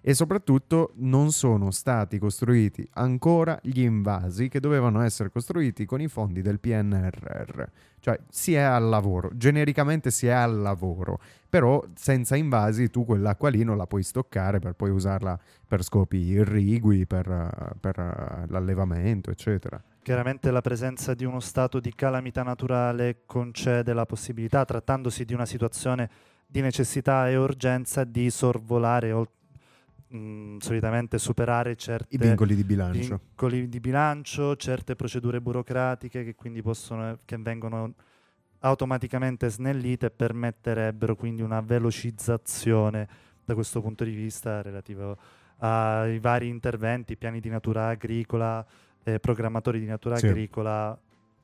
E 0.06 0.12
soprattutto 0.12 0.92
non 0.96 1.32
sono 1.32 1.70
stati 1.70 2.18
costruiti 2.18 2.86
ancora 2.92 3.58
gli 3.62 3.80
invasi 3.80 4.48
che 4.48 4.60
dovevano 4.60 5.00
essere 5.00 5.30
costruiti 5.30 5.86
con 5.86 6.02
i 6.02 6.08
fondi 6.08 6.42
del 6.42 6.60
PNRR. 6.60 7.62
Cioè 8.00 8.20
si 8.28 8.52
è 8.52 8.60
al 8.60 8.86
lavoro, 8.86 9.30
genericamente 9.32 10.10
si 10.10 10.26
è 10.26 10.30
al 10.30 10.58
lavoro, 10.58 11.20
però 11.48 11.82
senza 11.94 12.36
invasi 12.36 12.90
tu 12.90 13.06
quell'acqua 13.06 13.48
lì 13.48 13.64
non 13.64 13.78
la 13.78 13.86
puoi 13.86 14.02
stoccare 14.02 14.58
per 14.58 14.74
poi 14.74 14.90
usarla 14.90 15.40
per 15.66 15.82
scopi 15.82 16.18
irrigui, 16.18 17.06
per, 17.06 17.74
per, 17.80 18.44
l'allevamento, 18.48 19.30
eccetera. 19.30 19.82
Chiaramente 20.02 20.50
la 20.50 20.60
presenza 20.60 21.14
di 21.14 21.24
uno 21.24 21.40
stato 21.40 21.80
di 21.80 21.94
calamità 21.94 22.42
naturale 22.42 23.22
concede 23.24 23.94
la 23.94 24.04
possibilità, 24.04 24.66
trattandosi 24.66 25.24
di 25.24 25.32
una 25.32 25.46
situazione 25.46 26.10
di 26.46 26.60
necessità 26.60 27.30
e 27.30 27.36
urgenza, 27.36 28.04
di 28.04 28.28
sorvolare 28.28 29.10
o 29.10 29.26
mh, 30.08 30.56
solitamente 30.58 31.18
superare 31.18 31.76
certe 31.76 32.14
I 32.14 32.18
vincoli 32.18 32.54
di 32.54 32.64
bilancio. 32.64 33.18
vincoli 33.18 33.68
di 33.68 33.80
bilancio, 33.80 34.56
certe 34.56 34.94
procedure 34.96 35.40
burocratiche 35.40 36.24
che 36.24 36.34
quindi 36.34 36.62
possono, 36.62 37.18
che 37.24 37.36
vengono 37.38 37.94
automaticamente 38.60 39.48
snellite 39.50 40.06
e 40.06 40.10
permetterebbero 40.10 41.16
quindi 41.16 41.42
una 41.42 41.60
velocizzazione 41.60 43.08
da 43.44 43.54
questo 43.54 43.82
punto 43.82 44.04
di 44.04 44.14
vista 44.14 44.62
relativo 44.62 45.16
ai 45.58 46.18
vari 46.18 46.48
interventi, 46.48 47.16
piani 47.16 47.40
di 47.40 47.48
natura 47.48 47.88
agricola, 47.88 48.64
eh, 49.04 49.20
programmatori 49.20 49.78
di 49.80 49.86
natura 49.86 50.16
Sì. 50.16 50.26
agricola, 50.26 50.98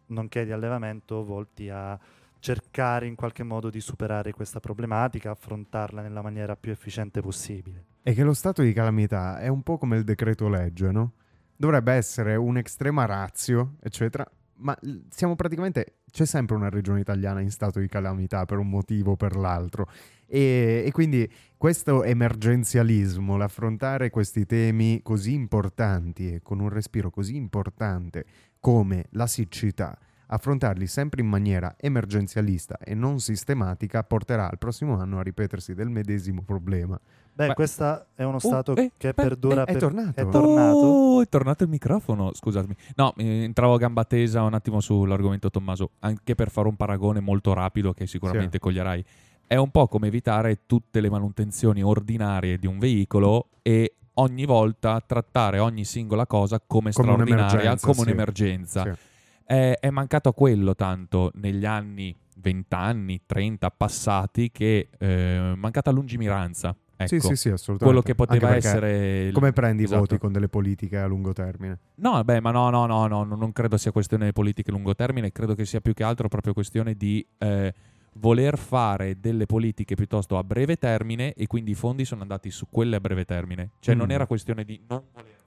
nonché 0.07 0.45
di 0.45 0.53
allevamento, 0.53 1.23
volti 1.25 1.69
a 1.69 1.99
cercare 2.39 3.07
in 3.07 3.15
qualche 3.17 3.43
modo 3.43 3.69
di 3.69 3.81
superare 3.81 4.33
questa 4.33 4.61
problematica, 4.61 5.31
affrontarla 5.31 6.01
nella 6.01 6.23
maniera 6.23 6.57
più 6.57 6.73
efficiente 6.73 7.21
possibile. 7.21 7.85
È 8.03 8.15
che 8.15 8.23
lo 8.23 8.33
stato 8.33 8.63
di 8.63 8.73
calamità 8.73 9.39
è 9.41 9.49
un 9.49 9.63
po' 9.63 9.79
come 9.79 9.97
il 9.97 10.05
decreto 10.05 10.49
legge, 10.49 10.91
no? 10.91 11.13
Dovrebbe 11.57 11.93
essere 11.93 12.37
un'estrema 12.37 13.05
razio, 13.05 13.77
eccetera, 13.83 14.27
ma 14.57 14.77
siamo 15.11 15.37
praticamente... 15.37 15.97
c'è 16.11 16.25
sempre 16.25 16.57
una 16.57 16.71
regione 16.71 17.01
italiana 17.01 17.41
in 17.41 17.51
stato 17.51 17.79
di 17.79 17.87
calamità 17.89 18.47
per 18.47 18.59
un 18.59 18.69
motivo 18.69 19.13
o 19.13 19.17
per 19.17 19.37
l'altro. 19.37 19.89
E, 20.27 20.83
e 20.87 20.91
quindi 20.93 21.31
questo 21.57 22.03
emergenzialismo, 22.03 23.37
l'affrontare 23.37 24.11
questi 24.11 24.47
temi 24.47 25.03
così 25.03 25.35
importanti 25.35 26.35
e 26.35 26.41
con 26.41 26.61
un 26.61 26.69
respiro 26.69 27.11
così 27.11 27.37
importante 27.37 28.25
come 28.61 29.07
la 29.11 29.27
siccità, 29.27 29.99
affrontarli 30.33 30.87
sempre 30.87 31.21
in 31.23 31.29
maniera 31.29 31.75
emergenzialista 31.77 32.79
e 32.79 32.95
non 32.95 33.19
sistematica 33.21 34.03
porterà 34.05 34.49
al 34.49 34.59
prossimo 34.59 34.99
anno 34.99 35.19
a 35.19 35.23
ripetersi 35.23 35.75
del 35.75 35.89
medesimo 35.89 36.43
problema. 36.43 36.99
Beh, 37.33 37.49
Ma- 37.49 37.55
questo 37.55 38.07
è 38.15 38.23
uno 38.23 38.37
Oh, 38.37 38.41
stato 38.41 38.77
eh, 38.77 38.93
che 38.97 39.13
beh, 39.13 39.23
perdura 39.23 39.65
è 39.65 39.73
per... 39.73 39.81
tornato. 39.81 40.21
È 40.21 40.29
tornato. 40.29 40.77
Oh, 40.79 41.23
è 41.23 41.29
tornato 41.29 41.65
il 41.65 41.69
microfono, 41.71 42.33
scusatemi. 42.35 42.75
No, 42.97 43.15
eh, 43.17 43.43
entravo 43.45 43.75
a 43.75 43.79
gamba 43.79 44.05
tesa 44.05 44.43
un 44.43 44.55
attimo 44.55 44.81
sull'argomento 44.81 45.51
Tommaso, 45.51 45.91
anche 46.01 46.35
per 46.35 46.51
fare 46.51 46.69
un 46.69 46.77
paragone 46.77 47.21
molto 47.21 47.53
rapido 47.53 47.93
che 47.93 48.07
sicuramente 48.07 48.59
coglierai. 48.59 49.05
È 49.47 49.57
un 49.57 49.71
po' 49.71 49.89
come 49.89 50.07
evitare 50.09 50.61
tutte 50.67 51.01
le 51.01 51.11
manutenzioni 51.11 51.83
ordinarie 51.83 52.57
di 52.57 52.67
un 52.69 52.79
veicolo 52.79 53.49
e 53.63 53.95
ogni 54.15 54.45
volta 54.45 55.01
trattare 55.05 55.59
ogni 55.59 55.85
singola 55.85 56.27
cosa 56.27 56.61
come, 56.61 56.93
Come 56.93 57.09
straordinaria, 57.09 57.45
un'emergenza, 57.47 57.87
come 57.87 57.99
sì. 57.99 58.03
un'emergenza. 58.05 58.83
Sì. 58.85 59.09
È, 59.51 59.79
è 59.81 59.91
mancato 59.91 60.29
a 60.29 60.33
quello 60.33 60.77
tanto 60.77 61.33
negli 61.35 61.65
anni 61.65 62.17
20 62.37 62.75
anni, 62.77 63.21
30 63.27 63.69
passati 63.71 64.51
che 64.53 64.89
eh, 64.97 65.53
mancata 65.57 65.91
lungimiranza. 65.91 66.75
Ecco, 66.97 67.09
Sì, 67.09 67.19
sì, 67.21 67.35
sì, 67.35 67.49
assolutamente. 67.49 67.85
quello 67.85 68.01
che 68.03 68.15
poteva 68.15 68.55
essere... 68.55 69.31
Come 69.33 69.53
prendi 69.53 69.83
Esatto. 69.83 69.97
i 69.97 70.01
voti 70.03 70.19
con 70.19 70.33
delle 70.33 70.49
politiche 70.49 70.99
a 70.99 71.07
lungo 71.07 71.33
termine? 71.33 71.79
No, 71.97 72.23
beh, 72.23 72.41
ma 72.41 72.51
no, 72.53 72.71
no, 72.71 72.87
no, 72.87 73.07
no, 73.09 73.25
no, 73.25 73.35
non 73.35 73.53
credo 73.53 73.77
sia 73.77 73.91
questione 73.91 74.27
di 74.27 74.33
politiche 74.33 74.71
a 74.71 74.75
lungo 74.75 74.95
termine, 74.95 75.33
credo 75.33 75.55
che 75.57 75.65
sia 75.65 75.81
più 75.81 75.95
che 75.95 76.05
altro 76.05 76.29
proprio 76.29 76.53
questione 76.53 76.95
di 76.95 77.27
eh, 77.39 77.75
voler 78.15 78.57
fare 78.59 79.19
delle 79.19 79.47
politiche 79.47 79.95
piuttosto 79.97 80.39
a 80.39 80.45
breve 80.45 80.77
termine 80.77 81.33
e 81.33 81.47
quindi 81.47 81.73
i 81.73 81.75
fondi 81.75 82.05
sono 82.05 82.23
andati 82.23 82.51
su 82.51 82.67
quelle 82.71 82.97
a 82.97 83.01
breve 83.01 83.25
termine. 83.25 83.71
Cioè 83.81 83.95
non 83.95 84.07
Mm. 84.09 84.13
era 84.13 84.27
questione 84.27 84.65
di 84.65 84.81
non 84.89 85.03
voler. 85.13 85.39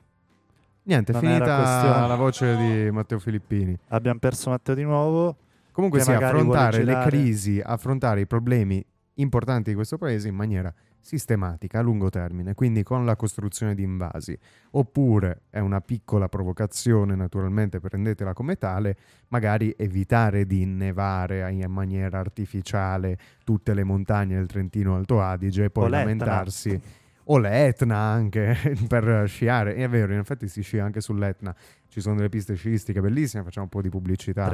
Niente, 0.83 1.11
è 1.11 1.15
Non 1.15 1.23
finita 1.23 2.05
la 2.07 2.15
voce 2.15 2.57
di 2.57 2.91
Matteo 2.91 3.19
Filippini. 3.19 3.77
Abbiamo 3.89 4.19
perso 4.19 4.49
Matteo 4.49 4.75
di 4.75 4.83
nuovo. 4.83 5.37
Comunque 5.71 6.01
sì, 6.01 6.11
affrontare 6.11 6.83
le 6.83 6.99
crisi, 7.05 7.61
affrontare 7.63 8.21
i 8.21 8.27
problemi 8.27 8.83
importanti 9.15 9.69
di 9.69 9.75
questo 9.75 9.97
paese 9.97 10.27
in 10.27 10.35
maniera 10.35 10.73
sistematica 10.99 11.79
a 11.79 11.81
lungo 11.81 12.09
termine, 12.09 12.53
quindi 12.53 12.83
con 12.83 13.05
la 13.05 13.15
costruzione 13.15 13.75
di 13.75 13.83
invasi. 13.83 14.37
Oppure 14.71 15.41
è 15.49 15.59
una 15.59 15.81
piccola 15.81 16.29
provocazione, 16.29 17.15
naturalmente 17.15 17.79
prendetela 17.79 18.33
come 18.33 18.57
tale, 18.57 18.95
magari 19.29 19.73
evitare 19.77 20.45
di 20.45 20.61
innevare 20.61 21.51
in 21.51 21.65
maniera 21.69 22.19
artificiale 22.19 23.17
tutte 23.43 23.73
le 23.73 23.83
montagne 23.83 24.35
del 24.35 24.47
Trentino 24.47 24.95
Alto 24.95 25.21
Adige 25.21 25.65
e 25.65 25.69
poi 25.69 25.85
O 25.85 25.87
l'Etna. 25.87 25.99
lamentarsi 26.03 26.81
o 27.25 27.37
l'Etna 27.37 27.97
anche 27.97 28.55
per 28.87 29.27
sciare. 29.27 29.75
È 29.75 29.87
vero, 29.87 30.13
in 30.13 30.19
effetti 30.19 30.47
si 30.47 30.61
scia 30.61 30.83
anche 30.83 31.01
sull'Etna. 31.01 31.55
Ci 31.93 32.01
sono 32.01 32.15
delle 32.15 32.29
piste 32.29 32.55
sciistiche 32.55 33.01
bellissime, 33.01 33.43
facciamo 33.43 33.65
un 33.65 33.69
po' 33.69 33.81
di 33.83 33.89
pubblicità. 33.89 34.47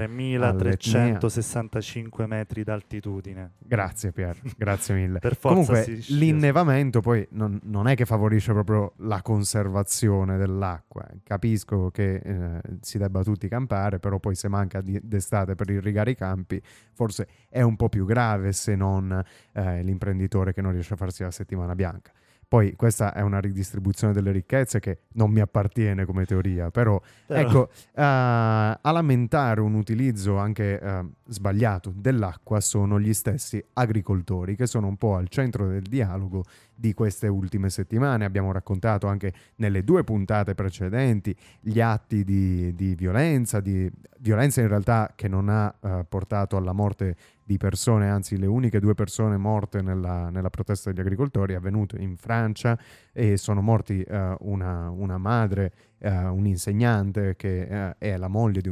3365 0.58 2.28
metri 2.28 2.64
d'altitudine. 2.66 3.52
Grazie 3.60 4.12
Pier, 4.12 4.38
grazie 4.58 4.94
mille. 4.94 5.20
Per 5.24 5.38
forza 5.38 5.72
Comunque 5.72 6.04
l'innevamento 6.10 7.00
poi 7.00 7.26
non, 7.32 7.58
non 7.64 7.88
è 7.88 7.96
che 7.96 8.06
favorisce 8.06 8.52
proprio 8.52 8.92
la 8.98 9.22
conservazione 9.22 10.36
dell'acqua. 10.36 11.08
Capisco 11.24 11.90
che 11.92 12.16
eh, 12.16 12.62
si 12.82 12.98
debba 12.98 13.24
tutti 13.24 13.48
campare, 13.48 14.00
però 14.00 14.20
poi 14.20 14.36
se 14.36 14.50
manca 14.50 14.82
di- 14.82 15.00
d'estate 15.02 15.56
per 15.56 15.70
irrigare 15.70 16.12
i 16.12 16.16
campi, 16.16 16.62
forse 16.92 17.26
è 17.48 17.62
un 17.62 17.78
po' 17.78 17.88
più 17.88 18.04
grave 18.04 18.52
se 18.52 18.76
non 18.76 19.24
eh, 19.54 19.82
l'imprenditore 19.82 20.52
che 20.52 20.62
non 20.62 20.74
riesce 20.74 20.94
a 20.94 20.98
farsi 20.98 21.24
la 21.24 21.32
settimana 21.32 21.74
bianca. 21.74 22.12
Poi 22.50 22.76
questa 22.76 23.14
è 23.14 23.22
una 23.22 23.40
ridistribuzione 23.40 24.12
delle 24.12 24.32
ricchezze 24.32 24.80
che 24.80 25.02
non 25.14 25.30
mi 25.30 25.40
appartiene 25.40 26.04
come 26.04 26.26
teoria, 26.26 26.72
però 26.72 27.00
Però- 27.28 27.40
Ecco, 27.42 27.70
eh, 27.70 28.02
a 28.02 28.92
lamentare 28.92 29.62
un 29.62 29.76
utilizzo 29.76 30.38
anche 30.38 30.80
eh, 30.80 31.06
sbagliato 31.28 31.94
dell'acqua 31.96 32.60
sono 32.60 33.00
gli 33.00 33.14
stessi 33.14 33.64
agricoltori 33.74 34.56
che 34.56 34.66
sono 34.66 34.88
un 34.88 34.98
po' 34.98 35.16
al 35.16 35.28
centro 35.28 35.68
del 35.68 35.84
dialogo 35.84 36.44
di 36.74 36.94
queste 36.96 37.28
ultime 37.28 37.70
settimane. 37.70 38.26
Abbiamo 38.26 38.52
raccontato 38.52 39.06
anche 39.06 39.32
nelle 39.58 39.84
due 39.84 40.04
puntate 40.04 40.56
precedenti 40.56 41.36
gli 41.60 41.80
atti 41.80 42.24
di, 42.24 42.74
di 42.74 42.96
violenza, 42.96 43.60
di 43.60 43.88
violenza 44.20 44.62
in 44.62 44.70
realtà 44.70 45.12
che 45.16 45.28
non 45.28 45.50
ha 45.50 45.72
eh, 45.80 46.06
portato 46.10 46.58
alla 46.58 46.74
morte 46.74 47.16
di 47.50 47.58
persone, 47.58 48.08
anzi 48.08 48.38
le 48.38 48.46
uniche 48.46 48.80
due 48.80 48.94
persone 48.94 49.36
morte 49.36 49.82
nella, 49.82 50.30
nella 50.30 50.52
protesta 50.52 50.92
degli 50.92 51.00
agricoltori 51.00 51.54
è 51.54 51.56
avvenuto 51.56 51.98
in 51.98 52.16
Francia 52.16 52.78
e 53.12 53.38
sono 53.38 53.60
morti 53.60 54.04
eh, 54.04 54.36
una, 54.42 54.92
una 54.92 55.18
madre 55.18 55.74
eh, 56.00 56.10
un 56.10 56.46
insegnante 56.46 57.36
che 57.36 57.96
è 57.98 58.18
la 58.18 58.28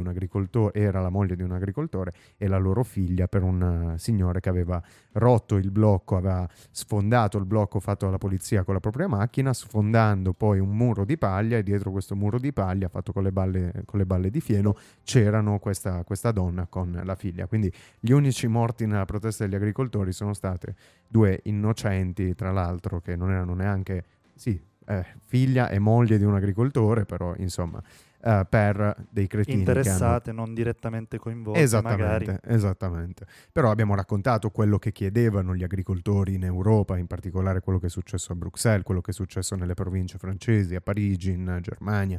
agricoltore, 0.08 0.78
era 0.78 1.00
la 1.00 1.08
moglie 1.08 1.36
di 1.36 1.42
un 1.42 1.52
agricoltore 1.52 2.12
e 2.36 2.48
la 2.48 2.58
loro 2.58 2.82
figlia 2.82 3.28
per 3.28 3.42
un 3.42 3.92
eh, 3.94 3.98
signore 3.98 4.40
che 4.40 4.48
aveva 4.48 4.82
rotto 5.12 5.56
il 5.56 5.70
blocco, 5.70 6.16
aveva 6.16 6.48
sfondato 6.70 7.38
il 7.38 7.44
blocco 7.44 7.80
fatto 7.80 8.06
dalla 8.06 8.18
polizia 8.18 8.64
con 8.64 8.74
la 8.74 8.80
propria 8.80 9.08
macchina, 9.08 9.52
sfondando 9.52 10.32
poi 10.32 10.58
un 10.58 10.76
muro 10.76 11.04
di 11.04 11.16
paglia 11.16 11.58
e 11.58 11.62
dietro 11.62 11.90
questo 11.90 12.16
muro 12.16 12.38
di 12.38 12.52
paglia 12.52 12.88
fatto 12.88 13.12
con 13.12 13.22
le 13.22 13.32
balle, 13.32 13.82
con 13.84 13.98
le 13.98 14.06
balle 14.06 14.30
di 14.30 14.40
fieno 14.40 14.76
c'erano 15.04 15.58
questa, 15.58 16.04
questa 16.04 16.32
donna 16.32 16.66
con 16.66 17.00
la 17.04 17.14
figlia. 17.14 17.46
Quindi 17.46 17.72
gli 18.00 18.12
unici 18.12 18.46
morti 18.46 18.86
nella 18.86 19.04
protesta 19.04 19.44
degli 19.44 19.54
agricoltori 19.54 20.12
sono 20.12 20.34
state 20.34 20.74
due 21.06 21.40
innocenti, 21.44 22.34
tra 22.34 22.52
l'altro, 22.52 23.00
che 23.00 23.16
non 23.16 23.30
erano 23.30 23.54
neanche... 23.54 24.04
Sì, 24.34 24.60
eh, 24.88 25.04
figlia 25.26 25.68
e 25.68 25.78
moglie 25.78 26.16
di 26.16 26.24
un 26.24 26.34
agricoltore, 26.34 27.04
però 27.04 27.34
insomma, 27.36 27.82
eh, 28.22 28.46
per 28.48 29.06
dei 29.10 29.26
cretini 29.26 29.62
che 29.62 29.70
hanno... 29.70 29.78
interessate, 29.80 30.32
non 30.32 30.54
direttamente 30.54 31.18
coinvolte, 31.18 31.60
magari. 31.82 32.24
Esattamente, 32.24 32.40
esattamente. 32.48 33.26
Però 33.52 33.70
abbiamo 33.70 33.94
raccontato 33.94 34.50
quello 34.50 34.78
che 34.78 34.90
chiedevano 34.90 35.54
gli 35.54 35.62
agricoltori 35.62 36.34
in 36.34 36.44
Europa, 36.44 36.96
in 36.96 37.06
particolare 37.06 37.60
quello 37.60 37.78
che 37.78 37.86
è 37.86 37.90
successo 37.90 38.32
a 38.32 38.36
Bruxelles, 38.36 38.82
quello 38.82 39.02
che 39.02 39.10
è 39.10 39.14
successo 39.14 39.54
nelle 39.56 39.74
province 39.74 40.16
francesi, 40.16 40.74
a 40.74 40.80
Parigi, 40.80 41.32
in 41.32 41.58
Germania. 41.60 42.18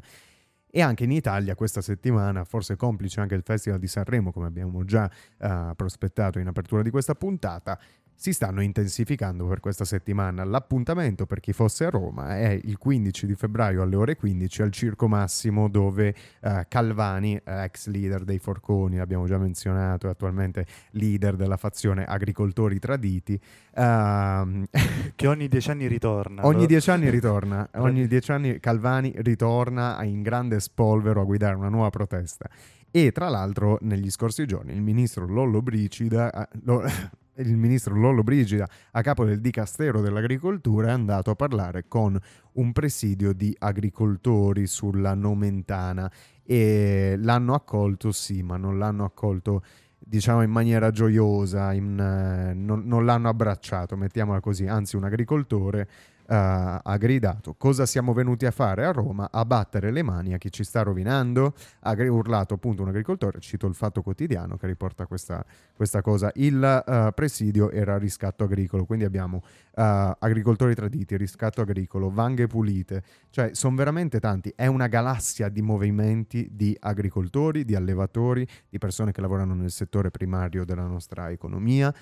E 0.71 0.81
anche 0.83 1.05
in 1.05 1.11
Italia 1.11 1.55
questa 1.55 1.81
settimana, 1.81 2.43
forse 2.43 2.75
complice 2.75 3.19
anche 3.19 3.33
il 3.33 3.41
Festival 3.43 3.79
di 3.79 3.87
Sanremo, 3.87 4.31
come 4.31 4.45
abbiamo 4.45 4.85
già 4.85 5.09
eh, 5.39 5.71
prospettato 5.75 6.37
in 6.37 6.45
apertura 6.45 6.83
di 6.83 6.91
questa 6.91 7.15
puntata, 7.15 7.79
si 8.19 8.33
stanno 8.33 8.61
intensificando 8.61 9.45
per 9.45 9.61
questa 9.61 9.85
settimana. 9.85 10.43
L'appuntamento 10.43 11.25
per 11.25 11.39
chi 11.39 11.53
fosse 11.53 11.85
a 11.85 11.89
Roma 11.89 12.37
è 12.37 12.49
il 12.49 12.77
15 12.77 13.25
di 13.25 13.33
febbraio 13.33 13.81
alle 13.81 13.95
ore 13.95 14.17
15 14.17 14.61
al 14.61 14.71
Circo 14.71 15.07
Massimo 15.07 15.69
dove 15.69 16.13
eh, 16.41 16.65
Calvani, 16.67 17.39
ex 17.41 17.87
leader 17.87 18.25
dei 18.25 18.37
Forconi, 18.37 18.97
l'abbiamo 18.97 19.25
già 19.25 19.37
menzionato, 19.37 20.07
è 20.07 20.09
attualmente 20.09 20.65
leader 20.91 21.37
della 21.37 21.55
fazione 21.55 22.03
Agricoltori 22.03 22.77
Traditi, 22.77 23.39
ehm, 23.75 24.65
Che 25.15 25.27
ogni 25.27 25.47
dieci 25.47 25.71
anni 25.71 25.87
ritorna. 25.87 26.45
ogni 26.45 26.65
dieci 26.65 26.91
anni 26.91 27.09
ritorna, 27.09 27.69
ogni 27.79 28.05
dieci 28.05 28.33
anni 28.33 28.59
Calvani 28.59 29.13
ritorna 29.15 30.03
in 30.03 30.21
grande 30.23 30.59
spolvero 30.59 31.21
a 31.21 31.23
guidare 31.23 31.55
una 31.55 31.69
nuova 31.69 31.89
protesta. 31.89 32.49
E 32.91 33.13
tra 33.13 33.29
l'altro 33.29 33.77
negli 33.81 34.09
scorsi 34.09 34.45
giorni 34.45 34.73
il 34.73 34.81
ministro 34.81 35.25
Lollo 35.25 35.61
Brigida, 35.61 36.31
eh, 36.33 36.47
lo- 36.63 36.83
il 37.39 37.57
ministro 37.57 37.95
Lollo 37.95 38.23
Brigida 38.23 38.67
a 38.91 39.01
capo 39.01 39.25
del 39.25 39.39
Dicastero 39.39 40.01
dell'Agricoltura 40.01 40.87
è 40.87 40.91
andato 40.91 41.31
a 41.31 41.35
parlare 41.35 41.85
con 41.87 42.17
un 42.53 42.71
presidio 42.71 43.33
di 43.33 43.55
agricoltori 43.57 44.67
sulla 44.67 45.13
Nomentana 45.13 46.11
e 46.43 47.15
l'hanno 47.17 47.53
accolto 47.53 48.11
sì, 48.11 48.41
ma 48.41 48.57
non 48.57 48.77
l'hanno 48.77 49.05
accolto 49.05 49.63
diciamo 49.97 50.41
in 50.41 50.49
maniera 50.49 50.91
gioiosa, 50.91 51.71
in, 51.73 51.99
eh, 51.99 52.53
non, 52.53 52.83
non 52.85 53.05
l'hanno 53.05 53.29
abbracciato, 53.29 53.95
mettiamola 53.95 54.39
così, 54.39 54.65
anzi 54.65 54.95
un 54.95 55.03
agricoltore 55.03 55.87
ha 56.31 56.97
gridato 56.97 57.55
cosa 57.55 57.87
siamo 57.87 58.13
venuti 58.13 58.45
a 58.45 58.51
fare 58.51 58.85
a 58.85 58.91
Roma? 58.91 59.29
A 59.31 59.45
battere 59.45 59.91
le 59.91 60.03
mani 60.03 60.33
a 60.33 60.37
chi 60.37 60.51
ci 60.51 60.63
sta 60.63 60.83
rovinando? 60.83 61.55
Ha 61.81 61.95
urlato 61.99 62.53
appunto 62.53 62.83
un 62.83 62.89
agricoltore, 62.89 63.39
cito 63.39 63.65
il 63.65 63.73
Fatto 63.73 64.03
Quotidiano 64.03 64.55
che 64.57 64.67
riporta 64.67 65.07
questa, 65.07 65.43
questa 65.73 66.01
cosa. 66.01 66.31
Il 66.35 66.63
eh, 66.63 67.11
presidio 67.15 67.71
era 67.71 67.97
riscatto 67.97 68.43
agricolo, 68.43 68.85
quindi 68.85 69.05
abbiamo 69.05 69.41
eh, 69.75 70.15
agricoltori 70.19 70.75
traditi, 70.75 71.17
riscatto 71.17 71.61
agricolo, 71.61 72.11
vanghe 72.11 72.45
pulite, 72.45 73.03
cioè 73.31 73.51
sono 73.53 73.75
veramente 73.75 74.19
tanti. 74.19 74.53
È 74.55 74.67
una 74.67 74.87
galassia 74.87 75.49
di 75.49 75.63
movimenti 75.63 76.49
di 76.51 76.77
agricoltori, 76.79 77.65
di 77.65 77.75
allevatori, 77.75 78.47
di 78.69 78.77
persone 78.77 79.11
che 79.11 79.21
lavorano 79.21 79.55
nel 79.55 79.71
settore 79.71 80.11
primario 80.11 80.63
della 80.63 80.85
nostra 80.85 81.31
economia, 81.31 81.93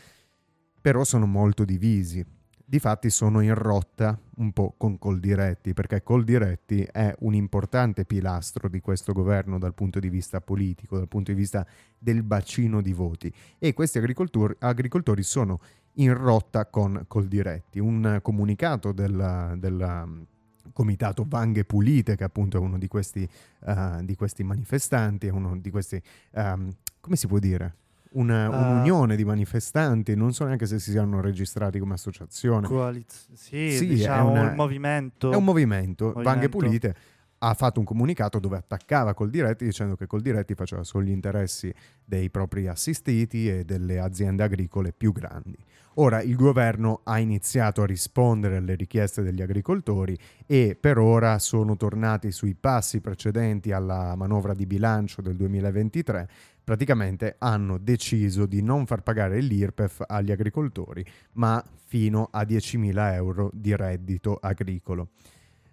però 0.82 1.04
sono 1.04 1.26
molto 1.26 1.64
divisi 1.64 2.36
difatti 2.70 3.10
sono 3.10 3.40
in 3.40 3.54
rotta 3.54 4.20
un 4.38 4.52
po' 4.52 4.74
con 4.76 5.00
Coldiretti, 5.00 5.74
perché 5.74 6.04
Coldiretti 6.04 6.82
è 6.82 7.16
un 7.20 7.34
importante 7.34 8.04
pilastro 8.04 8.68
di 8.68 8.82
questo 8.82 9.14
governo 9.14 9.58
dal 9.58 9.74
punto 9.74 10.00
di 10.00 10.10
vista 10.10 10.42
politico, 10.42 10.98
dal 10.98 11.08
punto 11.08 11.32
di 11.32 11.38
vista 11.38 11.66
del 11.98 12.24
bacino 12.24 12.82
di 12.82 12.92
voti 12.92 13.34
e 13.58 13.74
questi 13.74 14.00
agricoltori, 14.00 14.54
agricoltori 14.60 15.24
sono 15.24 15.62
in 15.94 16.14
rotta 16.14 16.66
con 16.66 17.06
Coldiretti. 17.08 17.80
Un 17.80 18.20
comunicato 18.22 18.92
del, 18.92 19.56
del 19.58 20.04
um, 20.06 20.26
comitato 20.74 21.26
Vanghe 21.26 21.64
Pulite, 21.64 22.18
che 22.18 22.26
appunto 22.26 22.58
è 22.58 22.60
uno 22.60 22.78
di 22.78 22.88
questi, 22.88 23.28
uh, 23.62 24.04
di 24.04 24.16
questi 24.16 24.44
manifestanti, 24.44 25.28
è 25.28 25.32
uno 25.32 25.58
di 25.58 25.70
questi, 25.70 26.00
um, 26.32 26.70
come 27.00 27.16
si 27.16 27.28
può 27.28 27.40
dire? 27.40 27.76
Una, 28.12 28.46
Ah. 28.46 28.70
un'unione 28.72 29.16
di 29.16 29.24
manifestanti, 29.26 30.16
non 30.16 30.34
so 30.34 30.46
neanche 30.46 30.66
se 30.66 30.80
si 30.80 30.92
siano 30.92 31.22
registrati 31.22 31.80
come 31.80 31.94
associazione. 31.96 32.68
Coaliz- 32.68 33.28
sì, 33.34 33.72
Sì, 33.72 33.88
diciamo 33.88 34.30
è 34.30 34.40
una- 34.40 34.50
un 34.50 34.56
movimento. 34.56 35.32
È 35.32 35.36
un 35.36 35.44
movimento, 35.44 36.06
Movimento. 36.06 36.30
Vanghe 36.30 36.50
Pulite 36.50 36.96
ha 37.40 37.54
fatto 37.54 37.80
un 37.80 37.86
comunicato 37.86 38.40
dove 38.40 38.58
attaccava 38.58 39.14
Coldiretti 39.14 39.64
dicendo 39.64 39.96
che 39.96 40.08
Coldiretti 40.08 40.56
faceva 40.56 40.84
solo 40.84 41.04
gli 41.06 41.12
interessi 41.12 41.72
dei 42.04 42.32
propri 42.32 42.68
assistiti 42.68 43.48
e 43.48 43.64
delle 43.64 44.00
aziende 44.00 44.42
agricole 44.44 44.92
più 44.92 45.12
grandi. 45.12 45.56
Ora 46.00 46.22
il 46.22 46.36
governo 46.36 47.02
ha 47.04 47.20
iniziato 47.20 47.82
a 47.82 47.86
rispondere 47.86 48.58
alle 48.58 48.76
richieste 48.76 49.22
degli 49.24 49.42
agricoltori 49.42 50.18
e 50.48 50.76
per 50.80 50.98
ora 51.00 51.38
sono 51.40 51.76
tornati 51.76 52.32
sui 52.32 52.56
passi 52.56 53.02
precedenti 53.02 53.72
alla 53.72 54.16
manovra 54.16 54.54
di 54.54 54.66
bilancio 54.68 55.22
del 55.22 55.36
2023. 55.36 56.28
Praticamente 56.68 57.36
hanno 57.40 57.78
deciso 57.78 58.46
di 58.46 58.62
non 58.62 58.86
far 58.86 59.02
pagare 59.02 59.40
l'IRPEF 59.40 60.04
agli 60.06 60.34
agricoltori, 60.34 61.02
ma 61.36 61.64
fino 61.86 62.28
a 62.30 62.42
10.000 62.42 63.14
euro 63.14 63.50
di 63.54 63.74
reddito 63.74 64.38
agricolo. 64.42 65.12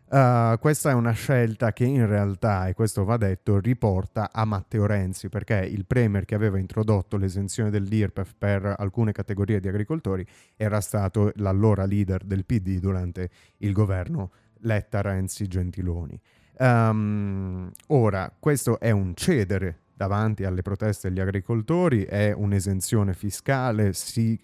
Uh, 0.09 0.57
questa 0.61 0.91
è 0.91 0.93
una 0.93 1.11
scelta 1.11 1.73
che 1.73 1.83
in 1.83 2.07
realtà, 2.07 2.69
e 2.69 2.75
questo 2.75 3.03
va 3.03 3.17
detto, 3.17 3.59
riporta 3.59 4.31
a 4.31 4.45
Matteo 4.45 4.87
Renzi, 4.87 5.29
perché 5.29 5.57
il 5.69 5.85
Premier 5.85 6.25
che 6.25 6.37
aveva 6.37 6.61
introdotto 6.61 7.17
l'esenzione 7.17 7.71
dell'IRPEF 7.71 8.33
per 8.39 8.77
alcune 8.79 9.11
categorie 9.11 9.59
di 9.59 9.67
agricoltori 9.67 10.25
era 10.55 10.81
stato 10.81 11.33
l'allora 11.39 11.87
leader 11.87 12.23
del 12.23 12.45
PD 12.45 12.79
durante 12.79 13.31
il 13.57 13.73
governo 13.73 14.31
Letta 14.59 15.01
Renzi 15.01 15.49
Gentiloni. 15.49 16.21
Um, 16.57 17.69
ora, 17.89 18.33
questo 18.39 18.79
è 18.79 18.93
un 18.93 19.17
cedere 19.17 19.81
davanti 19.95 20.45
alle 20.45 20.63
proteste 20.63 21.09
degli 21.09 21.21
agricoltori, 21.21 22.05
è 22.05 22.33
un'esenzione 22.33 23.15
fiscale, 23.15 23.93
si, 23.93 24.39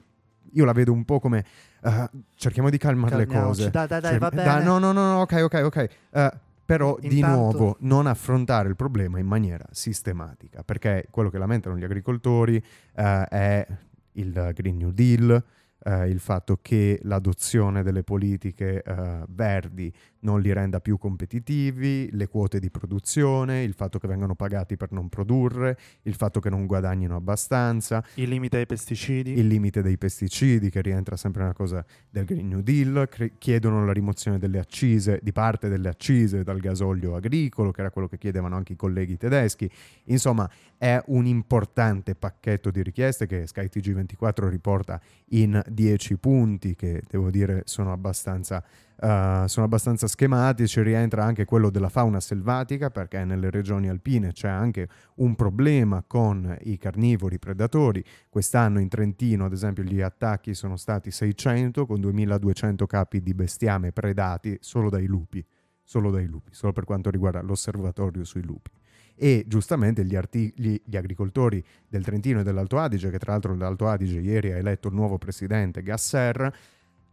io 0.53 0.65
la 0.65 0.73
vedo 0.73 0.93
un 0.93 1.05
po' 1.05 1.19
come 1.19 1.45
uh, 1.83 2.09
cerchiamo 2.35 2.71
di 2.71 2.79
calmare 2.79 3.17
le 3.17 3.27
cose. 3.27 3.71
Dai, 3.71 3.87
dai, 3.87 4.01
dai, 4.01 4.11
Cioè, 4.13 4.19
va 4.19 4.29
bene. 4.31 4.63
no, 4.63 4.79
no, 4.79 4.93
no, 4.93 5.13
no, 5.13 5.21
ok, 5.21 5.41
ok, 5.43 5.61
ok. 5.65 5.89
Eh, 6.11 6.33
però 6.65 6.97
di 7.01 7.17
Intanto- 7.17 7.37
nuovo 7.37 7.77
non 7.81 8.07
affrontare 8.07 8.69
il 8.69 8.77
problema 8.77 9.19
in 9.19 9.27
maniera 9.27 9.67
sistematica, 9.73 10.63
perché 10.63 11.09
quello 11.11 11.29
che 11.29 11.39
lamentano 11.39 11.77
gli 11.77 11.83
agricoltori 11.85 12.63
eh, 12.95 13.25
è 13.25 13.67
il 14.13 14.51
Green 14.55 14.77
New 14.77 14.91
Deal, 14.91 15.45
il 15.83 16.21
fatto 16.21 16.59
che 16.61 17.01
l'adozione 17.05 17.83
delle 17.83 18.03
politiche 18.03 18.85
verdi 19.29 19.91
non 20.21 20.41
li 20.41 20.53
renda 20.53 20.81
più 20.81 20.99
competitivi, 20.99 22.09
le 22.13 22.29
quote 22.29 22.59
di 22.59 22.71
produzione, 22.71 23.63
il 23.63 23.75
fatto 23.75 23.99
che 23.99 24.09
vengano 24.09 24.35
pagati 24.35 24.77
per 24.77 24.93
non 24.93 25.09
produrre, 25.09 25.79
il 26.03 26.15
fatto 26.15 26.41
che 26.41 26.51
non 26.51 26.67
guadagnino 26.67 27.17
abbastanza, 27.17 28.05
Il 28.15 28.29
limite 28.29 28.59
ai 28.59 28.67
pesticidi. 28.67 29.39
il 29.39 29.47
limite 29.47 29.83
dei 29.83 29.97
pesticidi 29.99 30.71
che 30.71 30.81
rientra 30.83 31.17
sempre 31.17 31.43
nella 31.43 31.55
cosa 31.55 31.85
del 32.09 32.25
Green 32.25 32.49
New 32.49 32.61
Deal, 32.61 33.09
cre- 33.09 33.33
chiedono 33.39 33.85
la 33.85 33.93
rimozione 33.93 34.39
delle 34.39 34.59
accise, 34.59 35.21
di 35.23 35.33
parte 35.33 35.69
delle 35.69 35.89
accise 35.89 36.43
dal 36.43 36.59
gasolio 36.61 37.15
agricolo, 37.15 37.71
che 37.71 37.81
era 37.81 37.91
quello 37.91 38.09
che 38.09 38.19
chiedevano 38.19 38.57
anche 38.57 38.73
i 38.75 38.77
colleghi 38.77 39.17
tedeschi. 39.17 39.71
Insomma, 40.05 40.49
è 40.77 41.03
un 41.07 41.27
importante 41.27 42.15
pacchetto 42.15 42.71
di 42.71 42.83
richieste 42.83 43.27
che 43.27 43.45
SkyTG24 43.45 44.49
riporta 44.49 45.01
in 45.31 45.63
10 45.67 46.17
punti 46.17 46.75
che 46.75 47.03
devo 47.09 47.31
dire 47.31 47.63
sono 47.67 47.93
abbastanza 47.93 48.63
Uh, 49.01 49.47
sono 49.47 49.65
abbastanza 49.65 50.07
schematici, 50.07 50.83
rientra 50.83 51.25
anche 51.25 51.47
quello 51.47 51.71
della 51.71 51.89
fauna 51.89 52.21
selvatica 52.21 52.91
perché 52.91 53.25
nelle 53.25 53.49
regioni 53.49 53.89
alpine 53.89 54.33
c'è 54.33 54.49
anche 54.49 54.89
un 55.17 55.35
problema 55.37 56.05
con 56.07 56.55
i 56.65 56.77
carnivori 56.77 57.39
predatori. 57.39 58.05
Quest'anno 58.29 58.79
in 58.79 58.89
Trentino, 58.89 59.47
ad 59.47 59.53
esempio, 59.53 59.85
gli 59.85 60.03
attacchi 60.03 60.53
sono 60.53 60.77
stati 60.77 61.11
600 61.11 61.87
con 61.87 61.99
2200 61.99 62.87
capi 62.87 63.23
di 63.23 63.33
bestiame 63.33 63.91
predati 63.91 64.59
solo 64.61 64.91
dai 64.91 65.07
lupi, 65.07 65.43
solo 65.83 66.11
dai 66.11 66.27
lupi, 66.27 66.53
solo 66.53 66.73
per 66.73 66.85
quanto 66.85 67.09
riguarda 67.09 67.41
l'osservatorio 67.41 68.25
sui 68.25 68.43
lupi. 68.43 68.71
E 69.15 69.45
giustamente 69.47 70.05
gli, 70.05 70.15
arti- 70.15 70.53
gli, 70.55 70.79
gli 70.85 70.97
agricoltori 70.97 71.65
del 71.89 72.05
Trentino 72.05 72.41
e 72.41 72.43
dell'Alto 72.43 72.77
Adige, 72.77 73.09
che 73.09 73.19
tra 73.19 73.33
l'altro 73.33 73.55
l'Alto 73.55 73.89
Adige 73.89 74.21
ieri 74.21 74.53
ha 74.53 74.57
eletto 74.57 74.89
il 74.89 74.95
nuovo 74.95 75.17
presidente 75.17 75.83
Gasser, 75.83 76.53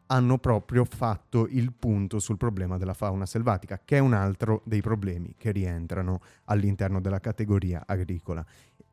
hanno 0.08 0.38
proprio 0.38 0.86
fatto 0.86 1.48
il 1.50 1.72
punto 1.74 2.20
sul 2.20 2.38
problema 2.38 2.78
della 2.78 2.94
fauna 2.94 3.26
selvatica, 3.26 3.80
che 3.84 3.98
è 3.98 4.00
un 4.00 4.14
altro 4.14 4.62
dei 4.66 4.82
problemi 4.82 5.36
che 5.38 5.52
rientrano 5.52 6.22
all'interno 6.46 7.00
della 7.00 7.20
categoria 7.20 7.84
agricola. 7.86 8.46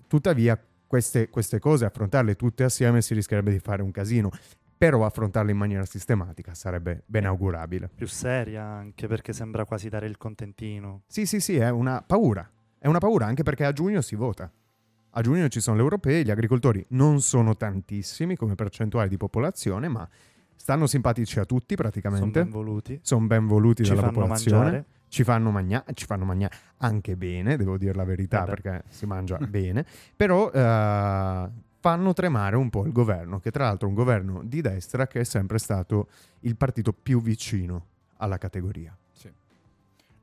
Tuttavia, 0.07 0.59
queste, 0.87 1.29
queste 1.29 1.59
cose, 1.59 1.85
affrontarle 1.85 2.37
tutte 2.37 2.65
assieme, 2.65 3.03
si 3.03 3.15
rischierebbe 3.15 3.53
di 3.53 3.59
fare 3.59 3.83
un 3.83 3.91
casino, 3.91 4.31
però 4.77 5.05
affrontarle 5.05 5.53
in 5.53 5.57
maniera 5.57 5.85
sistematica 5.85 6.55
sarebbe 6.55 7.03
ben 7.07 7.27
augurabile. 7.27 7.89
più 7.95 8.07
seria 8.07 8.65
anche 8.65 9.07
perché 9.07 9.33
sembra 9.33 9.65
quasi 9.65 9.89
dare 9.89 10.07
il 10.07 10.19
contentino. 10.19 11.03
Sì, 11.07 11.27
sì, 11.27 11.41
sì, 11.41 11.57
è 11.57 11.71
una 11.71 12.03
paura. 12.03 12.49
È 12.79 12.87
una 12.87 12.99
paura 12.99 13.27
anche 13.27 13.43
perché 13.43 13.65
a 13.65 13.73
giugno 13.73 14.01
si 14.01 14.15
vota. 14.15 14.51
A 15.17 15.23
giugno 15.23 15.47
ci 15.49 15.61
sono 15.61 15.77
le 15.77 15.83
europee, 15.85 16.25
gli 16.25 16.31
agricoltori 16.31 16.85
non 16.91 17.21
sono 17.21 17.57
tantissimi 17.57 18.35
come 18.35 18.57
percentuale 18.57 19.09
di 19.09 19.17
popolazione, 19.17 19.87
ma 19.87 20.07
stanno 20.57 20.87
simpatici 20.87 21.39
a 21.39 21.45
tutti 21.45 21.75
Sono 21.77 21.89
praticamente. 21.89 22.43
ben 22.43 22.51
voluti. 22.51 22.99
sono 23.03 23.27
ben 23.27 23.47
voluti 23.47 23.85
Ci 23.85 23.95
dalla 23.95 24.09
popolazione. 24.09 24.59
mangiare. 24.63 24.85
Ci 25.09 25.23
fanno 25.23 25.51
mangiare, 25.53 25.85
ci 25.95 26.07
fanno 26.07 26.25
mangiare 26.25 26.55
anche 26.79 27.17
bene, 27.17 27.57
devo 27.57 27.79
dire 27.79 27.95
la 27.95 28.03
verità, 28.05 28.41
Vabbè. 28.41 28.51
perché 28.51 28.85
si 28.89 29.07
mangia 29.07 29.37
bene, 29.49 29.87
però 30.17 30.51
eh, 30.51 31.49
fanno 31.79 32.13
tremare 32.15 32.57
un 32.57 32.69
po' 32.69 32.85
il 32.85 32.91
governo, 32.93 33.39
che 33.39 33.51
tra 33.53 33.65
l'altro 33.67 33.87
è 33.87 33.91
un 33.91 33.95
governo 33.97 34.43
di 34.43 34.61
destra 34.61 35.07
che 35.07 35.21
è 35.21 35.25
sempre 35.25 35.59
stato 35.59 36.09
il 36.41 36.57
partito 36.57 36.93
più 36.93 37.21
vicino 37.23 37.87
alla 38.17 38.39
categoria. 38.39 38.97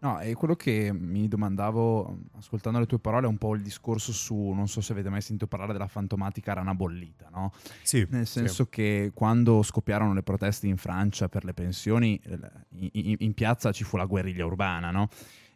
No, 0.03 0.19
e 0.19 0.33
quello 0.33 0.55
che 0.55 0.91
mi 0.91 1.27
domandavo, 1.27 2.21
ascoltando 2.37 2.79
le 2.79 2.87
tue 2.87 2.97
parole, 2.97 3.27
è 3.27 3.29
un 3.29 3.37
po' 3.37 3.53
il 3.53 3.61
discorso 3.61 4.11
su, 4.11 4.35
non 4.35 4.67
so 4.67 4.81
se 4.81 4.93
avete 4.93 5.09
mai 5.09 5.21
sentito 5.21 5.45
parlare 5.45 5.73
della 5.73 5.87
fantomatica 5.87 6.53
rana 6.53 6.73
bollita, 6.73 7.29
no? 7.31 7.53
Sì, 7.83 8.07
Nel 8.09 8.25
senso 8.25 8.65
che 8.65 9.11
quando 9.13 9.61
scoppiarono 9.61 10.13
le 10.13 10.23
proteste 10.23 10.65
in 10.65 10.77
Francia 10.77 11.29
per 11.29 11.45
le 11.45 11.53
pensioni, 11.53 12.19
in, 12.69 13.15
in- 13.19 13.33
piazza 13.35 13.71
ci 13.71 13.83
fu 13.83 13.95
la 13.95 14.05
guerriglia 14.05 14.43
urbana, 14.43 14.89
no? 14.89 15.07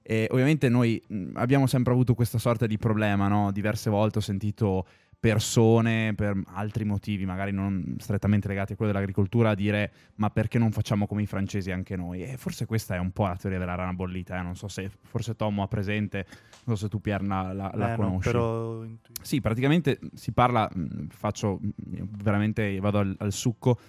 E 0.03 0.27
ovviamente 0.29 0.69
noi 0.69 1.01
abbiamo 1.33 1.65
sempre 1.65 1.91
avuto 1.91 2.13
questa 2.13 2.37
sorta 2.37 2.67
di 2.67 2.77
problema, 2.77 3.27
no? 3.27 3.51
Diverse 3.51 3.89
volte 3.89 4.19
ho 4.19 4.21
sentito 4.21 4.85
persone 5.32 6.13
per 6.15 6.39
altri 6.53 6.86
motivi, 6.86 7.26
magari 7.26 7.51
non 7.51 7.95
strettamente 7.99 8.47
legati 8.47 8.73
a 8.73 8.76
quello 8.76 8.91
dell'agricoltura, 8.91 9.51
a 9.51 9.55
dire 9.55 9.91
ma 10.15 10.30
perché 10.30 10.57
non 10.59 10.71
facciamo 10.71 11.07
come 11.07 11.21
i 11.23 11.26
francesi 11.26 11.71
anche 11.71 11.95
noi? 11.95 12.23
E 12.23 12.38
forse 12.38 12.65
questa 12.65 12.95
è 12.95 12.99
un 12.99 13.11
po' 13.11 13.28
la 13.28 13.36
teoria 13.36 13.59
della 13.59 13.76
rana 13.76 13.93
bollita, 13.93 14.38
eh? 14.39 14.41
non 14.41 14.55
so 14.55 14.67
se 14.67 14.89
forse 15.01 15.36
Tommo 15.36 15.63
ha 15.63 15.67
presente, 15.67 16.26
non 16.65 16.76
so 16.78 16.84
se 16.86 16.89
tu 16.89 16.99
Pier 17.01 17.23
la, 17.23 17.53
la- 17.53 17.71
Eh, 17.73 17.78
no, 17.78 17.95
conosci. 17.95 18.30
però 18.32 18.84
intu- 18.84 19.11
Sì, 19.21 19.41
praticamente 19.41 19.99
si 20.13 20.32
parla, 20.32 20.69
mh, 20.73 21.07
faccio 21.09 21.59
mh, 21.61 22.03
veramente, 22.23 22.80
vado 22.80 22.99
al, 22.99 23.15
al 23.19 23.32
succo, 23.32 23.80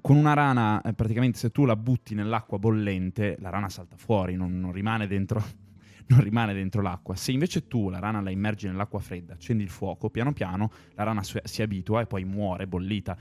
con 0.00 0.16
una 0.16 0.32
rana, 0.34 0.80
eh, 0.82 0.92
praticamente 0.92 1.38
se 1.38 1.50
tu 1.50 1.64
la 1.64 1.76
butti 1.76 2.14
nell'acqua 2.14 2.58
bollente, 2.58 3.36
la 3.40 3.50
rana 3.50 3.68
salta 3.68 3.96
fuori, 3.96 4.34
non, 4.34 4.58
non 4.58 4.72
rimane 4.72 5.06
dentro, 5.06 5.42
non 6.06 6.20
rimane 6.20 6.52
dentro 6.54 6.82
l'acqua. 6.82 7.14
Se 7.14 7.32
invece 7.32 7.66
tu 7.66 7.88
la 7.88 7.98
rana 7.98 8.20
la 8.20 8.30
immergi 8.30 8.66
nell'acqua 8.66 9.00
fredda, 9.00 9.34
accendi 9.34 9.62
il 9.62 9.70
fuoco, 9.70 10.10
piano 10.10 10.32
piano 10.32 10.70
la 10.94 11.04
rana 11.04 11.22
si 11.22 11.62
abitua 11.62 12.02
e 12.02 12.06
poi 12.06 12.24
muore 12.24 12.66
bollita. 12.66 13.16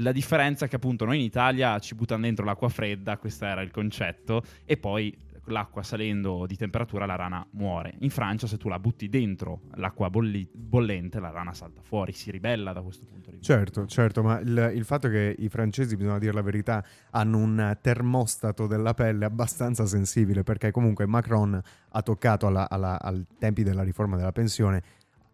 La 0.00 0.12
differenza 0.12 0.66
è 0.66 0.68
che 0.68 0.76
appunto 0.76 1.04
noi 1.04 1.18
in 1.18 1.24
Italia 1.24 1.78
ci 1.80 1.94
buttano 1.94 2.22
dentro 2.22 2.44
l'acqua 2.44 2.68
fredda, 2.68 3.18
questo 3.18 3.46
era 3.46 3.62
il 3.62 3.70
concetto, 3.70 4.44
e 4.64 4.76
poi 4.76 5.12
l'acqua 5.50 5.82
salendo 5.82 6.46
di 6.46 6.56
temperatura 6.56 7.06
la 7.06 7.16
rana 7.16 7.46
muore. 7.52 7.94
In 8.00 8.10
Francia 8.10 8.46
se 8.46 8.56
tu 8.56 8.68
la 8.68 8.78
butti 8.78 9.08
dentro 9.08 9.62
l'acqua 9.74 10.10
bolli- 10.10 10.48
bollente 10.52 11.20
la 11.20 11.30
rana 11.30 11.52
salta 11.52 11.80
fuori, 11.82 12.12
si 12.12 12.30
ribella 12.30 12.72
da 12.72 12.82
questo 12.82 13.04
punto 13.06 13.30
di 13.30 13.36
vista. 13.36 13.54
Certo, 13.54 13.86
certo, 13.86 14.22
ma 14.22 14.38
il, 14.40 14.72
il 14.74 14.84
fatto 14.84 15.08
che 15.08 15.34
i 15.38 15.48
francesi, 15.48 15.96
bisogna 15.96 16.18
dire 16.18 16.32
la 16.32 16.42
verità, 16.42 16.84
hanno 17.10 17.38
un 17.38 17.78
termostato 17.80 18.66
della 18.66 18.94
pelle 18.94 19.24
abbastanza 19.24 19.86
sensibile, 19.86 20.42
perché 20.42 20.70
comunque 20.70 21.06
Macron 21.06 21.60
ha 21.88 22.02
toccato 22.02 22.46
alla, 22.46 22.68
al 22.68 23.26
tempi 23.38 23.62
della 23.62 23.82
riforma 23.82 24.16
della 24.16 24.32
pensione, 24.32 24.82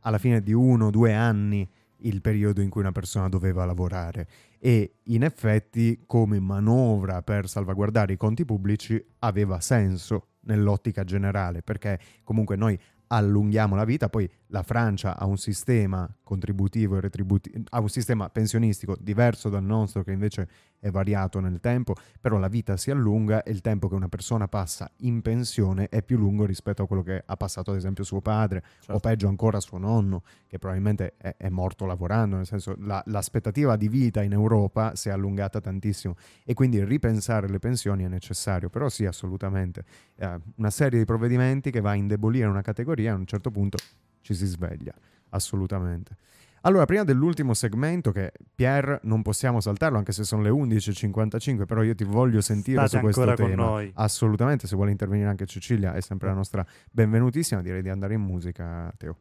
alla 0.00 0.18
fine 0.18 0.42
di 0.42 0.52
uno 0.52 0.86
o 0.86 0.90
due 0.90 1.14
anni, 1.14 1.68
il 1.98 2.20
periodo 2.20 2.60
in 2.60 2.68
cui 2.68 2.82
una 2.82 2.92
persona 2.92 3.28
doveva 3.28 3.64
lavorare 3.64 4.26
e 4.66 4.94
in 5.08 5.22
effetti 5.24 6.04
come 6.06 6.40
manovra 6.40 7.20
per 7.20 7.50
salvaguardare 7.50 8.14
i 8.14 8.16
conti 8.16 8.46
pubblici 8.46 8.98
aveva 9.18 9.60
senso 9.60 10.28
nell'ottica 10.44 11.04
generale 11.04 11.60
perché 11.60 12.00
comunque 12.22 12.56
noi 12.56 12.80
allunghiamo 13.08 13.76
la 13.76 13.84
vita, 13.84 14.08
poi 14.08 14.26
la 14.54 14.62
Francia 14.62 15.18
ha 15.18 15.26
un 15.26 15.36
sistema 15.36 16.08
contributivo 16.22 16.96
e 16.96 17.00
retributivo, 17.00 17.60
ha 17.70 17.80
un 17.80 17.88
sistema 17.88 18.28
pensionistico 18.30 18.96
diverso 19.00 19.48
dal 19.48 19.64
nostro 19.64 20.04
che 20.04 20.12
invece 20.12 20.48
è 20.78 20.90
variato 20.90 21.40
nel 21.40 21.58
tempo, 21.58 21.94
però 22.20 22.38
la 22.38 22.46
vita 22.46 22.76
si 22.76 22.92
allunga 22.92 23.42
e 23.42 23.50
il 23.50 23.60
tempo 23.60 23.88
che 23.88 23.96
una 23.96 24.08
persona 24.08 24.46
passa 24.46 24.88
in 24.98 25.22
pensione 25.22 25.88
è 25.88 26.02
più 26.02 26.18
lungo 26.18 26.46
rispetto 26.46 26.84
a 26.84 26.86
quello 26.86 27.02
che 27.02 27.24
ha 27.26 27.36
passato 27.36 27.72
ad 27.72 27.78
esempio 27.78 28.04
suo 28.04 28.20
padre 28.20 28.62
o 28.88 29.00
peggio 29.00 29.26
ancora 29.26 29.58
suo 29.58 29.78
nonno 29.78 30.22
che 30.46 30.58
probabilmente 30.58 31.14
è, 31.16 31.34
è 31.36 31.48
morto 31.48 31.84
lavorando, 31.84 32.36
nel 32.36 32.46
senso 32.46 32.76
la, 32.78 33.02
l'aspettativa 33.06 33.74
di 33.76 33.88
vita 33.88 34.22
in 34.22 34.32
Europa 34.32 34.94
si 34.94 35.08
è 35.08 35.12
allungata 35.12 35.60
tantissimo. 35.60 36.14
E 36.44 36.54
quindi 36.54 36.84
ripensare 36.84 37.48
le 37.48 37.58
pensioni 37.58 38.04
è 38.04 38.08
necessario, 38.08 38.68
però 38.68 38.88
sì 38.88 39.04
assolutamente. 39.04 39.84
Eh, 40.14 40.38
una 40.56 40.70
serie 40.70 41.00
di 41.00 41.04
provvedimenti 41.04 41.72
che 41.72 41.80
va 41.80 41.90
a 41.90 41.94
indebolire 41.94 42.46
una 42.46 42.62
categoria 42.62 43.14
a 43.14 43.16
un 43.16 43.26
certo 43.26 43.50
punto 43.50 43.78
ci 44.24 44.34
si 44.34 44.46
sveglia, 44.46 44.94
assolutamente. 45.28 46.16
Allora, 46.62 46.86
prima 46.86 47.04
dell'ultimo 47.04 47.52
segmento, 47.52 48.10
che 48.10 48.32
Pier 48.54 49.00
non 49.02 49.20
possiamo 49.20 49.60
saltarlo, 49.60 49.98
anche 49.98 50.12
se 50.12 50.24
sono 50.24 50.40
le 50.40 50.48
11.55, 50.48 51.66
però 51.66 51.82
io 51.82 51.94
ti 51.94 52.04
voglio 52.04 52.40
sentire 52.40 52.78
State 52.86 52.96
su 52.96 53.02
questo 53.02 53.20
ancora 53.20 53.36
con 53.36 53.50
tema. 53.50 53.64
noi. 53.64 53.92
Assolutamente, 53.94 54.66
se 54.66 54.74
vuole 54.74 54.90
intervenire 54.90 55.28
anche 55.28 55.44
Cecilia, 55.44 55.92
è 55.92 56.00
sempre 56.00 56.28
la 56.28 56.34
nostra 56.34 56.66
benvenutissima. 56.90 57.60
Direi 57.60 57.82
di 57.82 57.90
andare 57.90 58.14
in 58.14 58.22
musica, 58.22 58.90
Teo. 58.96 59.18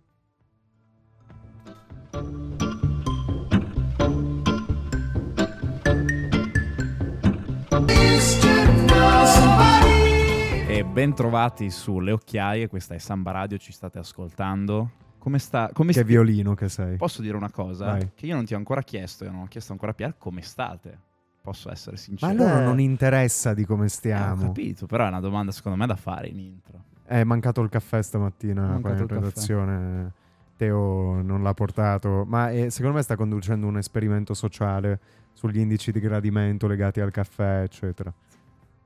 E 10.76 10.84
ben 10.84 11.14
trovati 11.14 11.70
sulle 11.70 12.12
occhiaie, 12.12 12.68
questa 12.68 12.96
è 12.96 12.98
Samba 12.98 13.30
Radio, 13.30 13.60
ci 13.60 13.72
state 13.72 14.00
ascoltando. 14.00 14.90
Come 15.20 15.38
sta? 15.38 15.70
Come 15.72 15.92
Che 15.94 16.00
sti- 16.00 16.08
violino 16.08 16.56
che 16.56 16.68
sei. 16.68 16.98
Posso 16.98 17.22
dire 17.22 17.38
una 17.38 17.52
cosa? 17.52 17.86
Vai. 17.86 18.10
Che 18.16 18.26
io 18.26 18.34
non 18.34 18.44
ti 18.46 18.56
ho 18.56 18.58
ancora 18.58 18.82
chiesto, 18.82 19.24
e 19.24 19.30
non 19.30 19.42
ho 19.42 19.46
chiesto 19.48 19.72
ancora 19.72 19.92
a 19.92 19.94
Pier, 19.94 20.16
come 20.18 20.42
state? 20.42 20.98
Posso 21.44 21.72
essere 21.72 21.92
Ma 21.98 22.02
sincero? 22.02 22.32
a 22.32 22.36
loro 22.36 22.60
Eh. 22.60 22.64
non 22.64 22.80
interessa 22.80 23.54
di 23.54 23.66
come 23.66 23.84
Eh, 23.84 23.86
ho 23.86 23.90
stiamo. 23.90 24.42
capito, 24.48 24.88
però 24.88 25.06
è 25.06 25.10
una 25.10 25.20
domanda 25.20 25.52
secondo 25.52 25.78
me 25.78 25.86
da 25.86 25.96
fare 25.96 26.28
in 26.28 26.40
intro. 26.40 26.84
È 27.06 27.24
mancato 27.24 27.62
il 27.62 27.70
caffè 27.70 28.02
stamattina 28.02 28.62
Mancato 28.62 28.82
qua 28.82 28.92
in 28.94 28.98
il 29.02 29.06
caffè. 29.08 29.20
redazione. 29.22 30.12
Teo 30.58 31.22
non 31.22 31.44
l'ha 31.44 31.54
portato, 31.54 32.26
ma 32.28 32.50
eh, 32.50 32.72
secondo 32.72 32.98
me 32.98 33.04
sta 33.04 33.16
conducendo 33.16 33.68
un 33.68 33.78
esperimento 33.78 34.34
sociale 34.34 35.00
sugli 35.34 35.60
indici 35.60 35.92
di 35.92 36.00
gradimento 36.00 36.66
legati 36.68 37.00
al 37.00 37.12
caffè, 37.12 37.62
eccetera. 37.62 38.12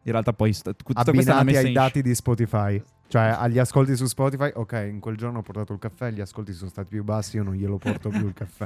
In 0.08 0.14
realtà 0.14 0.32
poi 0.32 0.54
sta- 0.54 0.74
tutta 0.74 1.02
Abbinati 1.02 1.56
ai 1.58 1.74
dati 1.74 2.02
di 2.02 2.16
Spotify. 2.16 2.82
Cioè, 3.10 3.24
agli 3.38 3.60
ascolti 3.60 3.94
su 3.98 4.06
Spotify, 4.06 4.52
ok, 4.54 4.88
in 4.90 5.00
quel 5.02 5.18
giorno 5.18 5.40
ho 5.40 5.42
portato 5.42 5.74
il 5.74 5.80
caffè, 5.80 6.12
gli 6.12 6.22
ascolti 6.22 6.54
sono 6.54 6.70
stati 6.70 6.90
più 6.90 7.04
bassi, 7.04 7.36
io 7.36 7.44
non 7.44 7.56
glielo 7.56 7.78
porto 7.78 8.08
più 8.10 8.26
il 8.26 8.32
caffè. 8.34 8.66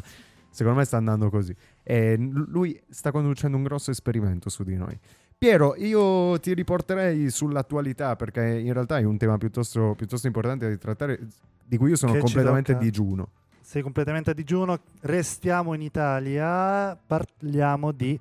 Secondo 0.51 0.77
me 0.79 0.85
sta 0.85 0.97
andando 0.97 1.31
così. 1.31 1.55
E 1.81 2.15
lui 2.17 2.79
sta 2.89 3.11
conducendo 3.11 3.57
un 3.57 3.63
grosso 3.63 3.89
esperimento 3.89 4.49
su 4.49 4.63
di 4.63 4.75
noi. 4.75 4.95
Piero, 5.35 5.75
io 5.77 6.39
ti 6.39 6.53
riporterei 6.53 7.31
sull'attualità 7.31 8.15
perché 8.15 8.43
in 8.59 8.71
realtà 8.73 8.99
è 8.99 9.03
un 9.03 9.17
tema 9.17 9.39
piuttosto, 9.39 9.95
piuttosto 9.95 10.27
importante 10.27 10.69
da 10.69 10.75
trattare, 10.77 11.19
di 11.65 11.77
cui 11.77 11.89
io 11.89 11.95
sono 11.95 12.11
Che 12.13 12.19
completamente 12.19 12.73
tocca? 12.73 12.83
digiuno. 12.83 13.29
Sei 13.61 13.81
completamente 13.81 14.29
a 14.29 14.33
digiuno, 14.33 14.79
restiamo 14.99 15.73
in 15.73 15.81
Italia, 15.81 16.95
parliamo 16.95 17.91
di 17.91 18.19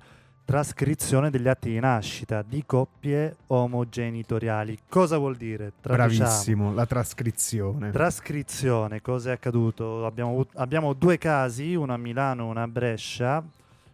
trascrizione 0.51 1.29
degli 1.29 1.47
atti 1.47 1.69
di 1.69 1.79
nascita 1.79 2.41
di 2.41 2.65
coppie 2.65 3.37
omogenitoriali. 3.47 4.79
Cosa 4.89 5.17
vuol 5.17 5.37
dire? 5.37 5.71
Traduciamo. 5.79 6.27
Bravissimo, 6.27 6.73
la 6.73 6.85
trascrizione. 6.85 7.91
Trascrizione, 7.91 8.99
cosa 8.99 9.29
è 9.29 9.33
accaduto? 9.35 10.05
Abbiamo, 10.05 10.45
abbiamo 10.55 10.91
due 10.91 11.17
casi, 11.17 11.73
uno 11.73 11.93
a 11.93 11.97
Milano 11.97 12.41
e 12.41 12.49
uno 12.49 12.61
a 12.61 12.67
Brescia, 12.67 13.41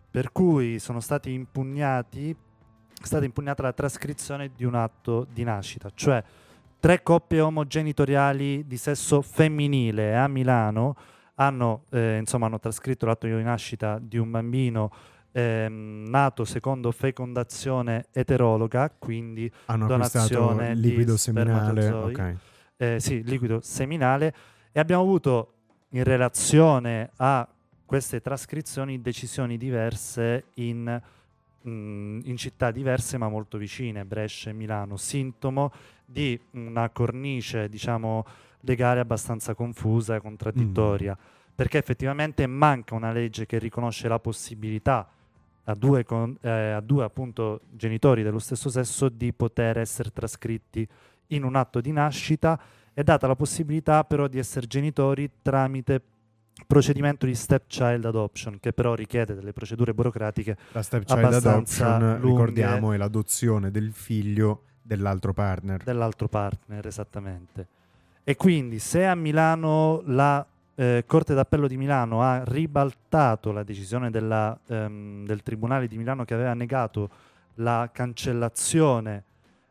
per 0.10 0.32
cui 0.32 0.80
sono 0.80 1.00
stati 1.00 1.32
impugnati, 1.32 2.32
è 2.32 3.06
stata 3.06 3.24
impugnata 3.24 3.62
la 3.62 3.74
trascrizione 3.74 4.50
di 4.56 4.66
un 4.66 4.74
atto 4.74 5.28
di 5.32 5.44
nascita, 5.44 5.92
cioè 5.94 6.24
tre 6.80 7.04
coppie 7.04 7.40
omogenitoriali 7.40 8.66
di 8.66 8.78
sesso 8.78 9.22
femminile 9.22 10.16
a 10.16 10.28
Milano 10.28 10.96
hanno, 11.36 11.84
eh, 11.92 12.18
insomma, 12.18 12.48
hanno 12.48 12.60
trascritto 12.60 13.06
l'atto 13.06 13.28
di 13.28 13.44
nascita 13.44 14.00
di 14.02 14.18
un 14.18 14.32
bambino 14.32 14.92
ehm, 15.38 16.06
nato 16.08 16.46
secondo 16.46 16.92
fecondazione 16.92 18.08
eterologa, 18.12 18.90
quindi 18.90 19.52
Hanno 19.66 19.86
donazione 19.86 20.72
il 20.72 20.82
di 20.82 20.90
liquido 20.90 21.16
seminale. 21.16 21.82
spermatozoi. 21.82 22.14
Ok. 22.14 22.36
eh, 22.78 23.00
sì, 23.00 23.24
liquido 23.24 23.60
seminale 23.62 24.34
e 24.72 24.80
abbiamo 24.80 25.04
avuto 25.04 25.54
in 25.90 26.04
relazione 26.04 27.12
a 27.18 27.48
queste 27.86 28.20
trascrizioni 28.20 29.00
decisioni 29.00 29.58
diverse 29.58 30.46
in, 30.56 31.02
mm, 31.68 32.20
in 32.24 32.38
città 32.38 32.72
diverse 32.72 33.18
ma 33.18 33.30
molto 33.30 33.60
vicine, 33.60 34.06
Brescia 34.06 34.50
e 34.50 34.54
Milano, 34.54 34.98
sintomo 34.98 35.72
di 36.04 36.40
una 36.52 36.90
cornice 36.90 37.70
diciamo 37.70 38.26
legale 38.62 39.02
abbastanza 39.02 39.54
confusa 39.54 40.16
e 40.16 40.20
contraddittoria, 40.20 41.16
perché 41.54 41.78
effettivamente 41.78 42.46
manca 42.48 42.96
una 42.96 43.12
legge 43.12 43.46
che 43.46 43.60
riconosce 43.60 44.08
la 44.08 44.20
possibilità 44.20 45.08
a 45.70 45.76
due, 45.76 46.04
con- 46.04 46.38
eh, 46.42 46.50
a 46.50 46.82
due 46.82 47.04
appunto 47.04 47.62
genitori 47.72 48.24
dello 48.24 48.40
stesso 48.40 48.70
sesso 48.70 49.10
di 49.10 49.34
poter 49.34 49.78
essere 49.78 50.12
trascritti 50.12 50.88
in 51.28 51.44
un 51.44 51.56
atto 51.56 51.82
di 51.82 51.92
nascita. 51.92 52.60
È 52.94 53.04
data 53.04 53.28
la 53.28 53.36
possibilità 53.36 54.04
però 54.04 54.28
di 54.28 54.40
essere 54.40 54.66
genitori 54.66 55.30
tramite 55.42 56.02
procedimento 56.66 57.28
di 57.28 57.36
stepchild 57.36 58.06
adoption 58.06 58.60
che 58.60 58.74
però 58.74 58.96
richiede 58.96 59.36
delle 59.36 59.54
procedure 59.54 59.94
burocratiche 59.94 60.58
La 60.72 60.82
stepchild 60.82 61.34
adoption, 61.34 62.20
ricordiamo, 62.20 62.94
è 62.94 62.98
l'adozione 62.98 63.70
del 63.70 63.92
figlio 63.92 64.64
dell'altro 64.82 65.34
partner. 65.34 65.84
dell'altro 65.84 66.28
partner 66.28 66.88
esattamente. 66.88 67.68
E 68.24 68.36
quindi 68.36 68.80
se 68.80 69.06
a 69.06 69.14
Milano 69.16 70.02
la 70.06 70.44
eh, 70.80 71.04
Corte 71.08 71.34
d'Appello 71.34 71.68
di 71.68 71.76
Milano 71.76 72.22
ha 72.22 72.44
ribaltato 72.46 73.52
la 73.52 73.64
decisione 73.64 74.12
della, 74.12 74.58
ehm, 74.68 75.26
del 75.26 75.42
Tribunale 75.42 75.88
di 75.88 75.98
Milano 75.98 76.24
che 76.24 76.36
aveva 76.36 76.54
negato 76.54 77.10
la 77.56 77.90
cancellazione 77.92 79.24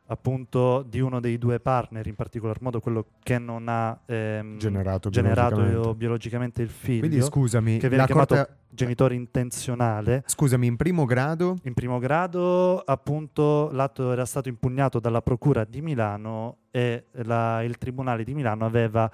appunto 0.08 0.82
di 0.88 1.00
uno 1.00 1.18
dei 1.20 1.36
due 1.38 1.58
partner, 1.60 2.06
in 2.06 2.14
particolar 2.14 2.60
modo 2.60 2.80
quello 2.80 3.06
che 3.22 3.38
non 3.38 3.66
ha 3.68 3.98
ehm, 4.06 4.56
generato, 4.58 5.08
generato 5.10 5.56
biologicamente. 5.56 5.96
biologicamente 5.96 6.62
il 6.62 6.68
figlio, 6.68 7.00
Quindi 7.00 7.22
scusami, 7.22 7.72
che 7.78 7.88
viene 7.88 7.96
la 7.98 8.06
chiamato 8.06 8.34
corte- 8.34 8.54
genitore 8.68 9.14
intenzionale. 9.14 10.22
scusami, 10.26 10.66
in 10.66 10.76
primo 10.76 11.04
grado 11.06 11.58
In 11.62 11.74
primo 11.74 11.98
grado, 11.98 12.80
appunto, 12.80 13.70
l'atto 13.72 14.12
era 14.12 14.24
stato 14.24 14.48
impugnato 14.48 15.00
dalla 15.00 15.22
Procura 15.22 15.64
di 15.64 15.80
Milano 15.80 16.58
e 16.70 17.06
la- 17.22 17.62
il 17.62 17.76
Tribunale 17.78 18.22
di 18.22 18.34
Milano 18.34 18.64
aveva 18.64 19.10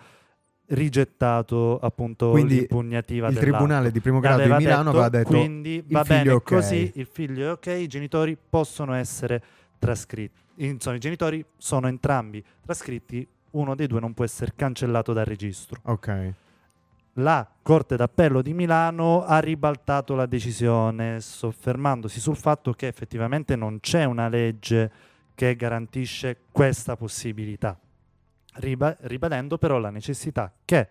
rigettato 0.72 1.78
appunto 1.78 2.30
Quindi 2.30 2.56
l'impugnativa 2.56 3.28
il 3.28 3.36
tribunale 3.36 3.90
di 3.90 4.00
primo 4.00 4.20
grado 4.20 4.42
di 4.42 4.52
Milano 4.52 4.90
aveva 4.90 5.08
detto 5.08 5.28
quindi 5.28 5.84
va 5.86 6.02
bene 6.02 6.30
è 6.30 6.34
ok." 6.34 6.42
così, 6.42 6.92
il 6.94 7.06
figlio 7.10 7.48
è 7.48 7.50
ok, 7.52 7.66
i 7.66 7.86
genitori 7.86 8.36
possono 8.36 8.94
essere 8.94 9.42
trascritti. 9.78 10.40
Insomma, 10.56 10.96
i 10.96 11.00
genitori 11.00 11.44
sono 11.56 11.88
entrambi 11.88 12.42
trascritti, 12.64 13.26
uno 13.52 13.74
dei 13.74 13.86
due 13.86 14.00
non 14.00 14.14
può 14.14 14.24
essere 14.24 14.52
cancellato 14.54 15.12
dal 15.12 15.24
registro. 15.24 15.80
ok. 15.84 16.32
La 17.16 17.46
Corte 17.60 17.96
d'Appello 17.96 18.40
di 18.40 18.54
Milano 18.54 19.22
ha 19.22 19.38
ribaltato 19.38 20.14
la 20.14 20.24
decisione, 20.24 21.20
soffermandosi 21.20 22.18
sul 22.18 22.36
fatto 22.36 22.72
che 22.72 22.86
effettivamente 22.86 23.54
non 23.54 23.80
c'è 23.80 24.04
una 24.04 24.28
legge 24.28 24.90
che 25.34 25.54
garantisce 25.54 26.38
questa 26.50 26.96
possibilità. 26.96 27.78
Riba- 28.54 28.96
ribadendo 29.00 29.58
però 29.58 29.78
la 29.78 29.90
necessità 29.90 30.52
che 30.64 30.88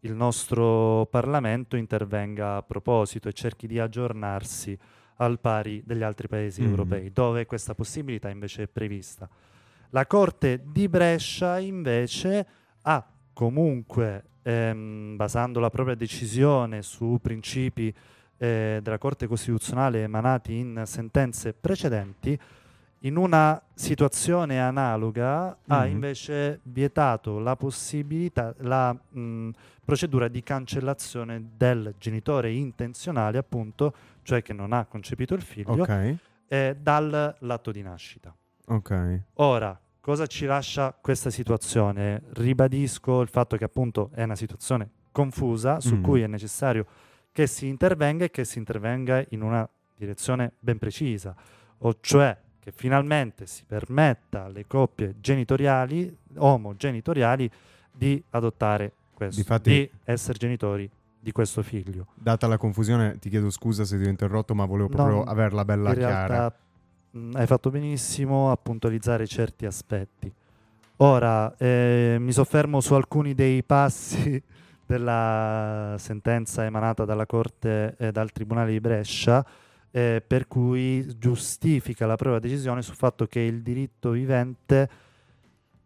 il 0.00 0.12
nostro 0.14 1.06
Parlamento 1.10 1.76
intervenga 1.76 2.56
a 2.56 2.62
proposito 2.62 3.28
e 3.28 3.32
cerchi 3.32 3.66
di 3.66 3.78
aggiornarsi 3.78 4.78
al 5.16 5.38
pari 5.40 5.82
degli 5.84 6.02
altri 6.02 6.28
paesi 6.28 6.62
Mm. 6.62 6.68
europei, 6.68 7.12
dove 7.12 7.46
questa 7.46 7.74
possibilità 7.74 8.28
invece 8.28 8.64
è 8.64 8.66
prevista. 8.66 9.28
La 9.90 10.06
Corte 10.06 10.60
di 10.66 10.88
Brescia 10.88 11.58
invece 11.58 12.46
ha 12.82 13.06
comunque, 13.32 14.24
ehm, 14.42 15.16
basando 15.16 15.60
la 15.60 15.70
propria 15.70 15.94
decisione 15.94 16.82
su 16.82 17.18
principi 17.22 17.94
eh, 18.36 18.80
della 18.82 18.98
Corte 18.98 19.28
Costituzionale 19.28 20.02
emanati 20.02 20.56
in 20.56 20.82
sentenze 20.84 21.54
precedenti, 21.54 22.38
in 23.04 23.16
una 23.16 23.60
situazione 23.74 24.60
analoga 24.60 25.58
ha 25.66 25.84
Mhm. 25.84 25.90
invece 25.90 26.60
vietato 26.62 27.38
la 27.38 27.54
possibilità, 27.56 28.54
la 28.58 28.92
mh, 28.92 29.50
procedura 29.84 30.28
di 30.28 30.42
cancellazione 30.42 31.50
del 31.56 31.94
genitore 31.98 32.50
intenzionale, 32.52 33.36
appunto, 33.38 33.94
cioè 34.22 34.40
che 34.42 34.52
non 34.54 34.72
ha 34.72 34.86
concepito 34.86 35.34
il 35.34 35.42
figlio, 35.42 35.82
Ok, 35.82 36.14
eh, 36.48 36.76
dall'atto 36.80 37.70
di 37.70 37.82
nascita. 37.82 38.34
ok. 38.68 39.20
Ora, 39.34 39.78
cosa 40.00 40.26
ci 40.26 40.46
lascia 40.46 40.96
questa 40.98 41.28
situazione? 41.28 42.22
Ribadisco 42.32 43.20
il 43.20 43.28
fatto 43.28 43.56
che 43.58 43.64
appunto 43.64 44.10
è 44.14 44.22
una 44.22 44.36
situazione 44.36 44.88
confusa 45.12 45.78
su 45.80 45.96
Mm. 45.96 46.02
cui 46.02 46.22
è 46.22 46.26
necessario 46.26 46.86
che 47.32 47.46
si 47.46 47.66
intervenga 47.66 48.24
e 48.24 48.30
che 48.30 48.44
si 48.44 48.56
intervenga 48.58 49.22
in 49.30 49.42
una 49.42 49.68
direzione 49.96 50.52
ben 50.58 50.78
precisa, 50.78 51.34
o 51.78 51.96
cioè 52.00 52.34
che 52.64 52.72
finalmente 52.72 53.44
si 53.44 53.62
permetta 53.66 54.44
alle 54.44 54.66
coppie 54.66 55.16
genitoriali, 55.20 56.16
omogenitoriali, 56.36 57.50
di 57.92 58.20
adottare 58.30 58.90
questo, 59.12 59.42
Difatti- 59.42 59.70
di 59.70 59.90
essere 60.04 60.38
genitori 60.38 60.90
di 61.20 61.30
questo 61.30 61.62
figlio. 61.62 62.06
Data 62.14 62.46
la 62.46 62.56
confusione, 62.56 63.18
ti 63.18 63.28
chiedo 63.28 63.50
scusa 63.50 63.84
se 63.84 63.98
ti 63.98 64.06
ho 64.06 64.08
interrotto, 64.08 64.54
ma 64.54 64.64
volevo 64.64 64.88
proprio 64.88 65.16
No, 65.16 65.22
averla 65.24 65.64
bella 65.66 65.90
in 65.90 65.96
chiara. 65.96 66.26
realtà 66.26 66.56
mh, 67.10 67.30
hai 67.34 67.46
fatto 67.46 67.70
benissimo 67.70 68.50
a 68.50 68.56
puntualizzare 68.56 69.26
certi 69.26 69.66
aspetti. 69.66 70.32
Ora 70.98 71.54
eh, 71.58 72.16
mi 72.18 72.32
soffermo 72.32 72.80
su 72.80 72.94
alcuni 72.94 73.34
dei 73.34 73.62
passi 73.62 74.42
della 74.86 75.96
sentenza 75.98 76.64
emanata 76.64 77.04
dalla 77.04 77.26
Corte 77.26 77.94
e 77.98 78.10
dal 78.10 78.32
Tribunale 78.32 78.70
di 78.70 78.80
Brescia, 78.80 79.44
eh, 79.96 80.20
per 80.26 80.48
cui 80.48 81.06
giustifica 81.18 82.04
la 82.04 82.16
propria 82.16 82.40
decisione 82.40 82.82
sul 82.82 82.96
fatto 82.96 83.26
che 83.26 83.38
il 83.38 83.62
diritto 83.62 84.10
vivente 84.10 84.88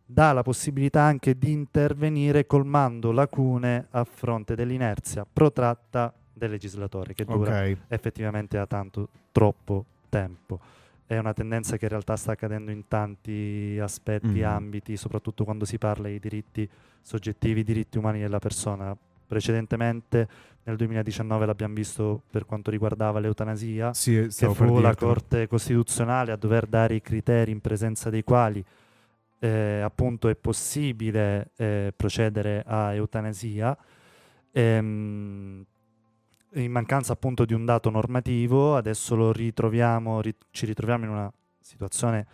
dà 0.07 0.33
la 0.33 0.43
possibilità 0.43 1.03
anche 1.03 1.37
di 1.37 1.53
intervenire 1.53 2.47
colmando 2.47 3.13
lacune 3.13 3.89
a 3.91 4.05
fronte 4.05 4.55
dell'inerzia 4.55 5.27
protratta 5.31 6.11
del 6.33 6.49
legislatore, 6.51 7.13
che 7.13 7.27
dura 7.27 7.61
Ok, 7.65 7.77
effettivamente 7.89 8.57
da 8.57 8.67
tanto, 8.67 9.09
troppo 9.31 9.85
tempo. 10.09 10.59
È 11.07 11.19
una 11.19 11.35
tendenza 11.35 11.77
che 11.77 11.85
in 11.85 11.91
realtà 11.91 12.17
sta 12.17 12.33
accadendo 12.33 12.71
in 12.71 12.89
tanti 12.89 13.79
aspetti, 13.79 14.39
Mhm. 14.39 14.45
ambiti, 14.45 14.97
soprattutto 14.97 15.45
quando 15.45 15.67
si 15.67 15.77
parla 15.77 16.09
di 16.09 16.19
diritti 16.19 16.67
soggettivi, 17.03 17.63
diritti 17.63 17.99
umani 17.99 18.21
della 18.21 18.39
persona. 18.39 18.97
Precedentemente, 19.29 20.29
nel 20.65 20.77
2019, 20.77 21.47
l'abbiamo 21.47 21.75
visto 21.75 22.23
per 22.31 22.47
quanto 22.47 22.71
riguardava 22.71 23.21
l'eutanasia, 23.21 23.95
sì, 23.95 24.27
che 24.29 24.49
fu 24.55 24.81
la 24.81 24.89
dirtelo. 24.89 25.13
Corte 25.13 25.47
Costituzionale 25.47 26.33
a 26.33 26.37
dover 26.37 26.67
dare 26.67 26.97
i 26.97 27.01
criteri 27.01 27.53
in 27.53 27.61
presenza 27.61 28.11
dei 28.11 28.25
quali 28.25 28.65
eh, 29.41 29.81
appunto 29.83 30.29
è 30.29 30.35
possibile 30.35 31.51
eh, 31.57 31.93
procedere 31.97 32.65
a 32.67 32.95
eutanasia. 32.95 33.77
Ehm, 34.51 35.65
in 36.55 36.71
mancanza 36.73 37.13
appunto 37.13 37.45
di 37.45 37.53
un 37.53 37.65
dato 37.65 37.91
normativo, 37.91 38.77
adesso 38.77 39.15
lo 39.15 39.33
ritroviamo, 39.33 40.21
ri- 40.21 40.35
ci 40.51 40.67
ritroviamo 40.67 41.05
in 41.05 41.11
una 41.11 41.33
situazione 41.61 42.27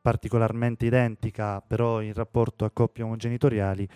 particolarmente 0.00 0.86
identica, 0.86 1.60
però 1.60 2.00
in 2.00 2.12
rapporto 2.12 2.64
a 2.64 2.70
coppie 2.70 3.02
omogenitoriali. 3.02 3.88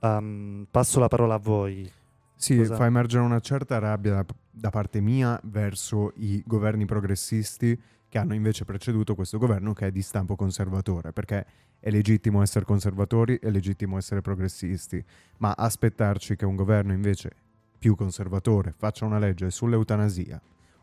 Ehm, 0.00 0.66
passo 0.70 1.00
la 1.00 1.08
parola 1.08 1.34
a 1.34 1.38
voi. 1.38 1.90
Sì, 2.34 2.56
Cosa- 2.56 2.76
fa 2.76 2.86
emergere 2.86 3.24
una 3.24 3.40
certa 3.40 3.78
rabbia 3.78 4.14
da, 4.14 4.26
da 4.50 4.70
parte 4.70 5.00
mia 5.00 5.38
verso 5.44 6.12
i 6.16 6.42
governi 6.46 6.84
progressisti 6.84 7.78
che 8.08 8.18
hanno 8.18 8.34
invece 8.34 8.64
preceduto 8.64 9.14
questo 9.14 9.38
governo 9.38 9.72
che 9.72 9.88
è 9.88 9.90
di 9.90 10.02
stampo 10.02 10.34
conservatore, 10.34 11.12
perché 11.12 11.44
è 11.80 11.90
legittimo 11.90 12.42
essere 12.42 12.64
conservatori, 12.64 13.38
è 13.38 13.50
legittimo 13.50 13.98
essere 13.98 14.20
progressisti, 14.20 15.04
ma 15.38 15.52
aspettarci 15.52 16.36
che 16.36 16.46
un 16.46 16.56
governo 16.56 16.92
invece 16.92 17.30
più 17.78 17.94
conservatore 17.94 18.72
faccia 18.76 19.04
una 19.04 19.18
legge 19.18 19.50
sull'eutanasia 19.50 20.40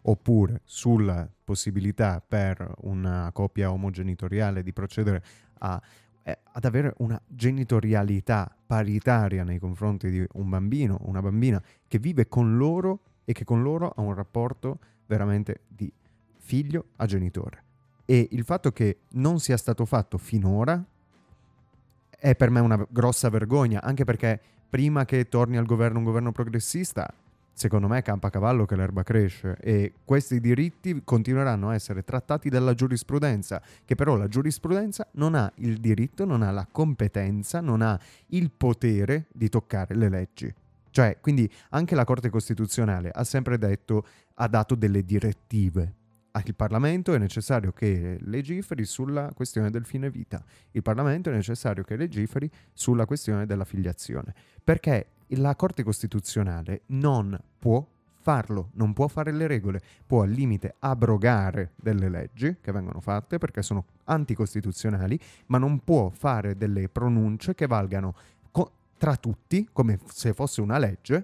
oppure 0.08 0.62
sulla 0.64 1.28
possibilità 1.44 2.24
per 2.26 2.72
una 2.82 3.30
coppia 3.34 3.72
omogenitoriale 3.72 4.62
di 4.62 4.72
procedere 4.72 5.24
a 5.60 5.82
eh, 6.28 6.40
ad 6.44 6.66
avere 6.66 6.94
una 6.98 7.22
genitorialità 7.28 8.54
paritaria 8.66 9.44
nei 9.44 9.60
confronti 9.60 10.10
di 10.10 10.26
un 10.34 10.50
bambino, 10.50 10.98
una 11.02 11.22
bambina 11.22 11.62
che 11.88 12.00
vive 12.00 12.28
con 12.28 12.58
loro 12.58 13.00
e 13.26 13.34
che 13.34 13.44
con 13.44 13.62
loro 13.62 13.94
ha 13.96 14.02
un 14.02 14.16
rapporto 14.16 14.80
veramente 15.06 15.62
di 15.68 15.92
figlio 16.38 16.86
a 16.96 17.06
genitore. 17.06 17.64
E 18.06 18.28
il 18.32 18.44
fatto 18.44 18.72
che 18.72 19.02
non 19.12 19.40
sia 19.40 19.58
stato 19.58 19.86
fatto 19.86 20.18
finora 20.18 20.84
è 22.10 22.36
per 22.36 22.50
me 22.50 22.60
una 22.60 22.84
grossa 22.90 23.30
vergogna, 23.30 23.84
anche 23.84 24.04
perché 24.04 24.42
prima 24.68 25.06
che 25.06 25.30
torni 25.30 25.58
al 25.58 25.66
governo 25.66 26.00
un 26.00 26.06
governo 26.06 26.32
progressista, 26.32 27.08
secondo 27.56 27.88
me 27.88 28.02
campa 28.02 28.28
a 28.28 28.30
cavallo 28.30 28.66
che 28.66 28.76
l'erba 28.76 29.02
cresce 29.02 29.56
e 29.62 29.94
questi 30.04 30.42
diritti 30.42 31.02
continueranno 31.04 31.70
a 31.70 31.74
essere 31.74 32.04
trattati 32.04 32.50
dalla 32.50 32.74
giurisprudenza, 32.74 33.62
che 33.86 33.96
però 33.96 34.18
la 34.18 34.28
giurisprudenza 34.28 35.08
non 35.14 35.36
ha 35.36 35.50
il 35.56 35.80
diritto, 35.80 36.26
non 36.26 36.42
ha 36.42 36.52
la 36.52 36.68
competenza, 36.70 37.62
non 37.62 37.82
ha 37.82 37.98
il 38.28 38.52
potere 38.52 39.28
di 39.32 39.48
toccare 39.48 39.96
le 39.96 40.10
leggi. 40.10 40.54
Cioè, 40.90 41.18
quindi 41.22 41.50
anche 41.70 41.96
la 41.96 42.04
Corte 42.04 42.30
Costituzionale 42.30 43.10
ha 43.10 43.24
sempre 43.24 43.58
detto, 43.58 44.06
ha 44.36 44.48
dato 44.48 44.76
delle 44.76 45.04
direttive. 45.04 45.94
Il 46.44 46.56
Parlamento 46.56 47.14
è 47.14 47.18
necessario 47.18 47.72
che 47.72 48.18
legiferi 48.22 48.84
sulla 48.84 49.32
questione 49.34 49.70
del 49.70 49.86
fine 49.86 50.10
vita. 50.10 50.44
Il 50.72 50.82
Parlamento 50.82 51.30
è 51.30 51.34
necessario 51.34 51.84
che 51.84 51.96
legiferi 51.96 52.50
sulla 52.74 53.06
questione 53.06 53.46
della 53.46 53.64
filiazione. 53.64 54.34
Perché 54.62 55.12
la 55.30 55.56
Corte 55.56 55.84
Costituzionale 55.84 56.82
non 56.88 57.38
può 57.60 57.86
farlo, 58.26 58.70
non 58.74 58.94
può 58.94 59.08
fare 59.08 59.32
le 59.32 59.46
regole, 59.46 59.82
può 60.06 60.24
al 60.24 60.32
limite 60.32 60.76
abrogare 60.80 61.74
delle 61.76 62.10
leggi 62.10 62.58
che 62.60 62.72
vengono 62.72 63.00
fatte 63.00 63.38
perché 63.38 63.62
sono 63.62 63.86
anticostituzionali, 64.06 65.20
ma 65.48 65.60
non 65.60 65.84
può 65.84 66.10
fare 66.10 66.58
delle 66.58 66.90
pronunce 66.90 67.54
che 67.54 67.68
valgano 67.68 68.16
co- 68.50 68.72
tra 68.98 69.16
tutti, 69.16 69.70
come 69.72 70.00
se 70.08 70.34
fosse 70.34 70.62
una 70.62 70.80
legge, 70.80 71.24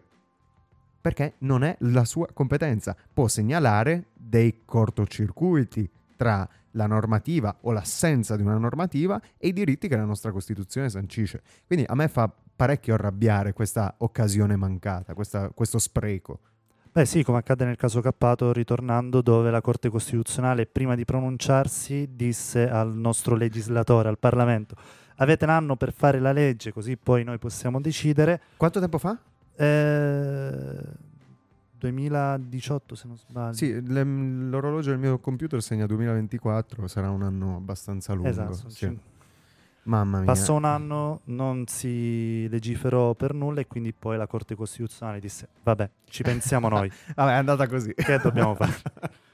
perché 1.02 1.34
non 1.40 1.64
è 1.64 1.76
la 1.80 2.06
sua 2.06 2.28
competenza. 2.32 2.96
Può 3.12 3.28
segnalare 3.28 4.10
dei 4.14 4.62
cortocircuiti 4.64 5.90
tra 6.16 6.48
la 6.72 6.86
normativa 6.86 7.58
o 7.62 7.72
l'assenza 7.72 8.36
di 8.36 8.44
una 8.44 8.58
normativa 8.58 9.20
e 9.38 9.48
i 9.48 9.54
diritti 9.54 9.88
che 9.88 9.98
la 9.98 10.06
nostra 10.06 10.32
Costituzione 10.32 10.88
sancisce. 10.90 11.42
Quindi 11.66 11.86
a 11.88 11.96
me 11.96 12.08
fa 12.08 12.32
parecchio 12.62 12.94
arrabbiare 12.94 13.54
questa 13.54 13.96
occasione 13.98 14.56
mancata, 14.56 15.16
questa- 15.16 15.50
questo 15.50 15.80
spreco. 15.80 16.40
Beh 16.92 17.06
sì, 17.06 17.24
come 17.24 17.40
accade 17.40 17.66
nel 17.66 17.76
caso 17.76 18.02
Cappato, 18.02 18.54
ritornando 18.54 19.24
dove 19.24 19.50
la 19.50 19.62
Corte 19.62 19.90
Costituzionale, 19.90 20.68
prima 20.68 20.94
di 20.94 21.04
pronunciarsi, 21.04 22.10
disse 22.14 22.70
al 22.70 22.96
nostro 22.96 23.36
legislatore, 23.36 24.10
al 24.10 24.20
Parlamento, 24.20 24.76
avete 25.16 25.46
un 25.46 25.50
anno 25.50 25.76
per 25.76 25.92
fare 25.92 26.20
la 26.20 26.32
legge, 26.32 26.72
così 26.72 26.98
poi 26.98 27.24
noi 27.24 27.40
possiamo 27.40 27.82
decidere. 27.82 28.40
Quanto 28.58 28.80
tempo 28.80 29.00
fa? 29.00 29.18
Eh, 29.56 30.82
2018 31.80 32.94
se 32.94 33.08
non 33.08 33.18
sbaglio. 33.18 33.54
Sì, 33.56 33.82
l'orologio 33.88 34.92
del 34.92 35.00
mio 35.00 35.18
computer 35.18 35.64
segna 35.64 35.88
2024, 35.88 36.88
sarà 36.88 37.10
un 37.10 37.24
anno 37.24 37.56
abbastanza 37.56 38.14
lungo. 38.14 38.30
esatto. 38.30 38.70
sì. 38.70 39.10
Mamma 39.84 40.18
mia. 40.18 40.26
Passò 40.26 40.56
un 40.56 40.66
anno, 40.66 41.22
non 41.26 41.66
si 41.68 42.48
legiferò 42.50 43.16
per 43.16 43.34
nulla 43.34 43.62
e 43.62 43.68
quindi 43.68 43.94
poi 43.94 44.16
la 44.18 44.28
Corte 44.28 44.56
Costituzionale 44.56 45.20
disse, 45.20 45.50
vabbè, 45.64 45.90
ci 46.06 46.22
pensiamo 46.22 46.70
noi, 46.70 46.90
Vabbè, 47.16 47.32
è 47.32 47.36
andata 47.36 47.68
così. 47.68 47.94
che 47.96 48.20
dobbiamo 48.20 48.54
fare? 48.54 48.74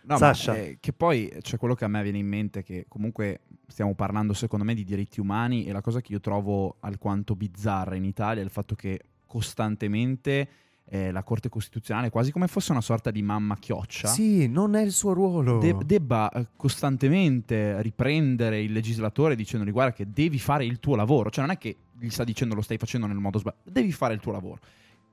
No, 0.03 0.17
Sasha. 0.17 0.53
ma, 0.53 0.57
eh, 0.59 0.77
che 0.79 0.93
poi 0.93 1.33
c'è 1.41 1.57
quello 1.57 1.75
che 1.75 1.83
a 1.83 1.89
me 1.89 2.01
viene 2.01 2.17
in 2.19 2.27
mente 2.27 2.63
che 2.63 2.85
comunque 2.87 3.41
stiamo 3.67 3.93
parlando 3.93 4.31
secondo 4.33 4.63
me 4.63 4.73
di 4.73 4.85
diritti 4.85 5.19
umani 5.19 5.65
e 5.65 5.73
la 5.73 5.81
cosa 5.81 5.99
che 5.99 6.13
io 6.13 6.21
trovo 6.21 6.77
alquanto 6.79 7.35
bizzarra 7.35 7.95
in 7.95 8.05
Italia 8.05 8.41
è 8.41 8.45
il 8.45 8.49
fatto 8.49 8.73
che 8.73 9.01
costantemente 9.25 10.47
eh, 10.89 11.11
la 11.11 11.23
Corte 11.23 11.49
Costituzionale, 11.49 12.09
quasi 12.09 12.31
come 12.31 12.47
fosse 12.47 12.71
una 12.71 12.81
sorta 12.81 13.11
di 13.11 13.21
mamma 13.21 13.57
chioccia, 13.57 14.07
Sì, 14.07 14.47
non 14.47 14.75
è 14.75 14.81
il 14.81 14.91
suo 14.91 15.13
ruolo. 15.13 15.57
de- 15.59 15.75
debba 15.85 16.29
eh, 16.31 16.47
costantemente 16.55 17.81
riprendere 17.81 18.61
il 18.61 18.71
legislatore 18.71 19.35
dicendogli 19.35 19.71
guarda 19.71 19.93
che 19.93 20.07
devi 20.11 20.39
fare 20.39 20.65
il 20.65 20.79
tuo 20.79 20.95
lavoro, 20.95 21.29
cioè 21.29 21.45
non 21.45 21.53
è 21.53 21.57
che 21.57 21.75
gli 21.99 22.09
sta 22.09 22.23
dicendo 22.23 22.55
lo 22.55 22.61
stai 22.61 22.77
facendo 22.77 23.05
nel 23.07 23.17
modo 23.17 23.37
sbagliato, 23.39 23.69
devi 23.69 23.91
fare 23.91 24.13
il 24.13 24.19
tuo 24.19 24.31
lavoro. 24.31 24.59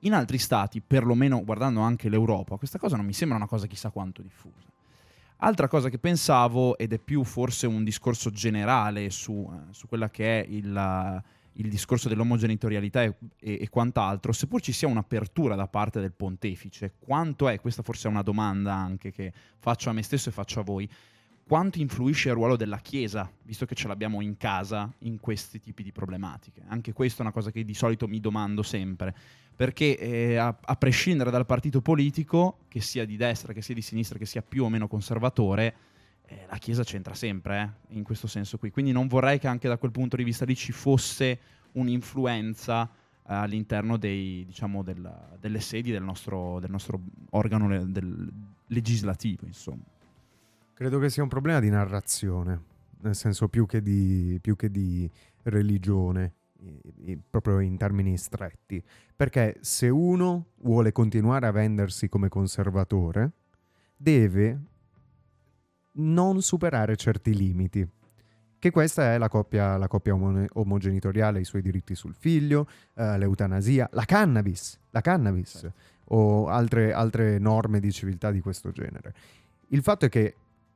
In 0.01 0.13
altri 0.13 0.39
stati, 0.39 0.81
perlomeno 0.81 1.43
guardando 1.45 1.81
anche 1.81 2.09
l'Europa, 2.09 2.57
questa 2.57 2.79
cosa 2.79 2.97
non 2.97 3.07
mi 3.07 3.13
sembra 3.15 3.37
una 3.39 3.47
cosa 3.47 3.67
chissà 3.67 3.91
quanto 3.91 4.23
diffusa. 4.23 4.69
Altra 5.39 5.67
cosa 5.67 5.89
che 5.89 5.99
pensavo, 5.99 6.79
ed 6.79 6.93
è 6.93 6.99
più 6.99 7.25
forse 7.25 7.67
un 7.67 7.83
discorso 7.85 8.31
generale 8.31 9.11
su, 9.11 9.51
eh, 9.53 9.73
su 9.73 9.89
quella 9.89 10.09
che 10.11 10.41
è 10.43 10.47
il, 10.49 11.23
il 11.55 11.69
discorso 11.69 12.09
dell'omogenitorialità 12.09 13.03
e, 13.03 13.15
e, 13.39 13.59
e, 13.61 13.69
quant'altro, 13.69 14.33
seppur 14.33 14.61
ci 14.61 14.73
sia 14.73 14.89
un'apertura 14.89 15.55
da 15.55 15.69
parte 15.69 16.01
del 16.01 16.13
pontefice, 16.13 16.95
quanto 16.99 17.49
è, 17.49 17.61
questa 17.61 17.83
forse 17.83 18.09
è 18.09 18.11
una 18.11 18.23
domanda 18.23 18.75
anche 18.75 19.13
che 19.13 19.33
faccio 19.59 19.91
a 19.91 19.93
me 19.93 20.03
stesso 20.03 20.29
e 20.29 20.33
faccio 20.33 20.61
a 20.61 20.63
voi, 20.63 20.89
quanto 21.47 21.79
influisce 21.79 22.31
il 22.31 22.35
ruolo 22.35 22.57
della 22.57 22.79
Chiesa, 22.79 23.31
visto 23.43 23.67
che 23.67 23.75
ce 23.75 23.87
l'abbiamo 23.87 24.21
in 24.23 24.37
casa, 24.37 24.91
in 25.01 25.21
questi 25.21 25.61
tipi 25.61 25.83
di 25.83 25.93
problematiche? 25.93 26.63
Anche 26.69 26.93
questa 26.93 27.19
è 27.19 27.23
una 27.23 27.33
cosa 27.33 27.51
che 27.51 27.65
di 27.65 27.75
solito 27.75 28.09
mi 28.09 28.19
domando 28.19 28.63
sempre, 28.63 29.15
perché 29.55 29.99
eh, 29.99 30.37
a, 30.37 30.57
a, 30.59 30.77
prescindere 30.77 31.31
dal 31.31 31.45
partito 31.45 31.83
politico, 31.83 32.61
che 32.69 32.81
sia 32.81 33.05
di 33.05 33.17
destra, 33.17 33.53
che 33.53 33.63
sia 33.63 33.75
di 33.75 33.83
sinistra, 33.83 34.19
che 34.19 34.27
sia 34.27 34.43
più 34.43 34.65
o 34.65 34.69
meno 34.71 34.89
conservatore, 34.89 35.75
eh, 36.27 36.47
la 36.49 36.57
Chiesa 36.57 36.83
c'entra 36.85 37.15
sempre, 37.15 37.79
eh, 37.89 37.95
in 37.95 38.03
questo 38.03 38.27
senso 38.27 38.59
qui. 38.59 38.71
Quindi 38.71 38.93
non 38.93 39.07
vorrei 39.07 39.39
che 39.39 39.49
anche 39.49 39.69
da 39.69 39.77
quel 39.77 39.91
punto 39.91 40.17
di 40.17 40.25
vista 40.25 40.45
lì 40.45 40.55
ci 40.55 40.73
fosse 40.73 41.39
un'influenza 41.73 42.89
eh, 42.89 43.35
all'interno 43.35 43.97
dei, 43.97 44.45
diciamo, 44.45 44.83
del, 44.83 45.37
delle 45.39 45.61
sedi 45.61 45.91
del 45.91 46.03
nostro, 46.03 46.61
del 46.61 46.71
nostro 46.71 47.01
organo 47.31 47.69
le, 47.69 47.91
del 47.91 48.33
legislativo, 48.67 49.47
insomma. 49.47 49.85
Credo 50.73 50.99
che 50.99 51.11
sia 51.11 51.23
un 51.23 51.29
problema 51.29 51.61
di 51.61 51.71
narrazione, 51.71 52.61
nel 53.01 53.15
senso 53.15 53.49
più 53.49 53.67
che 53.67 53.81
di, 53.81 54.39
più 54.41 54.57
che 54.57 54.71
di 54.71 55.09
religione, 55.43 56.33
proprio 57.29 57.61
in 57.61 57.77
termini 57.77 58.17
stretti. 58.17 58.83
Perché 59.15 59.59
se 59.61 59.89
uno 59.89 60.47
vuole 60.63 60.93
continuare 60.93 61.47
a 61.47 61.51
vendersi 61.51 62.09
come 62.09 62.29
conservatore, 62.29 63.33
deve 63.97 64.61
non 65.95 66.43
superare 66.43 66.97
certi 66.97 67.35
limiti. 67.35 67.87
Che 68.59 68.71
questa 68.71 69.13
è 69.13 69.19
la 69.19 69.29
coppia, 69.29 69.77
la 69.77 69.89
coppia 69.89 70.15
omogenitoriale, 70.15 71.41
i 71.41 71.45
suoi 71.45 71.61
diritti 71.61 71.95
sul 71.95 72.15
figlio, 72.15 72.67
eh, 72.95 73.19
l'eutanasia, 73.19 73.89
la 73.93 74.05
cannabis, 74.07 74.79
la 74.91 75.03
cannabis 75.03 75.59
sì. 75.59 75.71
o 76.07 76.47
altre, 76.49 76.95
altre 76.95 77.39
norme 77.39 77.79
di 77.79 77.93
civiltà 77.93 78.31
di 78.31 78.41
questo 78.41 78.71
genere. 78.71 79.13
Il 79.69 79.83
fatto 79.83 80.07
è 80.07 80.09
che 80.09 80.35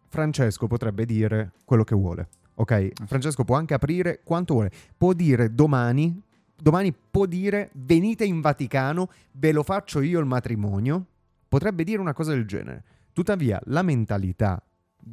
Francesco 0.08 0.66
potrebbe 0.66 1.06
dire 1.06 1.52
quello 1.64 1.84
che 1.84 1.94
vuole. 1.94 2.28
Ok, 2.56 3.06
Francesco 3.06 3.44
può 3.44 3.56
anche 3.56 3.72
aprire 3.72 4.20
quanto 4.22 4.54
vuole. 4.54 4.70
Può 4.96 5.14
dire 5.14 5.54
domani, 5.54 6.20
domani 6.54 6.92
può 6.92 7.24
dire 7.24 7.70
venite 7.72 8.24
in 8.24 8.40
Vaticano, 8.42 9.08
ve 9.32 9.52
lo 9.52 9.62
faccio 9.62 10.02
io 10.02 10.20
il 10.20 10.26
matrimonio. 10.26 11.06
Potrebbe 11.48 11.84
dire 11.84 12.00
una 12.00 12.12
cosa 12.12 12.32
del 12.32 12.46
genere. 12.46 12.82
Tuttavia, 13.14 13.58
la 13.64 13.82
mentalità 13.82 14.62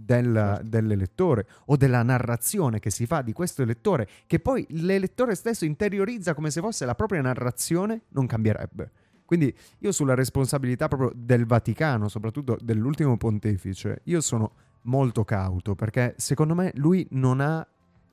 del, 0.04 0.34
certo. 0.34 0.68
dell'elettore 0.68 1.48
o 1.66 1.78
della 1.78 2.04
narrazione 2.04 2.80
che 2.80 2.90
si 2.90 3.06
fa 3.06 3.22
di 3.22 3.34
questo 3.34 3.62
elettore, 3.62 4.08
che 4.28 4.40
poi 4.40 4.66
l'elettore 4.70 5.36
stesso 5.36 5.66
interiorizza 5.66 6.34
come 6.34 6.52
se 6.52 6.62
fosse 6.62 6.86
la 6.86 6.96
propria 6.96 7.22
narrazione, 7.22 8.04
non 8.10 8.28
cambierebbe. 8.28 8.92
Quindi 9.26 9.54
io 9.80 9.92
sulla 9.92 10.14
responsabilità 10.14 10.88
proprio 10.88 11.12
del 11.16 11.46
Vaticano, 11.46 12.08
soprattutto 12.08 12.58
dell'ultimo 12.62 13.18
pontefice, 13.18 14.02
io 14.04 14.22
sono 14.22 14.52
molto 14.84 15.24
cauto 15.24 15.74
perché 15.74 16.14
secondo 16.18 16.54
me 16.54 16.72
lui 16.76 17.08
non 17.12 17.42
ha 17.42 17.66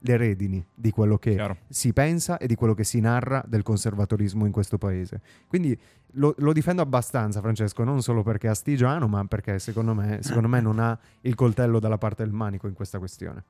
le 0.04 0.16
redini 0.16 0.64
di 0.74 0.90
quello 0.90 1.16
che 1.18 1.32
Chiaro. 1.32 1.56
si 1.68 1.92
pensa 1.92 2.38
e 2.38 2.46
di 2.46 2.54
quello 2.54 2.74
che 2.74 2.84
si 2.84 3.00
narra 3.00 3.42
del 3.46 3.62
conservatorismo 3.62 4.46
in 4.46 4.52
questo 4.52 4.78
paese. 4.78 5.20
Quindi 5.46 5.78
lo, 6.12 6.34
lo 6.38 6.52
difendo 6.52 6.82
abbastanza, 6.82 7.40
Francesco, 7.40 7.84
non 7.84 8.02
solo 8.02 8.22
perché 8.22 8.46
è 8.46 8.50
astigiano, 8.50 9.06
ma 9.08 9.24
perché 9.24 9.58
secondo 9.58 9.94
me, 9.94 10.18
secondo 10.22 10.48
me 10.48 10.60
non 10.60 10.78
ha 10.78 10.98
il 11.22 11.34
coltello 11.34 11.78
dalla 11.78 11.98
parte 11.98 12.24
del 12.24 12.32
manico 12.32 12.66
in 12.66 12.74
questa 12.74 12.98
questione. 12.98 13.44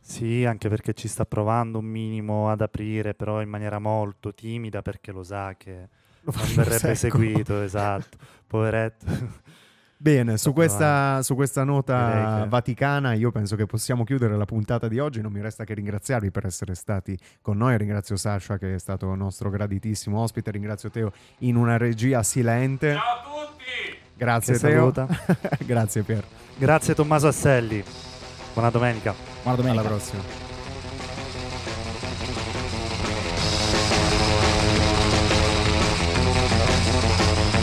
Sì, 0.00 0.44
anche 0.44 0.68
perché 0.68 0.94
ci 0.94 1.06
sta 1.06 1.24
provando 1.24 1.78
un 1.78 1.84
minimo 1.84 2.50
ad 2.50 2.60
aprire, 2.60 3.14
però 3.14 3.40
in 3.40 3.48
maniera 3.48 3.78
molto 3.78 4.34
timida 4.34 4.82
perché 4.82 5.12
lo 5.12 5.22
sa 5.22 5.54
che 5.56 5.88
lo 6.22 6.32
non 6.34 6.54
verrebbe 6.54 6.94
secco. 6.94 7.18
seguito, 7.18 7.62
esatto. 7.62 8.18
Poveretto. 8.46 9.06
Bene, 10.02 10.36
su 10.36 10.52
questa, 10.52 11.22
su 11.22 11.36
questa, 11.36 11.62
nota 11.62 12.40
che... 12.42 12.48
vaticana 12.48 13.12
io 13.12 13.30
penso 13.30 13.54
che 13.54 13.66
possiamo 13.66 14.02
chiudere 14.02 14.36
la 14.36 14.44
puntata 14.44 14.88
di 14.88 14.98
oggi, 14.98 15.20
non 15.20 15.30
mi 15.30 15.40
resta 15.40 15.62
che 15.62 15.74
ringraziarvi 15.74 16.32
per 16.32 16.44
essere 16.44 16.74
stati 16.74 17.16
con 17.40 17.56
noi, 17.56 17.78
ringrazio 17.78 18.16
Sasha 18.16 18.58
che 18.58 18.74
è 18.74 18.78
stato 18.80 19.14
nostro 19.14 19.48
graditissimo 19.48 20.18
ospite, 20.18 20.50
ringrazio 20.50 20.90
Teo 20.90 21.12
in 21.38 21.54
una 21.54 21.76
regia 21.76 22.24
silente. 22.24 22.94
Ciao 22.94 23.00
a 23.00 23.46
tutti! 23.46 23.98
Grazie 24.16 24.54
che 24.54 24.58
Teo. 24.58 24.92
Grazie 25.64 26.02
Pier. 26.02 26.24
Grazie 26.58 26.94
Tommaso 26.94 27.28
Asselli. 27.28 27.84
Buona 28.54 28.70
domenica. 28.70 29.14
Buona 29.42 29.56
domenica. 29.56 29.80
Alla 29.82 29.88
prossima. 29.88 30.41